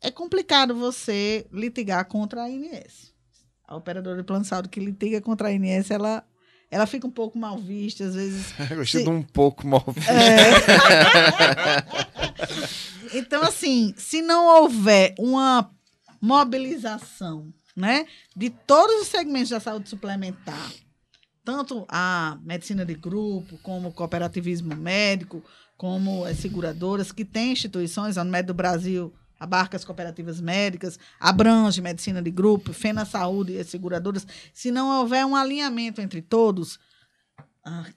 é 0.02 0.12
complicado 0.12 0.76
você 0.76 1.48
litigar 1.52 2.06
contra 2.06 2.44
a 2.44 2.50
INS. 2.50 3.14
A 3.66 3.78
operadora 3.78 4.18
de 4.18 4.24
plano 4.24 4.42
de 4.42 4.50
saúde 4.50 4.68
que 4.68 4.80
litiga 4.82 5.22
contra 5.22 5.48
a 5.48 5.54
INS, 5.54 5.90
ela, 5.90 6.26
ela 6.70 6.86
fica 6.86 7.08
um 7.08 7.12
pouco 7.12 7.40
mal 7.40 7.58
vista, 7.58 8.04
às 8.04 8.14
vezes. 8.14 8.54
Eu 8.70 8.76
gostei 8.78 9.00
Sim. 9.00 9.06
de 9.06 9.10
um 9.10 9.24
pouco 9.24 9.66
mal. 9.66 9.86
É. 13.14 13.18
então, 13.18 13.42
assim, 13.44 13.94
se 13.98 14.22
não 14.22 14.46
houver 14.46 15.16
uma 15.18 15.72
mobilização 16.20 17.54
né, 17.76 18.06
de 18.36 18.50
todos 18.50 19.02
os 19.02 19.08
segmentos 19.08 19.50
da 19.50 19.60
saúde 19.60 19.90
suplementar, 19.90 20.72
tanto 21.44 21.86
a 21.90 22.38
medicina 22.44 22.86
de 22.86 22.94
grupo, 22.94 23.58
como 23.60 23.90
o 23.90 23.94
cooperativismo 23.94 24.76
médico, 24.76 25.44
como 25.78 26.24
as 26.24 26.38
seguradoras, 26.38 27.12
que 27.12 27.26
têm 27.26 27.52
instituições, 27.52 28.18
a 28.18 28.22
Unimed 28.22 28.48
do 28.48 28.54
Brasil 28.54 29.14
abarca 29.44 29.76
as 29.76 29.84
cooperativas 29.84 30.40
médicas, 30.40 30.98
abrange 31.20 31.82
medicina 31.82 32.22
de 32.22 32.32
grupo, 32.32 32.72
Fena 32.72 33.04
Saúde 33.04 33.54
e 33.54 33.60
as 33.60 33.68
seguradoras. 33.68 34.26
Se 34.54 34.72
não 34.72 35.02
houver 35.02 35.26
um 35.26 35.36
alinhamento 35.36 36.00
entre 36.00 36.22
todos, 36.22 36.80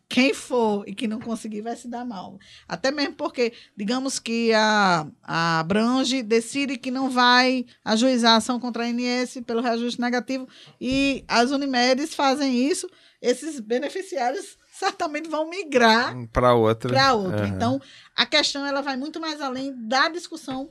quem 0.09 0.33
for 0.33 0.85
e 0.89 0.95
que 0.95 1.09
não 1.09 1.21
conseguir 1.21 1.61
vai 1.61 1.75
se 1.77 1.89
dar 1.89 2.05
mal. 2.05 2.39
Até 2.69 2.91
mesmo 2.91 3.15
porque, 3.15 3.53
digamos 3.77 4.19
que 4.19 4.53
a, 4.53 5.07
a 5.23 5.59
Abrange 5.61 6.23
decide 6.23 6.77
que 6.79 6.91
não 6.91 7.11
vai 7.11 7.67
ajuizar 7.85 8.35
a 8.35 8.37
ação 8.37 8.61
contra 8.61 8.85
a 8.85 8.87
ANS 8.87 9.39
pelo 9.47 9.61
reajuste 9.61 10.01
negativo 10.01 10.49
e 10.81 11.25
as 11.27 11.51
Unimedes 11.51 12.15
fazem 12.15 12.55
isso, 12.69 12.89
esses 13.21 13.59
beneficiários 13.61 14.57
certamente 14.71 15.29
vão 15.29 15.49
migrar 15.49 16.15
Pra 16.33 16.55
outra. 16.55 16.91
para 16.93 17.15
outra. 17.15 17.45
Aham. 17.47 17.55
Então, 17.57 17.81
a 18.15 18.27
questão 18.27 18.65
ela 18.67 18.83
vai 18.83 18.97
muito 18.97 19.19
mais 19.19 19.41
além 19.41 19.75
da 19.89 20.09
discussão 20.09 20.71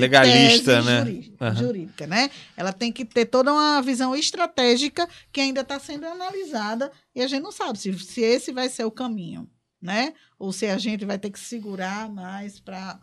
Legalista, 0.00 0.76
tese 0.76 0.86
né? 0.86 0.98
juri- 1.04 1.34
Aham. 1.40 1.54
Jurídica, 1.54 2.06
né? 2.06 2.30
Ela 2.56 2.72
tem 2.72 2.92
que 2.92 3.04
ter 3.04 3.26
toda 3.26 3.52
uma 3.52 3.80
visão 3.82 4.14
estratégica 4.14 5.08
que 5.32 5.40
ainda 5.40 5.60
está 5.62 5.78
sendo 5.78 6.06
analisada 6.06 6.90
e 7.14 7.20
a 7.22 7.26
gente 7.26 7.42
não 7.42 7.52
sabe 7.52 7.78
se, 7.78 7.92
se 7.98 8.20
esse 8.20 8.52
vai 8.52 8.68
ser 8.68 8.84
o 8.84 8.90
caminho, 8.90 9.48
né? 9.80 10.14
Ou 10.38 10.52
se 10.52 10.66
a 10.66 10.78
gente 10.78 11.04
vai 11.04 11.18
ter 11.18 11.30
que 11.30 11.38
segurar 11.40 12.08
mais 12.08 12.58
para 12.60 12.98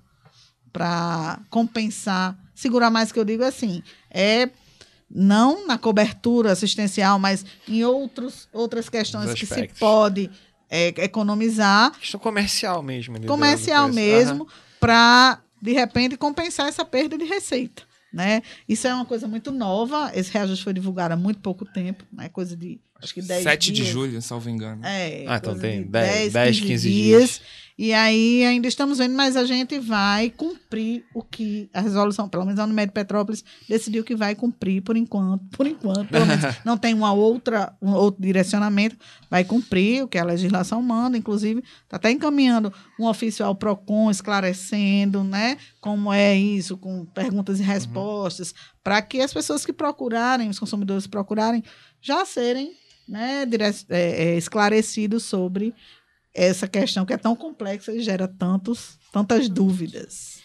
para 0.72 1.40
compensar. 1.50 2.38
Segurar 2.54 2.90
mais 2.90 3.12
que 3.12 3.20
eu 3.20 3.26
digo 3.26 3.44
assim, 3.44 3.82
é 4.12 4.50
não 5.10 5.66
na 5.66 5.78
cobertura 5.78 6.52
assistencial, 6.52 7.18
mas 7.18 7.44
em 7.68 7.84
outros, 7.84 8.48
outras 8.54 8.88
questões 8.90 9.34
que 9.34 9.46
se 9.46 9.68
pode 9.80 10.30
é, 10.70 10.90
economizar 11.04 11.92
Questão 12.00 12.20
comercial 12.20 12.84
mesmo. 12.84 13.18
comercial 13.26 13.90
mesmo, 13.90 14.48
para 14.80 15.42
de 15.62 15.72
repente 15.74 16.18
compensar 16.18 16.68
essa 16.68 16.86
perda 16.86 17.18
de 17.18 17.26
receita. 17.26 17.84
Né? 18.12 18.42
Isso 18.68 18.88
é 18.88 18.94
uma 18.94 19.06
coisa 19.06 19.28
muito 19.28 19.52
nova. 19.52 20.12
Esse 20.16 20.32
reajuste 20.32 20.64
foi 20.64 20.74
divulgado 20.74 21.14
há 21.14 21.18
muito 21.18 21.40
pouco 21.42 21.64
tempo, 21.64 22.04
né? 22.12 22.28
coisa 22.30 22.58
de 22.58 22.80
acho 23.02 23.14
que 23.14 23.22
10 23.22 23.44
7 23.44 23.66
de 23.68 23.72
dias. 23.74 23.88
julho, 23.88 24.22
salvo 24.22 24.50
engano. 24.50 24.84
É, 24.84 25.26
Ah, 25.28 25.38
então 25.38 25.58
tem 25.58 25.84
de 25.84 25.90
10, 25.90 26.34
10, 26.34 26.60
15 26.60 26.90
dias. 26.90 27.42
E 27.82 27.94
aí 27.94 28.44
ainda 28.44 28.68
estamos 28.68 28.98
vendo, 28.98 29.16
mas 29.16 29.38
a 29.38 29.46
gente 29.46 29.80
vai 29.80 30.30
cumprir 30.30 31.06
o 31.14 31.24
que 31.24 31.70
a 31.74 31.80
resolução, 31.80 32.28
pelo 32.28 32.44
menos 32.44 32.60
a 32.60 32.66
Unimed 32.66 32.92
Petrópolis, 32.92 33.42
decidiu 33.70 34.04
que 34.04 34.18
vai 34.18 34.36
cumprir 34.36 34.82
por 34.82 34.98
enquanto. 34.98 35.46
Por 35.56 35.66
enquanto, 35.66 36.10
pelo 36.10 36.26
menos 36.26 36.44
não 36.66 36.78
tem 36.78 36.94
uma 36.94 37.14
outra, 37.14 37.74
um 37.82 37.94
outro 37.94 38.22
direcionamento, 38.22 38.98
vai 39.30 39.46
cumprir 39.46 40.04
o 40.04 40.10
que 40.10 40.18
a 40.18 40.26
legislação 40.26 40.82
manda, 40.82 41.18
inclusive 41.18 41.64
está 41.84 41.96
até 41.96 42.12
encaminhando 42.12 42.74
um 43.00 43.06
ofício 43.06 43.46
ao 43.46 43.56
PROCON 43.56 44.12
esclarecendo, 44.12 45.24
né, 45.24 45.58
como 45.80 46.12
é 46.12 46.36
isso, 46.36 46.76
com 46.78 47.06
perguntas 47.06 47.62
e 47.62 47.64
respostas, 47.64 48.54
para 48.84 49.02
que 49.02 49.22
as 49.22 49.34
pessoas 49.34 49.66
que 49.66 49.72
procurarem, 49.72 50.50
os 50.50 50.60
consumidores 50.60 51.08
procurarem, 51.08 51.64
já 52.02 52.26
serem 52.26 52.74
né, 53.08 53.46
dire- 53.46 53.64
é, 53.64 53.74
é, 53.90 54.38
esclarecidos 54.38 55.24
sobre 55.24 55.74
essa 56.34 56.68
questão 56.68 57.06
que 57.06 57.14
é 57.14 57.18
tão 57.18 57.36
complexa 57.36 57.92
e 57.92 58.02
gera 58.02 58.28
tantos, 58.28 59.00
tantas 59.12 59.50
dúvidas. 59.50 60.40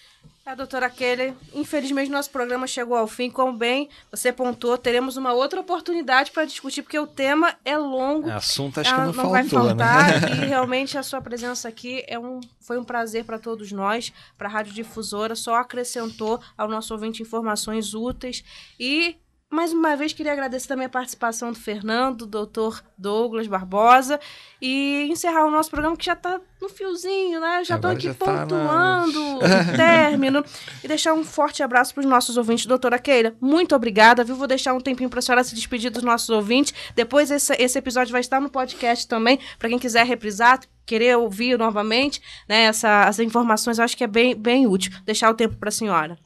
A 0.46 0.54
doutora 0.54 0.90
Kelly, 0.90 1.34
infelizmente 1.54 2.10
nosso 2.10 2.28
programa 2.28 2.66
chegou 2.66 2.98
ao 2.98 3.06
fim. 3.06 3.30
Como 3.30 3.56
bem 3.56 3.88
você 4.10 4.30
pontuou, 4.30 4.76
teremos 4.76 5.16
uma 5.16 5.32
outra 5.32 5.58
oportunidade 5.58 6.30
para 6.32 6.44
discutir, 6.44 6.82
porque 6.82 6.98
o 6.98 7.06
tema 7.06 7.56
é 7.64 7.78
longo. 7.78 8.28
É, 8.28 8.34
assunto 8.34 8.78
acho 8.78 8.90
que 8.90 8.94
Ela 8.94 9.06
não, 9.06 9.14
não 9.14 9.30
vai 9.30 9.42
faltou, 9.44 9.70
faltar 9.70 10.20
né? 10.20 10.28
e 10.44 10.46
realmente 10.46 10.98
a 10.98 11.02
sua 11.02 11.22
presença 11.22 11.66
aqui 11.66 12.04
é 12.06 12.18
um, 12.18 12.40
foi 12.60 12.78
um 12.78 12.84
prazer 12.84 13.24
para 13.24 13.38
todos 13.38 13.72
nós, 13.72 14.12
para 14.36 14.46
a 14.46 14.50
Rádio 14.50 14.74
Difusora, 14.74 15.34
só 15.34 15.54
acrescentou 15.54 16.38
ao 16.58 16.68
nosso 16.68 16.92
ouvinte 16.92 17.22
informações 17.22 17.94
úteis 17.94 18.44
e 18.78 19.16
mais 19.54 19.72
uma 19.72 19.96
vez 19.96 20.12
queria 20.12 20.32
agradecer 20.32 20.66
também 20.68 20.86
a 20.86 20.88
participação 20.90 21.52
do 21.52 21.58
Fernando, 21.58 22.18
do 22.18 22.26
doutor 22.26 22.82
Douglas 22.98 23.46
Barbosa 23.46 24.18
e 24.60 25.06
encerrar 25.10 25.46
o 25.46 25.50
nosso 25.50 25.70
programa 25.70 25.96
que 25.96 26.04
já 26.04 26.12
está 26.14 26.40
no 26.60 26.68
fiozinho, 26.68 27.40
né? 27.40 27.62
Já 27.64 27.76
estou 27.76 27.90
aqui 27.90 28.02
já 28.04 28.14
tá 28.14 28.26
na- 28.32 28.40
pontuando 28.42 29.36
o 29.38 29.76
término 29.76 30.44
e 30.82 30.88
deixar 30.88 31.12
um 31.14 31.24
forte 31.24 31.62
abraço 31.62 31.94
para 31.94 32.00
os 32.00 32.06
nossos 32.06 32.36
ouvintes. 32.36 32.66
Doutora 32.66 32.98
Keira, 32.98 33.34
muito 33.40 33.74
obrigada, 33.74 34.24
viu? 34.24 34.34
Vou 34.36 34.46
deixar 34.46 34.74
um 34.74 34.80
tempinho 34.80 35.08
para 35.08 35.20
a 35.20 35.22
senhora 35.22 35.44
se 35.44 35.54
despedir 35.54 35.90
dos 35.90 36.02
nossos 36.02 36.28
ouvintes. 36.30 36.74
Depois 36.94 37.30
esse, 37.30 37.54
esse 37.58 37.78
episódio 37.78 38.12
vai 38.12 38.20
estar 38.20 38.40
no 38.40 38.50
podcast 38.50 39.06
também, 39.06 39.38
para 39.58 39.68
quem 39.68 39.78
quiser 39.78 40.04
reprisar, 40.04 40.60
querer 40.86 41.16
ouvir 41.16 41.58
novamente, 41.58 42.20
né? 42.48 42.64
Essa, 42.64 43.04
as 43.04 43.18
informações 43.18 43.78
eu 43.78 43.84
acho 43.84 43.96
que 43.96 44.04
é 44.04 44.08
bem, 44.08 44.34
bem 44.34 44.66
útil. 44.66 44.92
Deixar 45.04 45.30
o 45.30 45.34
tempo 45.34 45.56
para 45.56 45.68
a 45.68 45.72
senhora. 45.72 46.18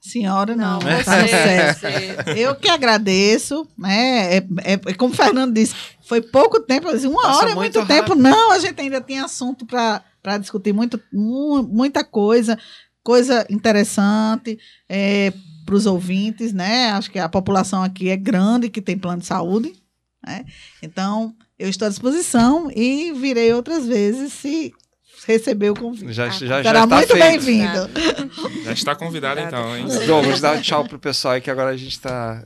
Senhora, 0.00 0.56
não. 0.56 0.78
Não, 0.78 0.86
né? 0.86 0.98
você, 1.02 1.04
Tá 1.04 1.26
certo. 1.28 1.78
você. 2.24 2.42
Eu 2.42 2.54
que 2.54 2.68
agradeço, 2.70 3.66
né? 3.76 4.36
É, 4.36 4.46
é- 4.64 4.80
é 4.86 4.94
como 4.94 5.12
o 5.12 5.16
Fernando 5.16 5.52
disse, 5.52 5.74
foi 6.02 6.20
pouco 6.22 6.60
tempo, 6.60 6.88
uma 6.88 7.22
Passa 7.22 7.38
hora 7.38 7.50
é 7.50 7.54
muito, 7.54 7.78
muito 7.78 7.86
tempo. 7.88 8.14
Não, 8.14 8.50
a 8.52 8.58
gente 8.58 8.80
ainda 8.80 9.00
tem 9.00 9.18
assunto 9.20 9.66
para 9.66 10.38
discutir 10.38 10.72
muito, 10.72 10.98
mu- 11.12 11.62
muita 11.62 12.02
coisa, 12.02 12.58
coisa 13.02 13.46
interessante 13.50 14.58
para 15.66 15.74
os 15.74 15.86
ouvintes, 15.86 16.52
né? 16.52 16.90
Acho 16.92 17.10
que 17.10 17.18
a 17.18 17.28
população 17.28 17.82
aqui 17.82 18.08
é 18.08 18.16
grande, 18.16 18.70
que 18.70 18.80
tem 18.80 18.98
plano 18.98 19.20
de 19.20 19.26
saúde, 19.26 19.72
né? 20.26 20.44
Então, 20.82 21.34
eu 21.58 21.68
estou 21.68 21.86
à 21.86 21.88
disposição 21.90 22.70
e 22.74 23.12
virei 23.12 23.52
outras 23.52 23.86
vezes 23.86 24.32
se 24.32 24.72
receber 25.26 25.70
o 25.70 25.74
convite. 25.74 26.12
Já, 26.12 26.28
já, 26.28 26.46
já 26.46 26.62
Será 26.62 26.84
está 26.84 26.96
muito 26.96 27.14
bem-vindo. 27.14 27.90
Já 28.64 28.72
está 28.72 28.94
convidado 28.94 29.40
então, 29.40 29.76
hein? 29.76 29.86
Douglas, 30.06 30.40
dá 30.40 30.52
um 30.52 30.60
tchau 30.60 30.84
pro 30.84 30.98
pessoal 30.98 31.34
aí 31.34 31.40
que 31.40 31.50
agora 31.50 31.70
a 31.70 31.76
gente 31.76 31.98
tá. 32.00 32.44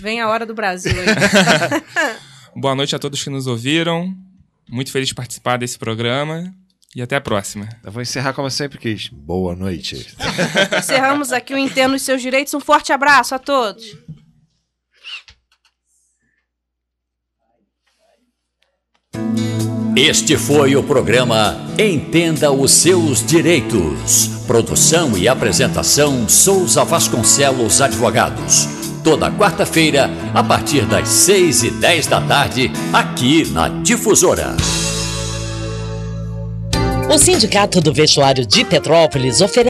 Vem 0.00 0.20
a 0.20 0.28
hora 0.28 0.46
do 0.46 0.54
Brasil 0.54 0.92
aí. 0.92 2.16
Boa 2.56 2.74
noite 2.74 2.94
a 2.94 2.98
todos 2.98 3.22
que 3.22 3.30
nos 3.30 3.46
ouviram. 3.46 4.14
Muito 4.68 4.90
feliz 4.90 5.08
de 5.08 5.14
participar 5.14 5.58
desse 5.58 5.78
programa. 5.78 6.52
E 6.94 7.00
até 7.00 7.16
a 7.16 7.20
próxima. 7.20 7.68
Eu 7.82 7.90
vou 7.90 8.02
encerrar 8.02 8.34
como 8.34 8.46
eu 8.46 8.50
sempre 8.50 8.78
quis. 8.78 9.08
Boa 9.08 9.56
noite. 9.56 10.14
Encerramos 10.78 11.32
aqui 11.32 11.54
o 11.54 11.58
Entendo 11.58 11.94
os 11.94 12.02
Seus 12.02 12.20
Direitos. 12.20 12.52
Um 12.52 12.60
forte 12.60 12.92
abraço 12.92 13.34
a 13.34 13.38
todos. 13.38 13.84
Este 19.94 20.38
foi 20.38 20.74
o 20.74 20.82
programa 20.82 21.54
Entenda 21.78 22.50
os 22.50 22.70
Seus 22.72 23.24
Direitos. 23.24 24.30
Produção 24.46 25.18
e 25.18 25.28
apresentação 25.28 26.26
Souza 26.30 26.82
Vasconcelos 26.82 27.82
Advogados. 27.82 28.66
Toda 29.04 29.30
quarta-feira, 29.30 30.10
a 30.32 30.42
partir 30.42 30.86
das 30.86 31.08
6 31.08 31.64
e 31.64 31.70
10 31.72 32.06
da 32.06 32.22
tarde, 32.22 32.72
aqui 32.90 33.44
na 33.50 33.68
Difusora. 33.68 34.56
O 37.12 37.18
Sindicato 37.18 37.78
do 37.78 37.92
Vestuário 37.92 38.46
de 38.46 38.64
Petrópolis 38.64 39.42
oferece 39.42 39.68